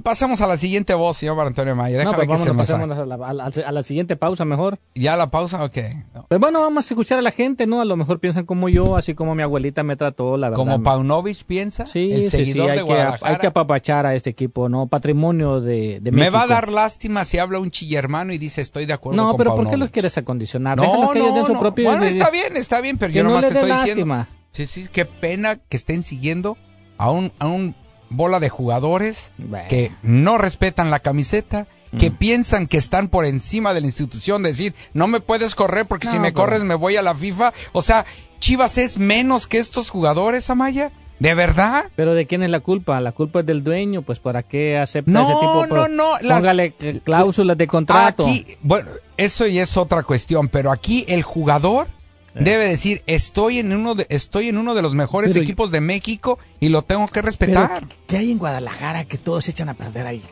Pasemos 0.02 0.40
a 0.40 0.46
la 0.46 0.56
siguiente 0.56 0.94
voz, 0.94 1.16
señor 1.18 1.38
Antonio 1.46 1.74
Maya. 1.76 2.04
No, 2.04 2.10
Déjame 2.10 2.26
pues 2.26 2.38
que 2.38 2.44
se 2.44 2.50
vámonos, 2.50 2.56
me 2.56 2.66
salga. 2.94 3.02
a 3.02 3.06
la, 3.06 3.26
a 3.26 3.32
la- 3.50 3.68
a 3.68 3.72
la 3.72 3.82
siguiente 3.82 4.16
pausa 4.16 4.44
mejor. 4.44 4.78
¿Ya 4.94 5.16
la 5.16 5.30
pausa 5.30 5.62
o 5.64 5.70
qué? 5.70 6.04
No. 6.14 6.26
Pues 6.28 6.40
bueno, 6.40 6.60
vamos 6.60 6.84
a 6.90 6.94
escuchar 6.94 7.18
a 7.18 7.22
la 7.22 7.30
gente, 7.30 7.66
¿no? 7.66 7.80
A 7.80 7.84
lo 7.84 7.96
mejor 7.96 8.20
piensan 8.20 8.46
como 8.46 8.68
yo, 8.68 8.96
así 8.96 9.14
como 9.14 9.34
mi 9.34 9.42
abuelita 9.42 9.82
me 9.82 9.96
trató, 9.96 10.36
la 10.36 10.50
verdad. 10.50 10.56
Como 10.64 10.82
Paunovic 10.82 11.44
piensa, 11.44 11.86
Sí, 11.86 12.10
el 12.12 12.30
sí, 12.30 12.46
sí, 12.46 12.60
hay 12.60 12.78
de 12.78 12.84
que, 12.84 12.92
hay 13.22 13.36
que 13.38 13.46
apapachar 13.46 14.06
a 14.06 14.14
este 14.14 14.30
equipo, 14.30 14.68
¿no? 14.68 14.86
Patrimonio 14.86 15.60
de, 15.60 16.00
de 16.00 16.10
me 16.12 16.18
México. 16.18 16.36
va 16.36 16.42
a 16.42 16.46
dar 16.46 16.70
lástima 16.72 17.24
si 17.24 17.38
habla 17.38 17.58
un 17.58 17.70
chillermano 17.70 18.32
y 18.32 18.38
dice 18.38 18.60
estoy 18.60 18.86
de 18.86 18.92
acuerdo 18.92 19.16
No, 19.20 19.28
con 19.30 19.36
pero 19.38 19.50
¿por 19.50 19.58
qué 19.60 19.64
Paunovic. 19.70 19.80
los 19.80 19.90
quieres 19.90 20.16
acondicionar? 20.18 20.76
No, 20.76 20.82
Déjalos 20.84 21.12
que 21.12 21.18
ellos 21.18 21.32
den 21.34 21.40
no, 21.42 21.46
su 21.46 21.52
no. 21.54 21.60
propio... 21.60 21.88
Bueno, 21.90 22.04
está 22.04 22.30
bien, 22.30 22.56
está 22.56 22.80
bien, 22.80 22.98
pero 22.98 23.12
yo 23.12 23.22
no 23.22 23.30
nomás 23.30 23.46
te 23.46 23.54
estoy 23.58 23.70
diciendo. 23.70 24.06
lástima. 24.06 24.28
Sí, 24.52 24.66
sí, 24.66 24.86
qué 24.92 25.04
pena 25.04 25.56
que 25.56 25.76
estén 25.76 26.02
siguiendo 26.02 26.56
a 26.98 27.10
un, 27.10 27.32
a 27.38 27.46
un 27.46 27.74
bola 28.10 28.40
de 28.40 28.48
jugadores 28.50 29.30
Bueno. 29.38 29.68
que 29.68 29.92
no 30.02 30.36
respetan 30.38 30.90
la 30.90 30.98
camiseta, 31.00 31.66
Mm. 31.92 31.98
que 31.98 32.10
piensan 32.10 32.66
que 32.68 32.76
están 32.78 33.08
por 33.08 33.24
encima 33.24 33.72
de 33.74 33.80
la 33.80 33.86
institución, 33.86 34.42
decir, 34.42 34.74
no 34.94 35.08
me 35.08 35.20
puedes 35.20 35.54
correr 35.54 35.86
porque 35.86 36.06
si 36.08 36.16
No, 36.16 36.22
me 36.22 36.28
pero- 36.32 36.42
corres 36.42 36.62
me 36.64 36.74
voy 36.74 36.96
a 36.96 37.02
la 37.02 37.14
FIFA. 37.14 37.52
O 37.72 37.82
sea, 37.82 38.04
Chivas 38.38 38.78
es 38.78 38.96
menos 38.98 39.46
que 39.46 39.58
estos 39.58 39.90
jugadores, 39.90 40.48
Amaya. 40.50 40.90
¿De 41.18 41.34
verdad? 41.34 41.84
Pero 41.96 42.14
¿de 42.14 42.26
quién 42.26 42.42
es 42.42 42.48
la 42.48 42.60
culpa? 42.60 42.98
La 43.02 43.12
culpa 43.12 43.40
es 43.40 43.46
del 43.46 43.62
dueño, 43.62 44.00
pues 44.00 44.18
¿para 44.20 44.42
qué 44.42 44.78
acepta 44.78 45.10
No, 45.10 45.20
ese 45.22 45.32
tipo 45.34 45.62
de... 45.66 45.68
no, 45.74 45.88
no, 45.88 46.18
las- 46.22 46.38
Póngale 46.38 46.72
eh, 46.80 47.00
cláusulas 47.04 47.58
de 47.58 47.66
contrato. 47.66 48.22
Aquí, 48.26 48.46
bueno, 48.62 48.88
eso 49.18 49.46
ya 49.46 49.62
es 49.64 49.76
otra 49.76 50.02
cuestión, 50.02 50.48
pero 50.48 50.72
aquí 50.72 51.04
el 51.08 51.22
jugador 51.22 51.88
debe 52.34 52.66
decir, 52.68 53.02
estoy 53.06 53.58
en 53.58 53.72
uno 53.72 53.94
de, 53.94 54.06
estoy 54.08 54.48
en 54.48 54.58
uno 54.58 54.74
de 54.74 54.82
los 54.82 54.94
mejores 54.94 55.32
Pero- 55.32 55.42
equipos 55.42 55.70
de 55.70 55.80
México 55.80 56.38
y 56.60 56.68
lo 56.68 56.82
tengo 56.82 57.06
que 57.08 57.22
respetar. 57.22 57.86
¿qué- 57.88 57.96
¿qué 58.06 58.16
hay 58.18 58.30
en 58.32 58.38
Guadalajara 58.38 59.04
que 59.04 59.18
todos 59.18 59.44
se 59.44 59.50
echan 59.50 59.68
a 59.68 59.74
perder 59.74 60.06
ahí? 60.06 60.22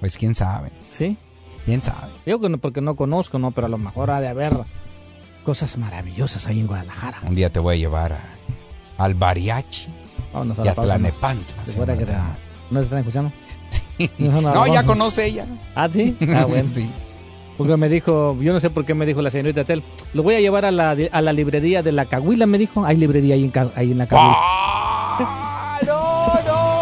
Pues 0.00 0.16
quién 0.16 0.34
sabe, 0.34 0.70
¿Sí? 0.90 1.16
quién 1.64 1.82
sabe. 1.82 2.12
No, 2.26 2.58
porque 2.58 2.80
no 2.80 2.96
conozco, 2.96 3.38
¿no? 3.38 3.50
Pero 3.50 3.66
a 3.66 3.70
lo 3.70 3.78
mejor 3.78 4.10
ha 4.10 4.20
de 4.20 4.28
haber 4.28 4.56
cosas 5.44 5.76
maravillosas 5.78 6.46
ahí 6.46 6.60
en 6.60 6.66
Guadalajara. 6.66 7.18
Un 7.26 7.34
día 7.34 7.50
te 7.50 7.58
voy 7.58 7.76
a 7.76 7.78
llevar 7.78 8.12
a- 8.12 8.24
al 9.04 9.14
Bariachi 9.14 9.88
Vámonos 10.32 10.58
a 10.58 10.64
y 10.64 10.68
a 10.68 10.74
¿no? 10.74 10.82
Tlanepantla. 10.82 11.66
¿Se 11.66 11.72
fuera 11.72 11.96
que 11.96 12.04
te- 12.04 12.12
¿No 12.70 12.80
te 12.80 12.84
están 12.84 12.98
escuchando? 13.00 13.32
No, 14.18 14.66
ya 14.66 14.84
conoce 14.84 15.26
ella. 15.26 15.44
¿Ah, 15.74 15.88
sí? 15.92 16.16
Ah, 16.34 16.44
bueno. 16.44 16.68
Sí. 16.72 16.88
Porque 17.58 17.76
me 17.76 17.88
dijo, 17.88 18.36
yo 18.40 18.52
no 18.52 18.60
sé 18.60 18.70
por 18.70 18.86
qué 18.86 18.94
me 18.94 19.04
dijo 19.04 19.20
la 19.20 19.30
señorita 19.30 19.64
Tel, 19.64 19.82
lo 20.14 20.22
voy 20.22 20.36
a 20.36 20.40
llevar 20.40 20.64
a 20.64 20.70
la, 20.70 20.96
a 21.10 21.20
la 21.20 21.32
librería 21.32 21.82
de 21.82 21.90
la 21.92 22.06
Cahuila, 22.06 22.46
me 22.46 22.56
dijo. 22.56 22.84
Hay 22.86 22.96
librería 22.96 23.34
ahí 23.34 23.44
en, 23.44 23.52
ahí 23.74 23.90
en 23.92 23.98
la 23.98 24.06
Cahuila. 24.06 24.36
Ah, 24.40 25.78
no, 25.84 26.34
no. 26.46 26.78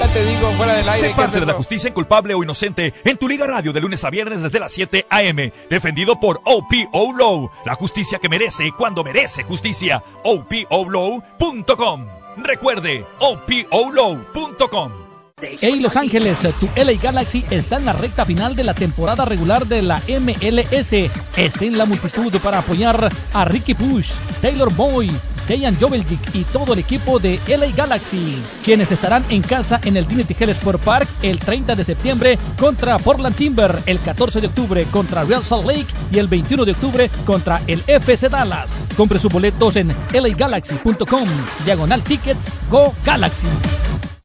Ya 0.00 0.06
te 0.14 0.24
digo, 0.24 0.48
fuera 0.56 0.72
del 0.74 0.88
aire. 0.88 1.00
Sé 1.08 1.08
¿qué 1.12 1.14
parte 1.14 1.36
es 1.36 1.40
de 1.40 1.46
la 1.46 1.52
justicia 1.52 1.92
culpable 1.92 2.32
o 2.34 2.42
inocente 2.42 2.94
en 3.04 3.18
tu 3.18 3.28
Liga 3.28 3.46
Radio 3.46 3.74
de 3.74 3.80
lunes 3.82 4.02
a 4.02 4.08
viernes 4.10 4.42
desde 4.42 4.58
las 4.58 4.72
7 4.72 5.06
a.m. 5.10 5.52
Defendido 5.68 6.18
por 6.18 6.40
OPO 6.44 7.12
Low. 7.16 7.50
La 7.66 7.74
justicia 7.74 8.18
que 8.18 8.30
merece 8.30 8.72
cuando 8.76 9.04
merece 9.04 9.42
justicia. 9.42 10.02
OPOLow.com. 10.24 12.06
Recuerde, 12.38 13.04
OPOLow.com. 13.18 15.09
Hey 15.42 15.80
Los 15.80 15.96
Ángeles, 15.96 16.46
tu 16.58 16.68
LA 16.76 16.92
Galaxy 17.00 17.44
está 17.50 17.76
en 17.76 17.86
la 17.86 17.92
recta 17.92 18.24
final 18.24 18.54
de 18.54 18.64
la 18.64 18.74
temporada 18.74 19.24
regular 19.24 19.66
de 19.66 19.82
la 19.82 20.02
MLS. 20.08 20.92
Está 21.36 21.64
en 21.64 21.78
la 21.78 21.86
multitud 21.86 22.34
para 22.40 22.58
apoyar 22.58 23.08
a 23.32 23.44
Ricky 23.44 23.74
Push, 23.74 24.10
Taylor 24.42 24.72
Boy, 24.74 25.10
Dejan 25.48 25.78
Joveljic 25.80 26.34
y 26.34 26.44
todo 26.44 26.74
el 26.74 26.80
equipo 26.80 27.18
de 27.18 27.40
LA 27.48 27.70
Galaxy, 27.74 28.36
quienes 28.62 28.92
estarán 28.92 29.24
en 29.30 29.42
casa 29.42 29.80
en 29.84 29.96
el 29.96 30.06
Dignity 30.06 30.36
Health 30.38 30.56
Sport 30.56 30.82
Park 30.82 31.08
el 31.22 31.38
30 31.38 31.74
de 31.74 31.84
septiembre 31.84 32.38
contra 32.58 32.98
Portland 32.98 33.34
Timber, 33.34 33.78
el 33.86 33.98
14 34.00 34.40
de 34.40 34.46
octubre 34.46 34.84
contra 34.90 35.24
Real 35.24 35.44
Salt 35.44 35.66
Lake 35.66 35.86
y 36.12 36.18
el 36.18 36.28
21 36.28 36.64
de 36.64 36.72
octubre 36.72 37.10
contra 37.24 37.62
el 37.66 37.82
FC 37.86 38.28
Dallas. 38.28 38.86
Compre 38.96 39.18
sus 39.18 39.32
boletos 39.32 39.76
en 39.76 39.94
lagalaxy.com, 40.12 41.28
diagonal 41.64 42.02
tickets, 42.02 42.52
Go 42.68 42.94
Galaxy. 43.04 43.48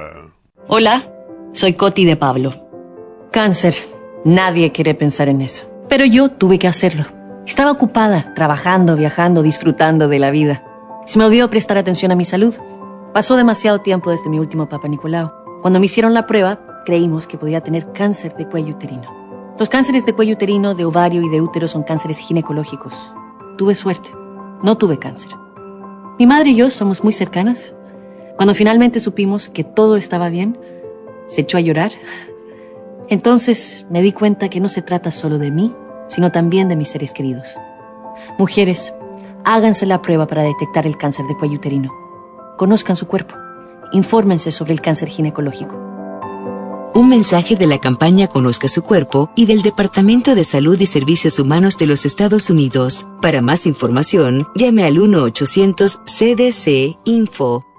Hola, 0.68 1.10
soy 1.54 1.74
Coti 1.74 2.04
de 2.04 2.16
Pablo. 2.16 2.69
Cáncer. 3.30 3.74
Nadie 4.24 4.72
quiere 4.72 4.94
pensar 4.96 5.28
en 5.28 5.40
eso. 5.40 5.64
Pero 5.88 6.04
yo 6.04 6.30
tuve 6.30 6.58
que 6.58 6.66
hacerlo. 6.66 7.04
Estaba 7.46 7.70
ocupada, 7.70 8.34
trabajando, 8.34 8.96
viajando, 8.96 9.44
disfrutando 9.44 10.08
de 10.08 10.18
la 10.18 10.32
vida. 10.32 10.64
Se 11.06 11.16
me 11.16 11.24
olvidó 11.24 11.48
prestar 11.48 11.78
atención 11.78 12.10
a 12.10 12.16
mi 12.16 12.24
salud. 12.24 12.56
Pasó 13.14 13.36
demasiado 13.36 13.78
tiempo 13.82 14.10
desde 14.10 14.28
mi 14.28 14.40
último 14.40 14.68
Papa 14.68 14.88
Nicolau. 14.88 15.30
Cuando 15.62 15.78
me 15.78 15.86
hicieron 15.86 16.12
la 16.12 16.26
prueba, 16.26 16.82
creímos 16.84 17.28
que 17.28 17.38
podía 17.38 17.60
tener 17.60 17.92
cáncer 17.92 18.34
de 18.34 18.48
cuello 18.48 18.74
uterino. 18.74 19.04
Los 19.60 19.68
cánceres 19.68 20.04
de 20.04 20.12
cuello 20.12 20.34
uterino, 20.34 20.74
de 20.74 20.84
ovario 20.84 21.22
y 21.22 21.28
de 21.28 21.40
útero 21.40 21.68
son 21.68 21.84
cánceres 21.84 22.18
ginecológicos. 22.18 23.14
Tuve 23.56 23.76
suerte. 23.76 24.10
No 24.64 24.76
tuve 24.76 24.98
cáncer. 24.98 25.30
Mi 26.18 26.26
madre 26.26 26.50
y 26.50 26.56
yo 26.56 26.68
somos 26.68 27.04
muy 27.04 27.12
cercanas. 27.12 27.74
Cuando 28.34 28.54
finalmente 28.54 28.98
supimos 28.98 29.48
que 29.48 29.62
todo 29.62 29.96
estaba 29.96 30.30
bien, 30.30 30.58
se 31.28 31.42
echó 31.42 31.58
a 31.58 31.60
llorar. 31.60 31.92
Entonces 33.10 33.84
me 33.90 34.00
di 34.02 34.12
cuenta 34.12 34.48
que 34.48 34.60
no 34.60 34.68
se 34.68 34.82
trata 34.82 35.10
solo 35.10 35.38
de 35.38 35.50
mí, 35.50 35.74
sino 36.06 36.30
también 36.30 36.68
de 36.68 36.76
mis 36.76 36.90
seres 36.90 37.12
queridos. 37.12 37.56
Mujeres, 38.38 38.94
háganse 39.44 39.84
la 39.84 40.00
prueba 40.00 40.28
para 40.28 40.44
detectar 40.44 40.86
el 40.86 40.96
cáncer 40.96 41.26
de 41.26 41.36
cuello 41.36 41.56
uterino. 41.56 41.92
Conozcan 42.56 42.94
su 42.96 43.08
cuerpo. 43.08 43.34
Infórmense 43.92 44.52
sobre 44.52 44.74
el 44.74 44.80
cáncer 44.80 45.08
ginecológico. 45.08 45.76
Un 46.94 47.08
mensaje 47.08 47.56
de 47.56 47.66
la 47.66 47.80
campaña 47.80 48.28
Conozca 48.28 48.68
su 48.68 48.82
cuerpo 48.82 49.32
y 49.34 49.46
del 49.46 49.62
Departamento 49.62 50.36
de 50.36 50.44
Salud 50.44 50.80
y 50.80 50.86
Servicios 50.86 51.40
Humanos 51.40 51.78
de 51.78 51.86
los 51.86 52.06
Estados 52.06 52.48
Unidos. 52.50 53.08
Para 53.20 53.42
más 53.42 53.66
información, 53.66 54.46
llame 54.54 54.84
al 54.84 54.94
1-800-CDC-INFO. 54.96 57.69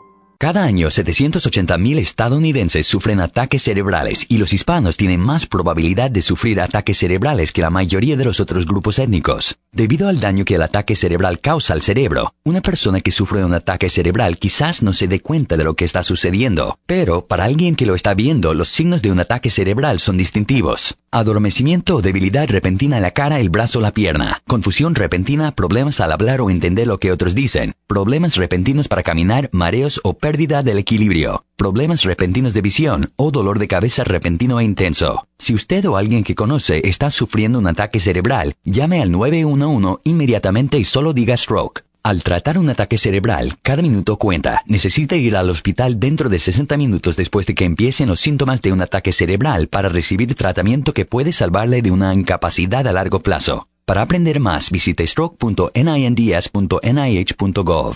Cada 0.42 0.64
año, 0.64 0.88
780.000 0.88 2.00
estadounidenses 2.00 2.88
sufren 2.88 3.20
ataques 3.20 3.62
cerebrales 3.62 4.26
y 4.28 4.40
los 4.40 4.54
hispanos 4.54 4.98
tienen 4.98 5.20
más 5.20 5.46
probabilidad 5.46 6.10
de 6.10 6.24
sufrir 6.24 6.60
ataques 6.60 6.98
cerebrales 6.98 7.52
que 7.52 7.62
la 7.62 7.70
mayoría 7.70 8.18
de 8.18 8.26
los 8.26 8.40
otros 8.40 8.66
grupos 8.66 8.98
étnicos. 8.98 9.60
Debido 9.72 10.08
al 10.08 10.20
daño 10.20 10.44
que 10.44 10.56
el 10.56 10.64
ataque 10.64 10.96
cerebral 10.96 11.42
causa 11.42 11.76
al 11.76 11.84
cerebro, 11.84 12.34
una 12.44 12.62
persona 12.62 13.02
que 13.02 13.12
sufre 13.12 13.46
un 13.46 13.54
ataque 13.54 13.88
cerebral 13.88 14.40
quizás 14.40 14.82
no 14.82 14.94
se 14.94 15.08
dé 15.08 15.20
cuenta 15.20 15.58
de 15.58 15.64
lo 15.64 15.76
que 15.76 15.86
está 15.86 16.02
sucediendo, 16.02 16.80
pero 16.88 17.28
para 17.28 17.44
alguien 17.44 17.76
que 17.76 17.86
lo 17.86 17.94
está 17.94 18.16
viendo, 18.16 18.56
los 18.56 18.70
signos 18.70 19.04
de 19.04 19.12
un 19.12 19.20
ataque 19.20 19.52
cerebral 19.52 20.00
son 20.00 20.18
distintivos. 20.18 20.96
Adormecimiento 21.12 21.98
o 21.98 22.02
debilidad 22.02 22.50
repentina 22.50 22.96
en 22.98 23.04
la 23.04 23.12
cara, 23.12 23.40
el 23.40 23.52
brazo 23.52 23.78
o 23.78 23.82
la 23.84 23.92
pierna. 23.92 24.42
Confusión 24.48 24.96
repentina, 24.96 25.52
problemas 25.52 26.00
al 26.00 26.12
hablar 26.12 26.42
o 26.42 26.50
entender 26.50 26.88
lo 26.88 27.00
que 27.00 27.12
otros 27.12 27.36
dicen. 27.36 27.76
Problemas 27.92 28.38
repentinos 28.38 28.88
para 28.88 29.04
caminar, 29.04 29.50
mareos 29.52 30.00
o 30.06 30.14
pérdida 30.14 30.64
del 30.64 30.78
equilibrio. 30.78 31.44
Problemas 31.58 32.06
repentinos 32.06 32.54
de 32.54 32.62
visión 32.62 33.12
o 33.18 33.32
dolor 33.32 33.60
de 33.60 33.68
cabeza 33.68 34.06
repentino 34.06 34.62
e 34.62 34.64
intenso. 34.64 35.28
Si 35.38 35.54
usted 35.54 35.84
o 35.84 35.98
alguien 35.98 36.24
que 36.24 36.34
conoce 36.34 36.88
está 36.88 37.10
sufriendo 37.10 37.60
un 37.60 37.68
ataque 37.68 38.00
cerebral, 38.00 38.54
llame 38.64 39.02
al 39.02 39.12
911 39.12 40.04
inmediatamente 40.06 40.80
y 40.80 40.86
solo 40.86 41.12
diga 41.12 41.36
stroke. 41.36 41.84
Al 42.02 42.24
tratar 42.24 42.58
un 42.58 42.70
ataque 42.70 42.98
cerebral, 42.98 43.58
cada 43.62 43.82
minuto 43.82 44.16
cuenta. 44.16 44.64
Necesita 44.68 45.18
ir 45.18 45.36
al 45.36 45.50
hospital 45.50 46.00
dentro 46.00 46.30
de 46.30 46.40
60 46.40 46.78
minutos 46.78 47.18
después 47.18 47.46
de 47.46 47.56
que 47.56 47.66
empiecen 47.66 48.08
los 48.08 48.22
síntomas 48.22 48.62
de 48.62 48.72
un 48.72 48.80
ataque 48.80 49.12
cerebral 49.12 49.68
para 49.68 49.90
recibir 49.90 50.34
tratamiento 50.36 50.94
que 50.94 51.04
puede 51.04 51.34
salvarle 51.34 51.82
de 51.82 51.92
una 51.92 52.14
incapacidad 52.14 52.88
a 52.88 52.94
largo 52.94 53.20
plazo. 53.20 53.68
Para 53.92 54.04
aprender 54.04 54.40
más, 54.40 54.72
visite 54.72 55.06
stroke.ninds.nih.gov. 55.06 57.96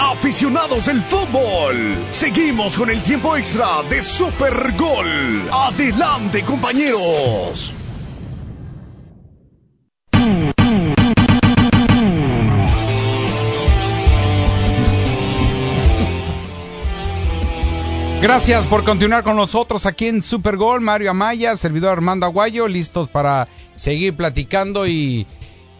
Aficionados 0.00 0.86
del 0.86 1.02
fútbol, 1.02 1.94
seguimos 2.10 2.78
con 2.78 2.88
el 2.88 3.02
tiempo 3.02 3.36
extra 3.36 3.82
de 3.90 4.02
Super 4.02 4.72
Gol. 4.78 5.42
Adelante, 5.52 6.42
compañeros. 6.44 7.74
Gracias 18.22 18.64
por 18.64 18.84
continuar 18.84 19.22
con 19.22 19.36
nosotros 19.36 19.84
aquí 19.84 20.08
en 20.08 20.22
Super 20.22 20.56
Gol. 20.56 20.80
Mario 20.80 21.10
Amaya, 21.10 21.54
servidor 21.58 21.90
Armando 21.90 22.24
Aguayo, 22.24 22.66
listos 22.66 23.10
para 23.10 23.46
seguir 23.76 24.14
platicando 24.16 24.86
y 24.86 25.26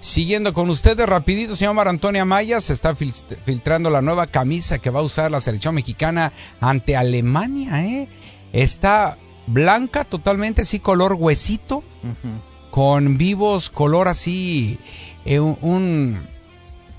siguiendo 0.01 0.53
con 0.53 0.69
ustedes. 0.71 1.07
Rapidito, 1.09 1.57
señor 1.57 1.75
Mar 1.75 1.89
Antonio 1.89 2.23
Amaya, 2.23 2.61
se 2.61 2.73
está 2.73 2.95
fil- 2.95 3.13
filtrando 3.45 3.91
la 3.91 4.03
nueva 4.03 4.27
camisa 4.27 4.79
que 4.79 4.91
va 4.91 5.01
a 5.01 5.05
usar 5.05 5.31
la 5.31 5.41
selección 5.41 5.75
mexicana 5.75 6.33
ante 6.61 6.97
Alemania. 6.97 7.85
¿eh? 7.87 8.09
Está 8.53 9.17
blanca 9.47 10.05
totalmente, 10.05 10.65
sí, 10.65 10.79
color 10.79 11.15
huesito, 11.15 11.83
con 12.71 13.17
vivos 13.19 13.71
color 13.71 14.09
así, 14.09 14.79
eh, 15.25 15.41
un, 15.41 15.59
un- 15.63 16.35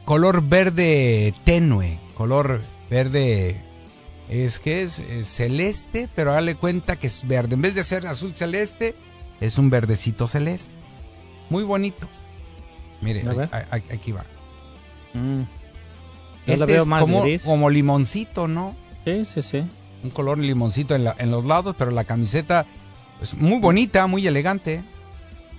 color 0.05 0.43
verde 0.47 1.33
tenue, 1.43 1.97
color 2.15 2.61
verde 2.91 3.59
es 4.29 4.59
que 4.59 4.83
es, 4.83 4.99
es 4.99 5.27
celeste, 5.27 6.07
pero 6.15 6.31
dale 6.33 6.55
cuenta 6.55 6.95
que 6.95 7.07
es 7.07 7.27
verde. 7.27 7.55
En 7.55 7.61
vez 7.61 7.73
de 7.75 7.83
ser 7.83 8.05
azul 8.07 8.33
celeste, 8.35 8.95
es 9.41 9.57
un 9.57 9.69
verdecito 9.69 10.27
celeste. 10.27 10.71
Muy 11.49 11.63
bonito. 11.63 12.07
Mire, 13.01 13.23
A 13.51 13.57
a- 13.57 13.75
aquí 13.75 14.11
va. 14.11 14.23
Mm. 15.13 15.41
Yo 15.41 16.53
Este 16.53 16.57
la 16.57 16.65
veo 16.65 16.81
es 16.83 16.87
más 16.87 17.01
como, 17.01 17.21
gris. 17.23 17.43
como 17.43 17.69
limoncito, 17.69 18.47
¿no? 18.47 18.75
Sí, 19.03 19.25
sí, 19.25 19.41
sí. 19.41 19.63
Un 20.03 20.09
color 20.11 20.37
limoncito 20.37 20.95
en, 20.95 21.03
la- 21.03 21.15
en 21.17 21.31
los 21.31 21.45
lados, 21.45 21.75
pero 21.77 21.91
la 21.91 22.03
camiseta 22.03 22.65
es 23.21 23.33
muy 23.33 23.59
bonita, 23.59 24.05
muy 24.07 24.25
elegante. 24.27 24.83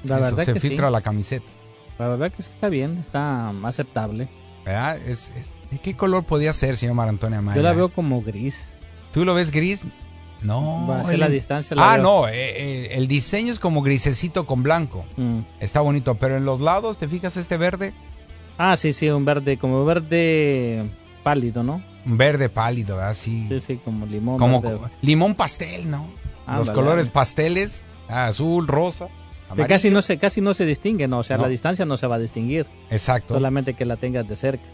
La 0.05 0.17
Eso, 0.19 0.25
verdad 0.27 0.45
se 0.45 0.53
que 0.55 0.61
filtra 0.61 0.89
sí. 0.89 0.93
la 0.93 1.01
camiseta. 1.01 1.47
La 1.99 2.09
verdad 2.09 2.31
que 2.31 2.43
sí 2.43 2.51
está 2.53 2.69
bien, 2.69 2.99
está 2.99 3.51
aceptable. 3.65 4.29
¿verdad? 4.65 4.99
Es, 4.99 5.31
es- 5.37 5.51
¿de 5.71 5.79
¿Qué 5.79 5.97
color 5.97 6.25
podía 6.25 6.53
ser, 6.53 6.77
señor 6.77 6.95
Marantonio 6.95 7.39
Amaya? 7.39 7.57
Yo 7.57 7.63
la 7.63 7.73
veo 7.73 7.89
como 7.89 8.23
gris. 8.23 8.69
¿Tú 9.13 9.25
lo 9.25 9.35
ves 9.35 9.51
gris? 9.51 9.85
No. 10.43 10.87
Va 10.89 11.01
a 11.01 11.05
ser 11.05 11.15
el- 11.15 11.21
la 11.21 11.29
distancia, 11.29 11.75
la 11.75 11.93
Ah, 11.93 11.95
veo. 11.97 12.03
no, 12.03 12.29
eh, 12.29 12.33
eh, 12.35 12.89
el 12.93 13.09
diseño 13.09 13.53
es 13.53 13.59
como 13.59 13.83
grisecito 13.83 14.47
con 14.47 14.63
blanco. 14.63 15.05
Mm. 15.17 15.41
Está 15.61 15.81
bonito, 15.81 16.15
pero 16.17 16.37
en 16.37 16.45
los 16.45 16.61
lados, 16.61 16.99
¿te 16.99 17.09
fijas 17.09 17.37
este 17.37 17.57
verde? 17.57 17.93
Ah, 18.59 18.77
sí, 18.77 18.93
sí, 18.93 19.09
un 19.11 19.25
verde, 19.25 19.57
como 19.59 19.85
verde 19.85 20.85
pálido, 21.23 21.63
¿no? 21.63 21.83
Un 22.05 22.17
verde 22.17 22.49
pálido, 22.49 23.01
así. 23.03 23.47
Sí, 23.49 23.61
sí, 23.61 23.81
como 23.85 24.07
limón. 24.07 24.39
como 24.39 24.61
verde. 24.61 24.79
limón 25.03 25.35
pastel, 25.35 25.91
¿no? 25.91 26.07
Ah, 26.47 26.59
Los 26.59 26.69
vale, 26.69 26.77
colores 26.79 27.05
vale. 27.07 27.13
pasteles, 27.13 27.83
azul, 28.09 28.67
rosa, 28.69 29.09
Que 29.55 29.67
casi 29.67 29.91
no 29.91 30.03
se 30.03 30.19
casi 30.19 30.41
no 30.41 30.55
se 30.55 30.65
distingue, 30.67 31.07
¿no? 31.09 31.19
O 31.19 31.23
sea, 31.23 31.37
No. 31.37 31.45
la 31.45 31.49
distancia 31.49 31.85
no 31.85 31.97
se 31.97 32.07
va 32.09 32.17
a 32.17 32.19
distinguir. 32.19 32.67
Exacto. 32.91 33.35
Solamente 33.35 33.75
que 33.75 33.85
la 33.85 33.97
tengas 33.97 34.27
de 34.29 34.35
cerca. 34.37 34.65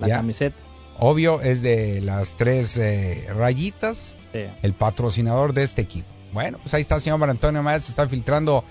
La 0.00 0.06
Ya. 0.08 0.16
camiseta. 0.16 0.56
Obvio, 0.98 1.40
es 1.40 1.62
de 1.62 2.00
las 2.00 2.36
tres 2.36 2.76
eh, 2.76 3.26
rayitas, 3.34 4.16
Sí. 4.32 4.40
el 4.62 4.72
patrocinador 4.72 5.52
de 5.52 5.64
este 5.64 5.82
equipo. 5.82 6.06
Bueno, 6.32 6.58
pues 6.62 6.72
ahí 6.74 6.80
está, 6.80 6.98
señor 7.00 7.18
Mar 7.18 7.28
Antonio 7.30 7.62
Maya, 7.62 7.78
se 7.80 7.90
está 7.90 8.08
filtrando 8.08 8.64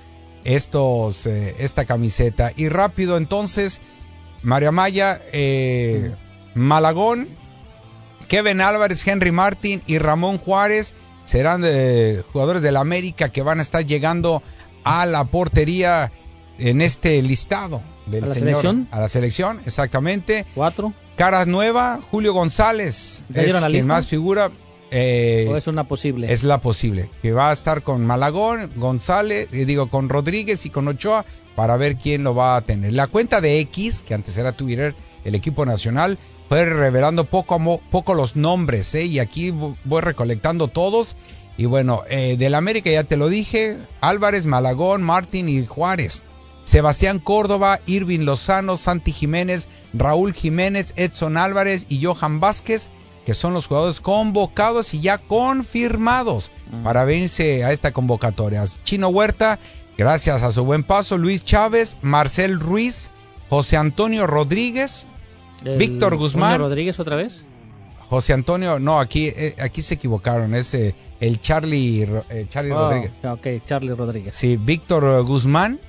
estos, 0.44 1.26
eh, 1.28 1.56
esta 1.60 1.86
camiseta. 1.86 2.52
Y 2.56 2.70
rápido, 2.70 3.18
entonces, 3.18 3.82
María 4.42 4.72
Maya, 4.72 5.22
eh, 5.34 6.12
Malagón, 6.56 7.28
Kevin 8.28 8.62
Álvarez, 8.62 9.06
Henry 9.08 9.32
Martin 9.32 9.82
y 9.88 9.98
Ramón 10.00 10.38
Juárez 10.38 10.96
serán 11.26 11.62
eh, 11.66 12.24
jugadores 12.32 12.62
del 12.62 12.78
América 12.78 13.30
que 13.30 13.42
van 13.44 13.60
a 13.60 13.62
estar 13.62 13.86
llegando 13.86 14.42
a 14.84 15.06
la 15.06 15.26
portería 15.26 16.12
en 16.58 16.82
este 16.82 17.22
listado. 17.22 17.82
Del 18.08 18.24
¿A 18.24 18.28
la 18.28 18.34
señor- 18.34 18.40
selección? 18.56 18.88
A 18.92 19.00
la 19.00 19.08
selección, 19.10 19.62
exactamente. 19.66 20.46
Cuatro. 20.56 20.94
Cara 21.16 21.46
nueva, 21.46 22.00
Julio 22.10 22.34
González. 22.34 23.24
¿Ya 23.30 23.42
dieron 23.44 23.58
es 23.58 23.64
la 23.64 23.70
quien 23.70 23.88
más 23.88 24.08
figura. 24.08 24.52
eh, 24.90 25.48
¿O 25.50 25.56
es 25.58 25.68
una 25.68 25.84
posible? 25.84 26.32
es 26.34 26.44
la 26.44 26.60
posible. 26.60 27.10
Que 27.22 27.32
va 27.32 27.50
a 27.50 27.54
estar 27.54 27.82
con 27.84 28.06
Malagón, 28.06 28.72
González, 28.76 29.48
eh, 29.52 29.66
digo, 29.66 29.88
con 29.90 30.10
Rodríguez 30.10 30.66
y 30.66 30.70
con 30.70 30.88
Ochoa 30.88 31.26
para 31.56 31.78
ver 31.78 31.98
quién 31.98 32.24
lo 32.24 32.34
va 32.34 32.56
a 32.56 32.62
tener. 32.62 32.94
La 32.94 33.08
cuenta 33.08 33.40
de 33.42 33.60
X, 33.60 34.04
que 34.06 34.14
antes 34.14 34.38
era 34.38 34.54
Twitter, 34.54 34.96
el 35.24 35.36
equipo 35.36 35.66
nacional, 35.66 36.18
fue 36.50 36.66
revelando 36.66 37.26
poco 37.26 37.56
a 37.56 37.90
poco 37.92 38.14
los 38.14 38.36
nombres, 38.36 38.94
¿eh? 38.96 39.06
Y 39.06 39.20
aquí 39.20 39.52
vo- 39.52 39.76
voy 39.84 40.02
recolectando 40.02 40.68
todos. 40.70 41.16
Y 41.58 41.66
bueno, 41.66 42.02
eh, 42.10 42.36
del 42.40 42.56
América 42.56 42.90
ya 42.90 43.04
te 43.04 43.18
lo 43.18 43.30
dije, 43.30 43.78
Álvarez, 44.00 44.46
Malagón, 44.48 45.04
Martín 45.04 45.48
y 45.50 45.66
Juárez. 45.66 46.24
Sebastián 46.64 47.20
Córdoba, 47.20 47.80
Irving 47.86 48.20
Lozano, 48.22 48.78
Santi 48.78 49.12
Jiménez, 49.12 49.68
Raúl 49.94 50.34
Jiménez, 50.34 50.94
Edson 50.96 51.38
Álvarez 51.38 51.86
y 51.90 52.04
Johan 52.04 52.40
Vázquez, 52.40 52.90
que 53.26 53.34
son 53.34 53.54
los 53.54 53.68
jugadores 53.68 54.00
convocados 54.00 54.94
y 54.94 55.02
ya 55.02 55.18
confirmados 55.18 56.52
para 56.84 57.04
venirse 57.06 57.64
a 57.64 57.72
esta 57.72 57.92
convocatoria. 57.92 58.64
Chino 58.84 59.10
Huerta, 59.10 59.60
gracias 59.98 60.44
a 60.44 60.52
su 60.52 60.64
buen 60.64 60.84
paso, 60.84 61.18
Luis 61.18 61.44
Chávez, 61.44 61.98
Marcel 62.02 62.60
Ruiz, 62.60 63.10
José 63.50 63.78
Antonio 63.78 64.28
Rodríguez, 64.28 65.08
El 65.66 65.78
Víctor 65.78 66.16
Guzmán. 66.16 66.60
Rodríguez 66.60 67.00
otra 67.00 67.16
vez? 67.18 67.48
José 68.10 68.34
Antonio, 68.34 68.80
no, 68.80 69.00
aquí, 69.00 69.28
eh, 69.28 69.56
aquí 69.60 69.82
se 69.82 69.94
equivocaron, 69.96 70.54
es 70.56 70.74
eh, 70.74 70.94
el 71.20 71.42
Charlie, 71.42 72.08
eh, 72.30 72.46
Charlie 72.50 72.72
Oh, 72.72 72.90
Rodríguez. 72.90 73.12
Ok, 73.24 73.48
Charlie 73.66 73.94
Rodríguez. 73.94 74.36
Sí, 74.36 74.58
Víctor 74.58 75.24
Guzmán, 75.24 75.80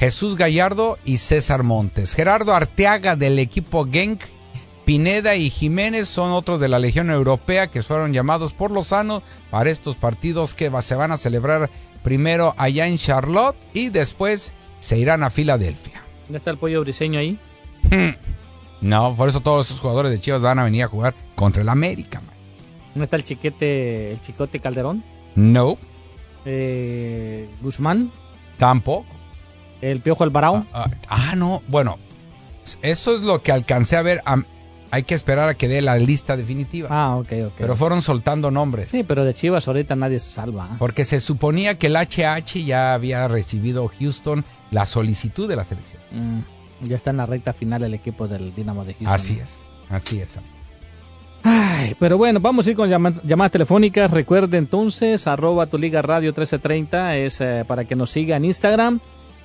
Jesús 0.00 0.34
Gallardo 0.34 0.96
y 1.04 1.18
César 1.18 1.62
Montes. 1.62 2.14
Gerardo 2.14 2.54
Arteaga 2.54 3.16
del 3.16 3.38
equipo 3.38 3.86
Genk, 3.86 4.22
Pineda 4.86 5.36
y 5.36 5.50
Jiménez 5.50 6.08
son 6.08 6.32
otros 6.32 6.58
de 6.58 6.68
la 6.68 6.78
Legión 6.78 7.10
Europea 7.10 7.66
que 7.66 7.82
fueron 7.82 8.14
llamados 8.14 8.54
por 8.54 8.70
Lozano 8.70 9.22
para 9.50 9.68
estos 9.68 9.96
partidos 9.96 10.54
que 10.54 10.72
se 10.80 10.94
van 10.94 11.12
a 11.12 11.18
celebrar 11.18 11.68
primero 12.02 12.54
allá 12.56 12.86
en 12.86 12.96
Charlotte 12.96 13.54
y 13.74 13.90
después 13.90 14.54
se 14.80 14.96
irán 14.96 15.22
a 15.22 15.28
Filadelfia. 15.28 16.00
¿Dónde 16.24 16.38
está 16.38 16.50
el 16.50 16.56
pollo 16.56 16.80
briseño 16.80 17.20
ahí? 17.20 17.38
No, 18.80 19.14
por 19.14 19.28
eso 19.28 19.40
todos 19.40 19.66
esos 19.66 19.80
jugadores 19.80 20.10
de 20.12 20.18
Chivas 20.18 20.40
van 20.40 20.58
a 20.58 20.64
venir 20.64 20.84
a 20.84 20.88
jugar 20.88 21.14
contra 21.34 21.60
el 21.60 21.68
América. 21.68 22.22
man. 22.22 22.34
¿Dónde 22.94 23.04
está 23.04 23.16
el 23.16 23.24
chiquete, 23.24 24.12
el 24.12 24.22
chicote 24.22 24.60
Calderón? 24.60 25.04
No, 25.34 25.76
Eh, 26.46 27.50
Guzmán, 27.60 28.10
tampoco. 28.56 29.19
El 29.80 30.00
Piojo 30.00 30.24
Alvarado. 30.24 30.64
Ah, 30.72 30.88
ah, 31.08 31.34
no, 31.36 31.62
bueno, 31.68 31.98
eso 32.82 33.16
es 33.16 33.22
lo 33.22 33.42
que 33.42 33.52
alcancé 33.52 33.96
a 33.96 34.02
ver. 34.02 34.20
hay 34.92 35.02
que 35.04 35.14
esperar 35.14 35.48
a 35.48 35.54
que 35.54 35.68
dé 35.68 35.82
la 35.82 35.96
lista 35.98 36.36
definitiva. 36.36 36.88
Ah, 36.90 37.16
ok, 37.16 37.32
ok. 37.46 37.52
Pero 37.58 37.76
fueron 37.76 38.02
soltando 38.02 38.50
nombres. 38.50 38.88
Sí, 38.90 39.04
pero 39.04 39.24
de 39.24 39.32
Chivas 39.34 39.66
ahorita 39.68 39.94
nadie 39.96 40.18
se 40.18 40.30
salva. 40.32 40.68
¿ah? 40.72 40.76
Porque 40.78 41.04
se 41.04 41.20
suponía 41.20 41.78
que 41.78 41.86
el 41.86 41.96
HH 41.96 42.64
ya 42.64 42.94
había 42.94 43.28
recibido 43.28 43.88
Houston 43.98 44.44
la 44.70 44.86
solicitud 44.86 45.48
de 45.48 45.56
la 45.56 45.64
selección. 45.64 46.00
Mm, 46.12 46.40
ya 46.88 46.96
está 46.96 47.10
en 47.10 47.18
la 47.18 47.26
recta 47.26 47.52
final 47.52 47.82
el 47.84 47.94
equipo 47.94 48.26
del 48.26 48.54
Dinamo 48.54 48.84
de 48.84 48.94
Houston. 48.94 49.12
Así 49.14 49.38
es, 49.38 49.60
así 49.90 50.20
es. 50.20 50.38
Ay, 51.42 51.96
pero 51.98 52.18
bueno, 52.18 52.38
vamos 52.40 52.66
a 52.66 52.70
ir 52.70 52.76
con 52.76 52.88
llama- 52.88 53.14
llamadas 53.24 53.52
telefónicas. 53.52 54.10
Recuerde 54.10 54.58
entonces, 54.58 55.26
arroba 55.26 55.66
tu 55.66 55.78
liga 55.78 56.02
radio 56.02 56.28
1330 56.30 57.16
es 57.16 57.40
eh, 57.40 57.64
para 57.66 57.84
que 57.86 57.96
nos 57.96 58.10
siga 58.10 58.36
en 58.36 58.44
Instagram. 58.44 59.00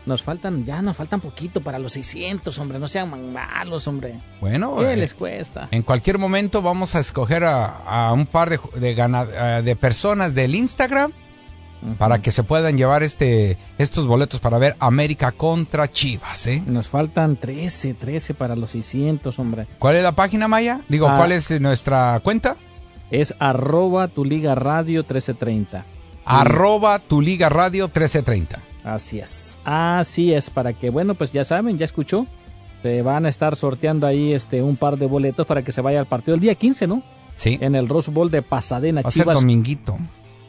Nos 0.06 0.22
faltan, 0.22 0.66
ya 0.66 0.82
nos 0.84 0.96
faltan 0.98 1.20
poquito 1.20 1.62
para 1.62 1.80
los 1.80 1.94
600, 1.94 2.58
hombre. 2.60 2.78
No 2.80 2.88
sean 2.88 3.10
malos, 3.34 3.88
hombre. 3.88 4.20
Bueno, 4.40 4.76
¿Qué 4.78 4.94
eh, 4.94 4.98
les 4.98 5.14
cuesta? 5.16 5.68
en 5.72 5.82
cualquier 5.82 6.18
momento 6.20 6.62
vamos 6.62 6.94
a 6.96 7.00
escoger 7.00 7.44
a, 7.44 7.66
a 8.10 8.14
un 8.14 8.28
par 8.28 8.50
de, 8.52 8.60
eh, 8.80 9.62
de 9.64 9.76
personas 9.76 10.36
del 10.36 10.54
Instagram 10.56 11.12
para 12.00 12.20
que 12.20 12.32
se 12.32 12.42
puedan 12.44 12.78
llevar 12.78 13.04
este 13.04 13.58
estos 13.78 14.08
boletos 14.08 14.40
para 14.40 14.58
ver 14.58 14.76
América 14.80 15.32
contra 15.32 15.92
Chivas. 15.92 16.48
¿eh? 16.48 16.64
Nos 16.66 16.88
faltan 16.88 17.36
13, 17.36 17.94
13 17.94 18.34
para 18.34 18.56
los 18.56 18.72
600, 18.72 19.38
hombre. 19.40 19.68
¿Cuál 19.80 19.96
es 19.98 20.04
la 20.04 20.14
página, 20.14 20.48
Maya? 20.48 20.82
Digo, 20.88 21.08
Ah. 21.08 21.16
¿cuál 21.18 21.32
es 21.32 21.50
nuestra 21.62 22.20
cuenta? 22.24 22.56
Es 23.12 23.36
arroba 23.40 24.08
tu 24.08 24.26
liga 24.26 24.56
radio 24.56 25.02
1330. 25.02 25.86
Arroba 26.26 26.98
tu 27.00 27.22
liga 27.22 27.50
radio 27.50 27.86
1330. 27.86 28.60
Así 28.86 29.20
es. 29.20 29.58
Así 29.66 30.32
es, 30.32 30.50
para 30.52 30.74
que, 30.74 30.92
bueno, 30.92 31.16
pues 31.16 31.34
ya 31.34 31.44
saben, 31.44 31.78
ya 31.78 31.86
escuchó. 31.86 32.28
Se 32.84 33.02
van 33.02 33.26
a 33.26 33.30
estar 33.30 33.56
sorteando 33.56 34.06
ahí 34.06 34.32
este 34.32 34.62
un 34.62 34.78
par 34.78 34.98
de 34.98 35.08
boletos 35.08 35.48
para 35.48 35.64
que 35.64 35.72
se 35.72 35.82
vaya 35.82 36.00
al 36.00 36.06
partido 36.06 36.36
el 36.36 36.40
día 36.42 36.54
15, 36.54 36.86
¿no? 36.86 37.02
Sí. 37.36 37.58
En 37.60 37.74
el 37.74 37.90
Rose 37.90 38.12
Bowl 38.12 38.30
de 38.30 38.44
Pasadena, 38.44 39.02
Va 39.02 39.08
a 39.08 39.12
ser 39.12 39.24
Chivas. 39.24 39.40
dominguito. 39.40 39.98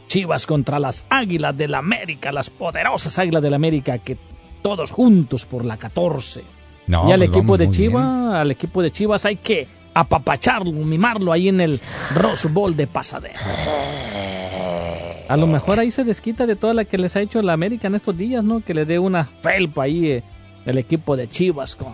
Chivas 0.07 0.45
contra 0.45 0.77
las 0.79 1.05
Águilas 1.09 1.57
del 1.57 1.73
América, 1.73 2.31
las 2.31 2.51
poderosas 2.51 3.17
Águilas 3.17 3.41
del 3.41 3.55
América, 3.55 3.97
que 3.97 4.17
todos 4.61 4.91
juntos 4.91 5.45
por 5.45 5.65
la 5.65 5.77
14. 5.77 6.43
No, 6.85 7.09
y 7.09 7.11
al 7.11 7.19
pues 7.19 7.29
equipo 7.31 7.57
de 7.57 7.69
Chivas, 7.71 8.33
al 8.35 8.51
equipo 8.51 8.81
de 8.83 8.91
Chivas 8.91 9.25
hay 9.25 9.37
que 9.37 9.67
apapacharlo, 9.95 10.71
mimarlo 10.71 11.33
ahí 11.33 11.49
en 11.49 11.59
el 11.59 11.81
Rose 12.13 12.47
Bowl 12.47 12.75
de 12.77 12.85
Pasadena. 12.85 13.39
A 15.29 15.37
lo 15.37 15.47
mejor 15.47 15.79
ahí 15.79 15.91
se 15.91 16.03
desquita 16.03 16.45
de 16.45 16.55
toda 16.55 16.73
la 16.73 16.85
que 16.85 16.97
les 16.97 17.15
ha 17.15 17.21
hecho 17.21 17.41
la 17.41 17.53
América 17.53 17.87
en 17.87 17.95
estos 17.95 18.17
días, 18.17 18.43
¿no? 18.43 18.61
Que 18.61 18.73
le 18.73 18.85
dé 18.85 18.99
una 18.99 19.25
felpa 19.25 19.83
ahí 19.83 20.07
eh, 20.11 20.23
el 20.65 20.77
equipo 20.77 21.15
de 21.17 21.29
Chivas 21.29 21.75
con 21.75 21.93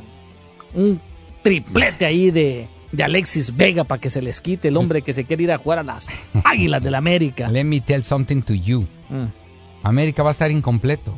un 0.76 1.00
triplete 1.42 2.06
ahí 2.06 2.32
de, 2.32 2.68
de 2.92 3.04
Alexis 3.04 3.56
Vega 3.56 3.84
para 3.84 4.00
que 4.00 4.10
se 4.10 4.22
les 4.22 4.40
quite 4.42 4.68
el 4.70 4.78
hombre 4.78 5.02
que 5.02 5.14
se 5.14 5.24
quiere 5.26 5.44
ir 5.44 5.52
a 5.52 5.58
jugar 5.58 5.80
a 5.80 5.84
las 5.84 6.08
Águilas 6.44 6.84
del 6.84 6.96
América. 6.96 7.50
Let 7.50 7.64
me 7.66 7.82
tell 7.82 8.04
something 8.04 8.42
to 8.42 8.54
you. 8.54 8.82
Mm. 9.10 9.26
América 9.84 10.24
va 10.24 10.30
a 10.30 10.32
estar 10.32 10.50
incompleto. 10.52 11.14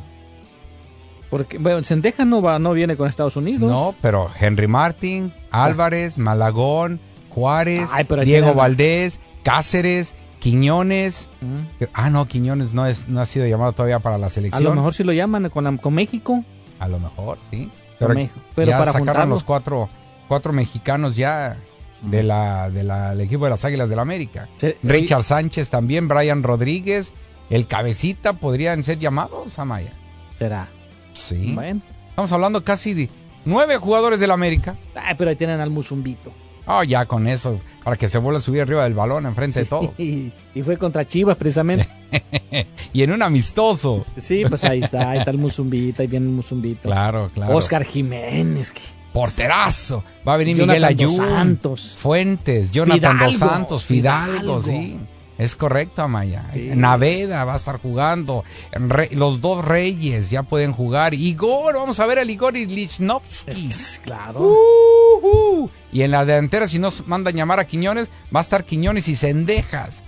Porque, 1.30 1.58
bueno, 1.58 1.82
Sendeja 1.82 2.24
no, 2.24 2.40
va, 2.40 2.58
no 2.58 2.72
viene 2.72 2.96
con 2.96 3.08
Estados 3.08 3.36
Unidos. 3.36 3.70
No, 3.70 3.94
pero 4.00 4.30
Henry 4.40 4.68
Martin, 4.68 5.32
Álvarez, 5.50 6.18
Malagón, 6.18 7.00
Juárez, 7.30 7.90
Ay, 7.92 8.04
Diego 8.04 8.24
tiene- 8.24 8.52
Valdés, 8.52 9.18
Cáceres, 9.42 10.14
Quiñones. 10.50 11.28
Mm. 11.40 11.86
Ah, 11.92 12.10
no, 12.10 12.26
Quiñones 12.26 12.72
no, 12.72 12.86
es, 12.86 13.08
no 13.08 13.20
ha 13.20 13.26
sido 13.26 13.46
llamado 13.46 13.72
todavía 13.72 13.98
para 13.98 14.16
la 14.18 14.26
A 14.26 14.30
selección. 14.30 14.62
lo 14.64 14.74
mejor 14.74 14.94
si 14.94 15.02
lo 15.04 15.12
llaman 15.12 15.48
con, 15.50 15.64
la- 15.64 15.76
con 15.76 15.92
México. 15.94 16.44
A 16.78 16.88
lo 16.88 16.98
mejor, 17.00 17.38
sí. 17.50 17.70
Pero, 17.98 18.12
ya 18.14 18.78
para 18.78 18.92
sacaron 18.92 18.98
juntarlo. 19.06 19.34
los 19.34 19.42
cuatro, 19.44 19.88
cuatro 20.28 20.52
mexicanos 20.52 21.16
ya 21.16 21.56
de 22.02 22.22
la, 22.22 22.70
de 22.70 22.84
la- 22.84 23.10
del 23.10 23.22
equipo 23.22 23.44
de 23.44 23.50
las 23.50 23.64
Águilas 23.64 23.88
del 23.88 23.98
América. 23.98 24.48
Richard 24.82 25.24
Sánchez 25.24 25.70
también, 25.70 26.06
Brian 26.06 26.42
Rodríguez, 26.42 27.12
el 27.50 27.66
cabecita 27.66 28.34
podrían 28.34 28.84
ser 28.84 28.98
llamados, 28.98 29.58
Amaya. 29.58 29.92
¿Será? 30.38 30.68
Sí. 31.14 31.52
Bueno. 31.54 31.80
Estamos 32.10 32.30
hablando 32.32 32.62
casi 32.64 32.92
de 32.94 33.08
nueve 33.44 33.78
jugadores 33.78 34.20
del 34.20 34.30
América. 34.30 34.76
Ay, 34.94 35.14
pero 35.16 35.30
ahí 35.30 35.36
tienen 35.36 35.60
al 35.60 35.70
Musumbito. 35.70 36.30
Oh, 36.66 36.82
ya 36.82 37.06
con 37.06 37.26
eso, 37.28 37.60
para 37.84 37.96
que 37.96 38.08
se 38.08 38.18
vuelva 38.18 38.38
a 38.38 38.42
subir 38.42 38.60
arriba 38.62 38.84
del 38.84 38.94
balón 38.94 39.24
enfrente 39.26 39.60
de 39.60 39.66
todo. 39.66 39.94
Y, 39.98 40.32
y 40.54 40.62
fue 40.62 40.76
contra 40.76 41.06
Chivas, 41.06 41.36
precisamente. 41.36 41.88
y 42.92 43.02
en 43.02 43.12
un 43.12 43.22
amistoso. 43.22 44.04
Sí, 44.16 44.44
pues 44.48 44.64
ahí 44.64 44.80
está, 44.80 45.10
ahí 45.10 45.18
está 45.18 45.30
el 45.30 45.38
Musumbito, 45.38 46.02
ahí 46.02 46.08
viene 46.08 46.26
el 46.26 46.32
Musumbito. 46.32 46.82
Claro, 46.82 47.30
claro. 47.32 47.54
Oscar 47.56 47.84
Jiménez, 47.84 48.70
que 48.72 48.82
Porterazo. 49.12 50.04
Va 50.26 50.34
a 50.34 50.36
venir 50.36 50.56
Jonathan 50.56 50.74
Miguel 50.82 51.08
Ayun. 51.08 51.16
Santos. 51.16 51.96
Fuentes, 51.98 52.70
Jonathan 52.72 53.18
Dos 53.18 53.36
Santos, 53.38 53.84
Fidalgo, 53.84 54.60
Fidalgo. 54.60 54.62
sí. 54.62 54.98
Es 55.38 55.54
correcto, 55.54 56.02
Amaya. 56.02 56.46
Naveda 56.74 57.44
va 57.44 57.54
a 57.54 57.56
estar 57.56 57.78
jugando. 57.78 58.42
Re- 58.72 59.10
los 59.12 59.40
dos 59.42 59.64
Reyes 59.64 60.30
ya 60.30 60.42
pueden 60.42 60.72
jugar. 60.72 61.12
Igor, 61.12 61.74
vamos 61.74 62.00
a 62.00 62.06
ver 62.06 62.18
al 62.18 62.30
Igor 62.30 62.54
Lichnowsky. 62.54 63.70
Claro. 64.02 64.40
Uh-huh. 64.40 65.70
Y 65.92 66.02
en 66.02 66.10
la 66.12 66.24
delantera, 66.24 66.68
si 66.68 66.78
nos 66.78 67.06
mandan 67.06 67.34
llamar 67.34 67.60
a 67.60 67.66
Quiñones, 67.66 68.10
va 68.34 68.40
a 68.40 68.42
estar 68.42 68.64
Quiñones 68.64 69.08
y 69.08 69.16
Cendejas. 69.16 70.02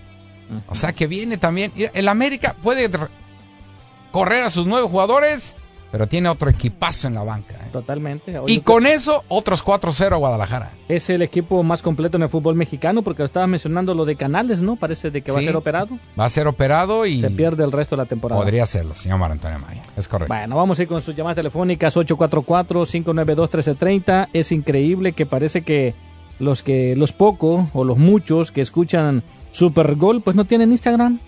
O 0.68 0.74
sea 0.74 0.92
que 0.94 1.06
viene 1.06 1.36
también. 1.36 1.72
El 1.76 2.08
América 2.08 2.54
puede 2.62 2.88
correr 4.10 4.44
a 4.44 4.50
sus 4.50 4.66
nueve 4.66 4.88
jugadores, 4.88 5.56
pero 5.90 6.06
tiene 6.06 6.28
otro 6.28 6.50
equipazo 6.50 7.08
en 7.08 7.14
la 7.14 7.22
banca. 7.22 7.54
¿eh? 7.54 7.68
Totalmente. 7.72 8.38
Y 8.46 8.60
con 8.60 8.86
eso, 8.86 9.24
otros 9.28 9.64
4-0 9.64 10.12
a 10.12 10.16
Guadalajara. 10.16 10.72
Es 10.88 11.08
el 11.10 11.22
equipo 11.22 11.62
más 11.62 11.82
completo 11.82 12.16
en 12.18 12.24
el 12.24 12.28
fútbol 12.28 12.54
mexicano 12.54 13.02
porque 13.02 13.22
estabas 13.22 13.48
mencionando 13.48 13.94
lo 13.94 14.04
de 14.04 14.16
Canales, 14.16 14.60
¿no? 14.60 14.76
Parece 14.76 15.10
de 15.10 15.22
que 15.22 15.32
va 15.32 15.38
a 15.38 15.42
ser 15.42 15.56
operado. 15.56 15.98
Va 16.18 16.26
a 16.26 16.30
ser 16.30 16.46
operado 16.46 17.06
y 17.06 17.20
Se 17.20 17.30
pierde 17.30 17.64
el 17.64 17.72
resto 17.72 17.96
de 17.96 18.02
la 18.02 18.06
temporada. 18.06 18.40
podría 18.40 18.66
serlo, 18.66 18.94
señor 18.94 19.18
Mar 19.18 19.32
Antonio 19.32 19.58
Maya. 19.58 19.82
Es 19.96 20.06
correcto. 20.08 20.32
Bueno, 20.34 20.56
vamos 20.56 20.78
a 20.78 20.82
ir 20.82 20.88
con 20.88 21.00
sus 21.00 21.16
llamadas 21.16 21.36
telefónicas 21.36 21.96
844-592-1330. 21.96 24.28
Es 24.32 24.52
increíble 24.52 25.12
que 25.12 25.26
parece 25.26 25.62
que 25.62 25.94
los 26.38 26.62
que 26.62 26.94
los 26.96 27.12
pocos 27.12 27.66
o 27.72 27.84
los 27.84 27.98
muchos 27.98 28.52
que 28.52 28.60
escuchan 28.60 29.22
Supergol 29.52 30.20
pues 30.20 30.36
no 30.36 30.44
tienen 30.44 30.70
Instagram. 30.70 31.18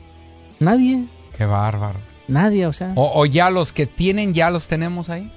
Nadie, 0.60 1.04
Qué 1.36 1.46
bárbaro. 1.46 1.98
Nadie, 2.30 2.66
o 2.66 2.72
sea. 2.72 2.92
O, 2.96 3.20
o 3.20 3.26
ya 3.26 3.50
los 3.50 3.72
que 3.72 3.86
tienen, 3.86 4.34
ya 4.34 4.50
los 4.50 4.68
tenemos 4.68 5.08
ahí. 5.10 5.30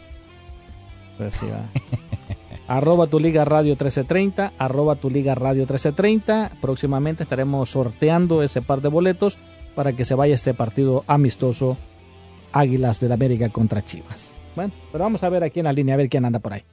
Pues 1.17 1.35
sí, 1.35 1.47
va. 1.47 1.61
arroba 2.67 3.07
tu 3.07 3.19
liga 3.19 3.45
radio 3.45 3.71
1330, 3.71 4.53
arroba 4.57 4.95
tu 4.95 5.09
liga 5.09 5.35
radio 5.35 5.61
1330. 5.61 6.51
Próximamente 6.61 7.23
estaremos 7.23 7.69
sorteando 7.69 8.43
ese 8.43 8.61
par 8.61 8.81
de 8.81 8.89
boletos 8.89 9.37
para 9.75 9.93
que 9.93 10.05
se 10.05 10.15
vaya 10.15 10.33
este 10.33 10.53
partido 10.53 11.03
amistoso 11.07 11.77
Águilas 12.51 12.99
del 12.99 13.11
América 13.11 13.49
contra 13.49 13.81
Chivas. 13.81 14.33
Bueno, 14.55 14.71
pero 14.91 15.03
vamos 15.03 15.23
a 15.23 15.29
ver 15.29 15.43
aquí 15.43 15.59
en 15.59 15.65
la 15.65 15.73
línea, 15.73 15.95
a 15.95 15.97
ver 15.97 16.09
quién 16.09 16.25
anda 16.25 16.39
por 16.39 16.53
ahí. 16.53 16.63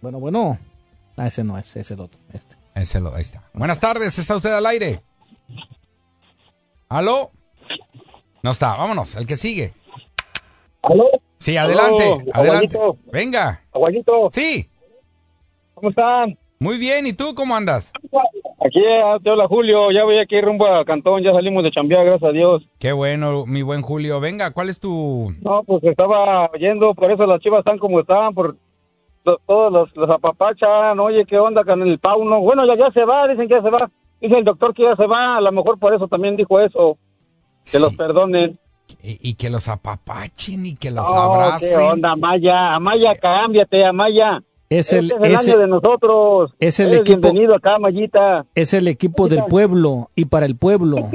Bueno, 0.00 0.18
bueno. 0.18 0.58
Ah, 1.16 1.26
ese 1.26 1.44
no 1.44 1.58
es, 1.58 1.76
es 1.76 1.90
el 1.90 2.00
otro. 2.00 2.18
Este. 2.32 2.56
Ese 2.74 3.00
lo, 3.00 3.14
ahí 3.14 3.22
está. 3.22 3.42
Buenas 3.52 3.80
tardes, 3.80 4.18
¿está 4.18 4.36
usted 4.36 4.52
al 4.52 4.66
aire? 4.66 5.02
¿Aló? 6.88 7.30
No 8.42 8.50
está, 8.50 8.76
vámonos, 8.76 9.16
el 9.16 9.26
que 9.26 9.36
sigue. 9.36 9.72
¿Aló? 10.82 11.04
Sí, 11.38 11.56
adelante, 11.56 12.04
adelante. 12.32 12.76
Aguayito. 12.78 12.96
Venga. 13.12 13.60
Aguayito. 13.72 14.28
Sí. 14.32 14.68
¿Cómo 15.74 15.90
están? 15.90 16.38
Muy 16.58 16.78
bien, 16.78 17.06
¿y 17.06 17.12
tú 17.12 17.34
cómo 17.34 17.54
andas? 17.54 17.92
Aquí 18.64 18.80
ah, 19.04 19.18
te 19.22 19.28
habla 19.28 19.46
Julio, 19.46 19.90
ya 19.92 20.04
voy 20.04 20.18
aquí 20.18 20.40
rumbo 20.40 20.66
a 20.66 20.84
Cantón, 20.86 21.22
ya 21.22 21.32
salimos 21.32 21.62
de 21.62 21.70
chambear, 21.70 22.06
gracias 22.06 22.30
a 22.30 22.32
Dios. 22.32 22.66
Qué 22.78 22.92
bueno, 22.92 23.44
mi 23.46 23.60
buen 23.60 23.82
Julio. 23.82 24.20
Venga, 24.20 24.50
¿cuál 24.52 24.70
es 24.70 24.80
tu...? 24.80 25.34
No, 25.42 25.62
pues 25.64 25.84
estaba 25.84 26.48
oyendo, 26.50 26.94
por 26.94 27.10
eso 27.10 27.26
las 27.26 27.40
chivas 27.42 27.58
están 27.58 27.78
como 27.78 28.00
están, 28.00 28.32
por 28.32 28.56
to- 29.24 29.38
todos 29.46 29.70
los, 29.70 29.94
los 29.96 30.08
apapachan, 30.08 30.98
oye, 30.98 31.26
¿qué 31.26 31.38
onda 31.38 31.62
con 31.62 31.82
el 31.82 31.98
Pauno? 31.98 32.40
Bueno, 32.40 32.64
ya, 32.66 32.74
ya 32.86 32.90
se 32.92 33.04
va, 33.04 33.28
dicen 33.28 33.48
que 33.48 33.54
ya 33.56 33.62
se 33.62 33.70
va, 33.70 33.90
dice 34.22 34.38
el 34.38 34.44
doctor 34.44 34.72
que 34.72 34.84
ya 34.84 34.96
se 34.96 35.06
va, 35.06 35.36
a 35.36 35.40
lo 35.42 35.52
mejor 35.52 35.78
por 35.78 35.92
eso 35.92 36.08
también 36.08 36.36
dijo 36.36 36.58
eso, 36.58 36.96
que 37.70 37.78
los 37.78 37.94
perdonen. 37.96 38.58
Y, 39.02 39.30
y 39.30 39.34
que 39.34 39.50
los 39.50 39.68
apapachen 39.68 40.64
y 40.66 40.76
que 40.76 40.90
los 40.90 41.08
No, 41.08 41.14
abracen. 41.34 41.68
¿qué 41.78 41.84
onda, 41.84 42.12
Amaya? 42.12 42.74
Amaya, 42.74 43.14
cámbiate, 43.16 43.84
Amaya. 43.84 44.42
Es 44.68 44.92
Este 44.92 44.98
el- 44.98 45.12
es 45.12 45.18
el 45.22 45.32
ese- 45.34 45.50
año 45.52 45.60
de 45.60 45.66
nosotros. 45.68 46.52
es 46.58 46.80
el 46.80 46.88
Eres 46.88 47.00
equipo- 47.00 47.20
Bienvenido 47.20 47.54
acá, 47.54 47.78
Mayita. 47.78 48.46
Es 48.54 48.74
el 48.74 48.88
equipo 48.88 49.28
del 49.28 49.44
pueblo 49.44 50.10
y 50.16 50.24
para 50.26 50.46
el 50.46 50.56
pueblo. 50.56 50.96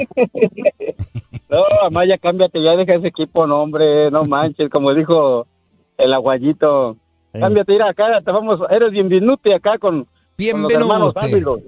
No, 1.50 1.60
Amaya, 1.86 2.18
cámbiate, 2.18 2.64
ya 2.64 2.78
deja 2.78 2.96
ese 2.96 3.08
equipo, 3.08 3.46
no, 3.46 3.62
hombre, 3.62 4.10
no 4.10 4.24
manches, 4.26 4.70
como 4.70 4.94
dijo 4.94 5.46
el 5.98 6.14
aguayito. 6.14 6.96
Cámbiate, 7.34 7.74
ir 7.74 7.82
acá, 7.82 8.22
te 8.24 8.32
vamos, 8.32 8.60
eres 8.70 8.92
bienvenute 8.92 9.54
acá 9.54 9.78
con, 9.78 10.06
con 10.06 10.62
los 10.64 10.72
hermanos 10.72 11.14
Bienvenute. 11.14 11.20
Águilos. 11.26 11.60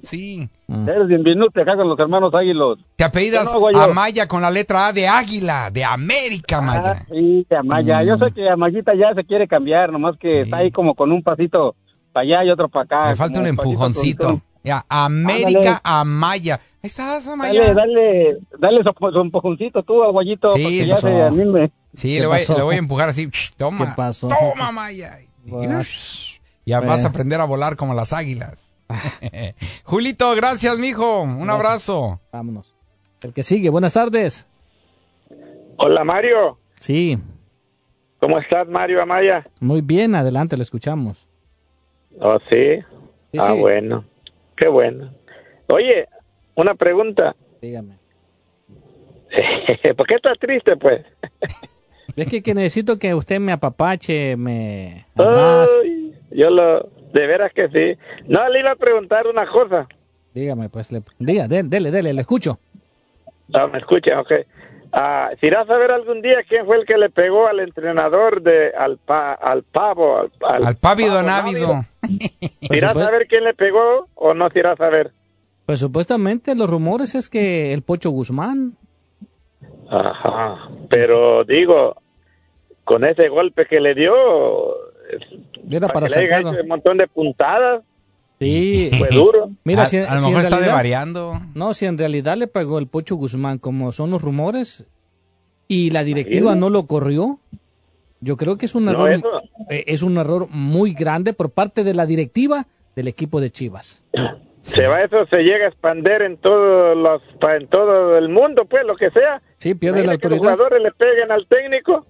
Sí. 0.68 0.74
Eres 0.90 1.08
bienvenute 1.08 1.62
acá 1.62 1.76
con 1.76 1.90
los 1.90 2.00
hermanos 2.00 2.34
Águilos. 2.34 2.80
Te 2.96 3.04
apellidas 3.04 3.52
No. 3.54 3.68
Amaya 3.80 4.28
con 4.28 4.42
la 4.42 4.50
letra 4.50 4.88
A 4.88 4.94
de 4.94 5.08
Águila, 5.08 5.70
de 5.72 5.84
América, 5.84 6.60
Amaya. 6.60 6.92
Ah, 6.98 7.06
sí, 7.10 7.46
Amaya, 7.58 8.04
yo 8.04 8.18
sé 8.18 8.34
que 8.34 8.50
Amayita 8.50 8.94
ya 8.96 9.14
se 9.14 9.24
quiere 9.26 9.48
cambiar, 9.48 9.92
nomás 9.92 10.16
que 10.18 10.42
está 10.42 10.58
ahí 10.58 10.72
como 10.72 10.96
con 10.96 11.12
un 11.12 11.22
pasito 11.22 11.76
para 12.14 12.24
allá 12.24 12.46
y 12.46 12.52
otro 12.52 12.70
para 12.70 12.86
acá. 12.86 13.10
Me 13.10 13.16
falta 13.16 13.40
un 13.42 13.48
empujoncito. 13.48 14.42
Ya, 14.64 14.86
América, 14.88 15.82
Ándale. 15.84 16.02
Amaya. 16.02 16.56
Ahí 16.56 16.62
estás, 16.84 17.28
Amaya. 17.28 17.62
Dale, 17.62 17.74
dale, 17.74 18.38
dale 18.60 18.82
su, 18.84 19.12
su 19.12 19.20
empujoncito 19.20 19.84
tú, 19.84 20.02
aguayito, 20.02 20.50
Sí, 20.52 20.64
para 20.64 20.70
que 20.70 20.80
sí, 20.82 20.86
ya 20.86 20.96
sí. 20.96 21.02
se 21.02 21.22
anime. 21.24 21.72
Sí, 21.94 22.20
le 22.20 22.26
voy, 22.28 22.40
le 22.56 22.64
voy 22.64 22.76
a 22.76 22.80
empujar 22.80 23.10
así. 23.10 23.30
Toma. 23.58 23.78
¿Qué 23.86 23.92
pasó? 23.98 24.30
Toma, 24.30 24.72
Maya. 24.72 25.18
Ya 25.46 26.78
Bueno. 26.80 26.92
vas 26.92 27.04
a 27.04 27.10
aprender 27.10 27.42
a 27.42 27.46
volar 27.46 27.76
como 27.76 27.94
las 27.94 28.14
águilas. 28.14 28.73
Julito, 29.84 30.36
gracias, 30.36 30.78
mijo. 30.78 31.22
Un 31.22 31.50
abrazo. 31.50 32.20
Vámonos. 32.32 32.74
El 33.22 33.34
que 33.34 33.44
sigue, 33.44 33.70
buenas 33.70 33.94
tardes. 33.94 34.48
Hola 35.78 36.04
Mario, 36.04 36.58
Sí, 36.80 37.18
¿cómo 38.20 38.38
estás 38.40 38.68
Mario 38.68 39.02
Amaya? 39.02 39.48
muy 39.60 39.82
bien, 39.82 40.14
adelante, 40.16 40.56
lo 40.58 40.64
escuchamos. 40.64 41.30
Oh, 42.20 42.38
sí. 42.50 42.80
Sí, 43.32 43.38
ah, 43.40 43.54
sí. 43.54 43.60
bueno, 43.60 44.04
qué 44.58 44.68
bueno. 44.68 45.12
Oye, 45.68 46.08
una 46.56 46.76
pregunta. 46.76 47.36
Dígame. 47.62 47.98
¿Por 49.98 50.06
qué 50.06 50.16
estás 50.16 50.38
triste, 50.40 50.76
pues? 50.78 51.06
Es 52.16 52.28
que, 52.28 52.44
que 52.44 52.54
necesito 52.54 53.00
que 53.00 53.16
usted 53.16 53.40
me 53.40 53.52
apapache, 53.54 54.36
me. 54.38 55.06
Ay, 55.16 56.14
yo 56.32 56.50
lo, 56.50 56.90
de 57.14 57.28
veras 57.28 57.54
que 57.54 57.70
sí. 57.70 57.98
No, 58.28 58.48
le 58.50 58.60
iba 58.60 58.72
a 58.72 58.76
preguntar 58.76 59.28
una 59.28 59.48
cosa. 59.48 59.88
Dígame, 60.34 60.68
pues, 60.70 60.92
le, 60.92 61.02
diga, 61.20 61.48
dé- 61.48 61.64
dele, 61.64 61.92
dele, 61.92 62.12
le 62.14 62.22
escucho. 62.22 62.60
Ah, 63.54 63.68
me 63.68 63.78
escucha, 63.80 64.20
ok. 64.20 64.32
Ah, 64.92 65.30
si 65.40 65.48
irás 65.48 65.68
a 65.70 65.78
ver 65.78 65.92
algún 65.92 66.22
día 66.22 66.38
quién 66.48 66.66
fue 66.66 66.78
el 66.78 66.86
que 66.86 66.98
le 66.98 67.10
pegó 67.10 67.48
al 67.48 67.60
entrenador 67.60 68.42
de 68.44 68.72
al, 68.78 68.98
pa- 68.98 69.34
al 69.34 69.64
pavo, 69.64 70.18
al, 70.20 70.32
al, 70.48 70.66
Al 70.68 70.76
pávido 70.76 71.16
pavo 71.16 71.28
návido. 71.28 71.86
¿Irás 72.62 72.98
a 72.98 73.10
ver 73.12 73.28
quién 73.28 73.44
le 73.44 73.54
pegó 73.54 74.08
o 74.16 74.34
no 74.34 74.50
irás 74.54 74.80
a 74.80 74.90
ver? 74.90 75.12
Pues 75.66 75.80
supuestamente 75.80 76.54
los 76.56 76.70
rumores 76.70 77.16
es 77.16 77.30
que 77.30 77.74
el 77.74 77.82
Pocho 77.84 78.10
Guzmán. 78.12 78.74
Ajá, 79.90 80.70
pero 80.90 81.44
digo, 81.44 81.96
con 82.84 83.04
ese 83.06 83.30
golpe 83.30 83.66
que 83.66 83.80
le 83.80 83.94
dio, 83.96 84.14
Era 85.70 85.88
para 85.88 86.08
que 86.08 86.16
le 86.20 86.26
hecho 86.40 86.50
un 86.50 86.68
montón 86.68 86.98
de 86.98 87.08
puntadas, 87.08 87.84
Sí. 88.40 88.90
fue 88.98 89.08
duro. 89.12 89.50
Mira, 89.64 89.84
A- 89.84 89.86
si, 89.86 89.98
a 89.98 90.16
lo 90.16 90.18
si 90.18 90.26
en 90.28 90.30
mejor 90.32 90.44
está 90.44 90.50
realidad- 90.58 90.68
devariando. 90.74 91.34
No, 91.56 91.74
si 91.74 91.86
en 91.86 91.98
realidad 91.98 92.36
le 92.38 92.48
pegó 92.48 92.80
el 92.80 92.88
Pocho 92.88 93.16
Guzmán, 93.16 93.58
como 93.60 93.92
son 93.92 94.10
los 94.12 94.22
rumores, 94.22 94.86
y 95.68 95.92
la 95.92 96.04
directiva 96.04 96.56
no 96.56 96.70
lo 96.70 96.86
corrió, 96.88 97.40
yo 98.20 98.38
creo 98.38 98.58
que 98.58 98.66
es 98.66 98.76
un 98.76 98.88
error, 98.90 99.12
eh, 99.70 99.84
es 99.88 100.02
un 100.04 100.18
error 100.18 100.48
muy 100.50 100.94
grande 100.94 101.34
por 101.34 101.52
parte 101.52 101.84
de 101.84 101.94
la 101.94 102.06
directiva 102.06 102.68
del 102.96 103.08
equipo 103.08 103.40
de 103.42 103.50
Chivas. 103.50 104.04
Se 104.62 104.88
va 104.88 105.04
eso, 105.04 105.26
se 105.30 105.38
llega 105.38 105.66
a 105.66 105.68
expander 105.70 106.22
en 106.22 106.38
todos 106.38 106.96
los, 106.98 107.22
pa- 107.40 107.56
en 107.58 107.68
todo 107.68 108.18
el 108.18 108.30
mundo, 108.30 108.64
pues, 108.66 108.86
lo 108.86 108.96
que 108.96 109.10
sea. 109.12 109.42
Sí, 109.58 109.74
pierde 109.76 110.06
la 110.06 110.18
que 110.18 110.30
los 110.30 110.38
autoridad. 110.40 110.42
jugadores 110.54 110.84
le 110.84 110.92
peguen 110.94 111.32
al 111.32 111.46
técnico. 111.48 112.06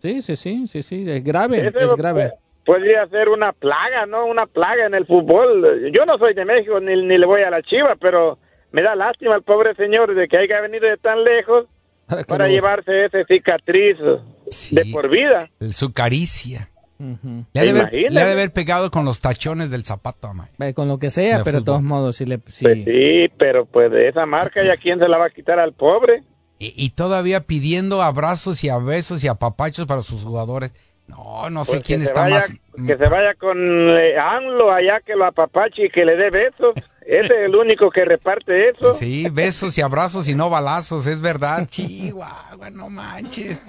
Sí, 0.00 0.20
sí, 0.20 0.36
sí, 0.36 0.66
sí, 0.66 0.82
sí, 0.82 1.04
es 1.08 1.24
grave, 1.24 1.66
es 1.74 1.94
grave. 1.94 2.32
Podría 2.66 3.06
ser 3.06 3.28
una 3.28 3.52
plaga, 3.52 4.04
¿no? 4.06 4.26
Una 4.26 4.44
plaga 4.46 4.86
en 4.86 4.94
el 4.94 5.06
fútbol. 5.06 5.90
Yo 5.94 6.04
no 6.04 6.18
soy 6.18 6.34
de 6.34 6.44
México 6.44 6.80
ni, 6.80 6.94
ni 7.02 7.16
le 7.16 7.24
voy 7.24 7.42
a 7.42 7.50
la 7.50 7.62
chiva, 7.62 7.94
pero 8.00 8.38
me 8.72 8.82
da 8.82 8.94
lástima 8.96 9.34
al 9.36 9.42
pobre 9.42 9.74
señor 9.76 10.14
de 10.14 10.26
que 10.28 10.36
haya 10.36 10.60
venido 10.60 10.86
de 10.88 10.96
tan 10.96 11.22
lejos 11.24 11.66
para 12.28 12.46
lo- 12.46 12.52
llevarse 12.52 13.04
ese 13.06 13.24
cicatriz 13.24 13.96
de 14.72 14.84
por 14.92 15.08
vida. 15.08 15.48
Su 15.70 15.92
caricia. 15.92 16.68
Le 16.98 17.60
ha, 17.60 17.62
de 17.64 17.70
haber, 17.70 17.92
le 18.10 18.20
ha 18.22 18.26
de 18.26 18.32
haber 18.32 18.52
pegado 18.54 18.90
con 18.90 19.04
los 19.04 19.20
tachones 19.20 19.70
del 19.70 19.84
zapato. 19.84 20.32
Eh, 20.60 20.72
Con 20.72 20.88
lo 20.88 20.98
que 20.98 21.10
sea, 21.10 21.38
De 21.38 21.44
pero 21.44 21.58
de 21.58 21.60
fútbol. 21.60 21.64
todos 21.74 21.82
modos, 21.82 22.16
sí 22.16 22.24
le... 22.24 22.38
sí. 22.46 22.64
Pues 22.64 22.84
sí, 22.84 23.26
pero 23.38 23.66
pues 23.66 23.90
de 23.92 24.08
esa 24.08 24.24
marca 24.24 24.64
ya 24.64 24.76
quién 24.78 24.98
se 24.98 25.06
la 25.06 25.18
va 25.18 25.26
a 25.26 25.30
quitar 25.30 25.58
al 25.60 25.74
pobre. 25.74 26.22
Y, 26.58 26.72
y 26.74 26.90
todavía 26.90 27.40
pidiendo 27.40 28.00
abrazos 28.02 28.64
y 28.64 28.70
a 28.70 28.78
besos 28.78 29.22
y 29.22 29.28
apapachos 29.28 29.84
para 29.86 30.00
sus 30.00 30.24
jugadores. 30.24 30.72
No, 31.08 31.48
no 31.50 31.64
sé 31.64 31.72
Pues 31.72 31.82
quién 31.84 32.02
está 32.02 32.22
vaya- 32.22 32.36
más. 32.36 32.52
Que 32.86 32.96
se 32.96 33.08
vaya 33.08 33.34
con 33.38 33.56
eh, 33.58 34.18
AMLO 34.18 34.72
allá 34.72 35.00
que 35.04 35.14
lo 35.14 35.24
apapache 35.24 35.86
y 35.86 35.90
que 35.90 36.04
le 36.04 36.16
dé 36.16 36.30
besos. 36.30 36.74
Ese 37.06 37.26
es 37.26 37.30
el 37.46 37.54
único 37.54 37.90
que 37.90 38.04
reparte 38.04 38.70
eso. 38.70 38.92
Sí, 38.92 39.28
besos 39.30 39.78
y 39.78 39.80
abrazos 39.82 40.28
y 40.28 40.34
no 40.34 40.50
balazos, 40.50 41.06
es 41.06 41.20
verdad. 41.20 41.66
Chihuahua, 41.70 42.70
no 42.70 42.90
manches. 42.90 43.62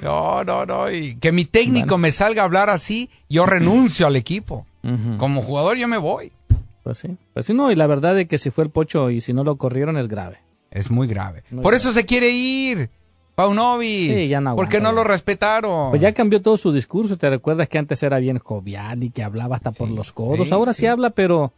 No, 0.00 0.44
no, 0.44 0.64
no. 0.66 0.90
Y 0.90 1.16
que 1.16 1.32
mi 1.32 1.44
técnico 1.44 1.98
me 1.98 2.10
salga 2.12 2.42
a 2.42 2.44
hablar 2.44 2.70
así, 2.70 3.10
yo 3.28 3.44
renuncio 3.46 4.06
al 4.06 4.16
equipo. 4.16 4.66
Como 5.18 5.42
jugador 5.42 5.76
yo 5.76 5.88
me 5.88 5.98
voy. 5.98 6.32
Pues 6.84 6.98
sí. 6.98 7.16
Pues 7.34 7.44
sí, 7.46 7.52
no, 7.54 7.70
y 7.70 7.74
la 7.74 7.86
verdad 7.86 8.18
es 8.18 8.26
que 8.28 8.38
si 8.38 8.50
fue 8.50 8.64
el 8.64 8.70
pocho 8.70 9.10
y 9.10 9.20
si 9.20 9.32
no 9.34 9.44
lo 9.44 9.56
corrieron 9.56 9.98
es 9.98 10.08
grave. 10.08 10.38
Es 10.70 10.90
muy 10.90 11.06
grave. 11.08 11.42
Muy 11.50 11.62
Por 11.62 11.72
grave. 11.72 11.76
eso 11.76 11.92
se 11.92 12.06
quiere 12.06 12.30
ir. 12.30 12.88
Paunovic. 13.46 14.14
Sí, 14.14 14.28
ya 14.28 14.40
no 14.40 14.56
porque 14.56 14.76
aguanta, 14.78 14.96
no 14.96 15.02
lo 15.02 15.08
respetaron. 15.08 15.90
Pues 15.90 16.02
ya 16.02 16.12
cambió 16.12 16.42
todo 16.42 16.56
su 16.56 16.72
discurso. 16.72 17.16
¿Te 17.16 17.30
recuerdas 17.30 17.68
que 17.68 17.78
antes 17.78 18.02
era 18.02 18.18
bien 18.18 18.38
jovial 18.38 19.02
y 19.02 19.10
que 19.10 19.22
hablaba 19.22 19.56
hasta 19.56 19.72
por 19.72 19.90
los 19.90 20.12
codos? 20.12 20.48
sí, 20.48 20.54
Ahora 20.54 20.72
sí. 20.72 20.80
sí. 20.80 20.86
habla, 20.86 21.10
pero, 21.10 21.52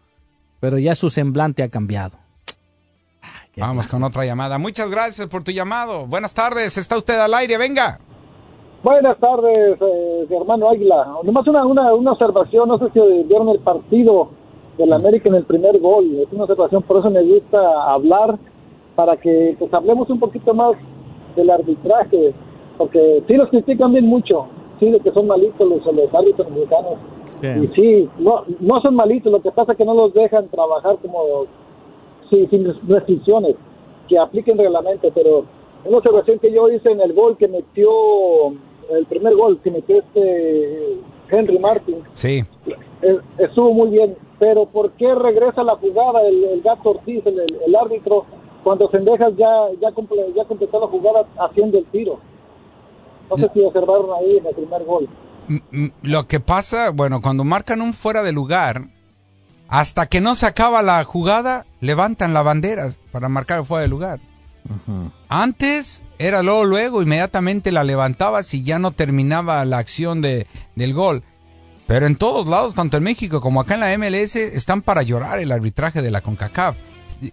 pero 0.60 0.78
ya 0.78 0.94
su 0.94 1.10
semblante 1.10 1.62
ha 1.62 1.68
cambiado. 1.68 2.18
Vamos 3.56 3.86
con 3.86 4.02
otra 4.02 4.24
llamada. 4.24 4.58
Muchas 4.58 4.90
gracias 4.90 5.26
por 5.28 5.44
tu 5.44 5.50
llamado. 5.50 6.06
Buenas 6.06 6.32
tardes. 6.34 6.78
Está 6.78 6.96
usted 6.96 7.18
al 7.18 7.34
aire. 7.34 7.58
Venga. 7.58 8.00
Buenas 8.82 9.16
tardes, 9.18 9.78
eh, 9.80 10.26
hermano 10.30 10.68
Águila. 10.70 11.06
Nomás 11.22 11.46
una, 11.46 11.64
una, 11.64 11.94
una 11.94 12.12
observación, 12.12 12.68
no 12.68 12.78
sé 12.78 12.86
si 12.92 12.98
vieron 13.28 13.48
el 13.50 13.60
partido 13.60 14.30
del 14.76 14.92
América 14.92 15.28
en 15.28 15.36
el 15.36 15.44
primer 15.44 15.78
gol. 15.78 16.18
Es 16.20 16.32
una 16.32 16.44
observación, 16.44 16.82
por 16.82 16.98
eso 16.98 17.08
me 17.08 17.22
gusta 17.22 17.58
hablar, 17.92 18.38
para 18.96 19.16
que 19.18 19.54
pues 19.58 19.72
hablemos 19.72 20.10
un 20.10 20.18
poquito 20.18 20.52
más 20.52 20.72
del 21.36 21.50
arbitraje, 21.50 22.32
porque 22.78 23.22
sí 23.26 23.34
los 23.34 23.48
critican 23.48 23.92
bien 23.92 24.06
mucho, 24.06 24.46
sí 24.80 24.90
de 24.90 25.00
que 25.00 25.12
son 25.12 25.26
malitos 25.26 25.68
los, 25.68 25.84
los 25.94 26.14
árbitros 26.14 26.50
mexicanos. 26.50 26.94
Y 27.42 27.66
sí, 27.74 28.08
no, 28.18 28.44
no 28.60 28.80
son 28.82 28.94
malitos, 28.94 29.32
lo 29.32 29.42
que 29.42 29.50
pasa 29.50 29.72
es 29.72 29.78
que 29.78 29.84
no 29.84 29.94
los 29.94 30.14
dejan 30.14 30.46
trabajar 30.48 30.96
como 31.02 31.46
sí, 32.30 32.46
sin 32.50 32.72
restricciones, 32.88 33.56
que 34.08 34.16
apliquen 34.18 34.56
reglamento, 34.58 35.10
pero 35.12 35.44
una 35.84 35.98
observación 35.98 36.38
que 36.38 36.52
yo 36.52 36.70
hice 36.70 36.90
en 36.92 37.00
el 37.00 37.12
gol 37.12 37.36
que 37.36 37.48
metió, 37.48 37.90
el 38.90 39.06
primer 39.08 39.34
gol 39.34 39.58
que 39.62 39.70
metió 39.72 39.98
este 39.98 40.98
Henry 41.30 41.58
Martin, 41.58 41.96
Sí. 42.12 42.44
eh, 43.02 43.18
estuvo 43.38 43.72
muy 43.74 43.88
bien, 43.90 44.14
pero 44.38 44.66
¿por 44.66 44.92
qué 44.92 45.12
regresa 45.14 45.64
la 45.64 45.74
jugada 45.76 46.22
el, 46.28 46.44
el 46.44 46.62
gato 46.62 46.90
Ortiz, 46.90 47.26
el, 47.26 47.40
el- 47.40 47.58
el 47.66 47.74
árbitro, 47.74 48.24
cuando 48.64 48.90
Sendejas 48.90 49.32
ya, 49.36 49.48
ya, 49.80 49.88
comple- 49.90 50.32
ya 50.36 50.44
completó 50.44 50.80
la 50.80 50.86
jugada 50.86 51.26
haciendo 51.40 51.78
el 51.78 51.84
tiro? 51.86 52.20
No 53.30 53.36
sé 53.36 53.50
si 53.54 53.60
observaron 53.64 54.10
ahí 54.18 54.36
en 54.38 54.46
el 54.46 54.54
primer 54.54 54.84
gol. 54.84 55.08
Lo 56.02 56.26
que 56.28 56.38
pasa, 56.40 56.90
bueno, 56.90 57.20
cuando 57.20 57.44
marcan 57.44 57.80
un 57.80 57.94
fuera 57.94 58.22
de 58.22 58.32
lugar, 58.32 58.84
hasta 59.68 60.06
que 60.06 60.20
no 60.20 60.34
se 60.34 60.46
acaba 60.46 60.82
la 60.82 61.02
jugada, 61.04 61.66
levantan 61.80 62.34
la 62.34 62.42
bandera 62.42 62.90
para 63.10 63.28
marcar 63.28 63.60
el 63.60 63.64
fuera 63.66 63.82
de 63.82 63.88
lugar. 63.88 64.20
Antes 65.28 66.02
era 66.18 66.42
luego, 66.42 66.64
luego, 66.64 67.02
inmediatamente 67.02 67.72
la 67.72 67.84
levantabas 67.84 68.52
y 68.54 68.62
ya 68.62 68.78
no 68.78 68.90
terminaba 68.92 69.64
la 69.64 69.78
acción 69.78 70.20
de, 70.22 70.46
del 70.76 70.94
gol. 70.94 71.22
Pero 71.86 72.06
en 72.06 72.16
todos 72.16 72.48
lados, 72.48 72.74
tanto 72.74 72.96
en 72.96 73.02
México 73.02 73.40
como 73.40 73.60
acá 73.60 73.74
en 73.74 73.80
la 73.80 73.98
MLS, 73.98 74.36
están 74.36 74.82
para 74.82 75.02
llorar 75.02 75.40
el 75.40 75.50
arbitraje 75.50 76.00
de 76.00 76.10
la 76.10 76.20
CONCACAF. 76.20 76.76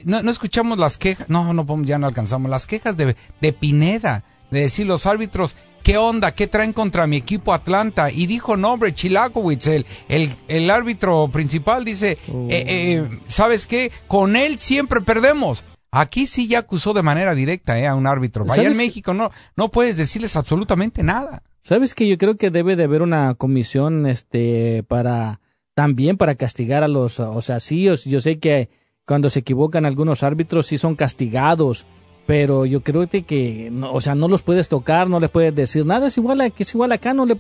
No, 0.03 0.21
no 0.21 0.31
escuchamos 0.31 0.77
las 0.77 0.97
quejas, 0.97 1.29
no, 1.29 1.53
no, 1.53 1.83
ya 1.83 1.97
no 1.97 2.07
alcanzamos 2.07 2.49
las 2.49 2.65
quejas 2.65 2.97
de, 2.97 3.15
de 3.41 3.53
Pineda, 3.53 4.23
de 4.51 4.61
decir 4.61 4.85
los 4.85 5.05
árbitros, 5.05 5.55
¿qué 5.83 5.97
onda? 5.97 6.33
¿Qué 6.33 6.47
traen 6.47 6.73
contra 6.73 7.07
mi 7.07 7.17
equipo 7.17 7.53
Atlanta? 7.53 8.11
Y 8.11 8.27
dijo, 8.27 8.57
no, 8.57 8.73
hombre, 8.73 8.93
Chilakowitz, 8.93 9.67
el, 9.67 9.85
el, 10.07 10.29
el 10.47 10.69
árbitro 10.69 11.27
principal, 11.29 11.85
dice, 11.85 12.17
eh, 12.27 12.63
eh, 12.67 13.07
¿sabes 13.27 13.67
qué? 13.67 13.91
Con 14.07 14.35
él 14.35 14.59
siempre 14.59 15.01
perdemos. 15.01 15.63
Aquí 15.91 16.27
sí 16.27 16.47
ya 16.47 16.59
acusó 16.59 16.93
de 16.93 17.01
manera 17.01 17.33
directa 17.33 17.79
eh, 17.79 17.87
a 17.87 17.95
un 17.95 18.05
árbitro. 18.05 18.45
Vaya 18.45 18.63
en. 18.63 18.77
México 18.77 19.13
no, 19.13 19.31
no 19.55 19.69
puedes 19.69 19.97
decirles 19.97 20.35
absolutamente 20.35 21.01
nada. 21.01 21.41
¿Sabes 21.63 21.95
que 21.95 22.07
yo 22.07 22.17
creo 22.17 22.37
que 22.37 22.51
debe 22.51 22.75
de 22.75 22.83
haber 22.83 23.01
una 23.01 23.33
comisión 23.33 24.05
este 24.05 24.83
para 24.87 25.39
también 25.73 26.17
para 26.17 26.35
castigar 26.35 26.83
a 26.83 26.87
los, 26.87 27.19
o 27.19 27.41
sea, 27.41 27.59
sí, 27.59 27.83
yo, 27.83 27.95
yo 27.95 28.19
sé 28.19 28.39
que 28.39 28.69
cuando 29.09 29.31
se 29.31 29.39
equivocan 29.39 29.87
algunos 29.87 30.21
árbitros 30.21 30.67
sí 30.67 30.77
son 30.77 30.95
castigados, 30.95 31.87
pero 32.27 32.67
yo 32.67 32.81
creo 32.81 33.07
que, 33.09 33.69
no, 33.73 33.91
o 33.91 34.01
sea, 34.01 34.13
no 34.13 34.27
los 34.27 34.43
puedes 34.43 34.69
tocar, 34.69 35.09
no 35.09 35.19
les 35.19 35.31
puedes 35.31 35.55
decir 35.55 35.83
nada, 35.83 36.05
es 36.05 36.17
igual 36.19 36.41
a, 36.41 36.49
que 36.51 36.61
es 36.61 36.71
igual 36.75 36.91
acá, 36.91 37.15
no 37.15 37.25
le 37.25 37.35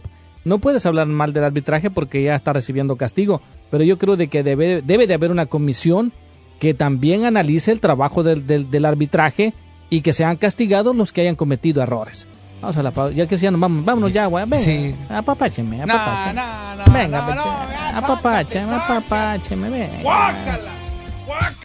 no 0.45 0.57
puedes 0.57 0.85
hablar 0.87 1.05
mal 1.05 1.31
del 1.31 1.43
arbitraje 1.43 1.91
porque 1.91 2.23
ya 2.23 2.33
está 2.35 2.53
recibiendo 2.53 2.95
castigo, 2.95 3.39
pero 3.69 3.83
yo 3.83 3.99
creo 3.99 4.15
de 4.17 4.29
que 4.29 4.41
debe 4.41 4.81
debe 4.81 5.05
de 5.05 5.13
haber 5.13 5.29
una 5.29 5.45
comisión 5.45 6.11
que 6.59 6.73
también 6.73 7.23
analice 7.25 7.71
el 7.71 7.79
trabajo 7.81 8.23
del, 8.23 8.47
del, 8.47 8.71
del 8.71 8.85
arbitraje 8.85 9.53
y 9.91 10.01
que 10.01 10.11
sean 10.11 10.37
castigados 10.37 10.95
los 10.95 11.11
que 11.13 11.21
hayan 11.21 11.35
cometido 11.35 11.83
errores. 11.83 12.27
Vamos 12.61 12.77
a 12.77 12.83
la 12.83 12.91
pausa. 12.91 13.13
Ya 13.15 13.27
que 13.27 13.37
ya 13.37 13.51
nos 13.51 13.61
vamos, 13.61 13.85
vámonos 13.85 14.11
ya, 14.11 14.25
güey. 14.25 14.43
Venga, 14.45 14.63
Sí. 14.65 14.93
apapácheme, 15.07 15.81
apapácheme. 15.83 16.33
no, 16.41 16.75
no, 16.85 16.93
Venga, 16.93 17.21
no, 17.21 17.27
vete. 17.27 17.37
no, 17.37 17.97
apapácheme, 17.99 18.71
apapácheme, 18.73 19.69
venga. 19.69 20.01
Guácala. 20.01 20.71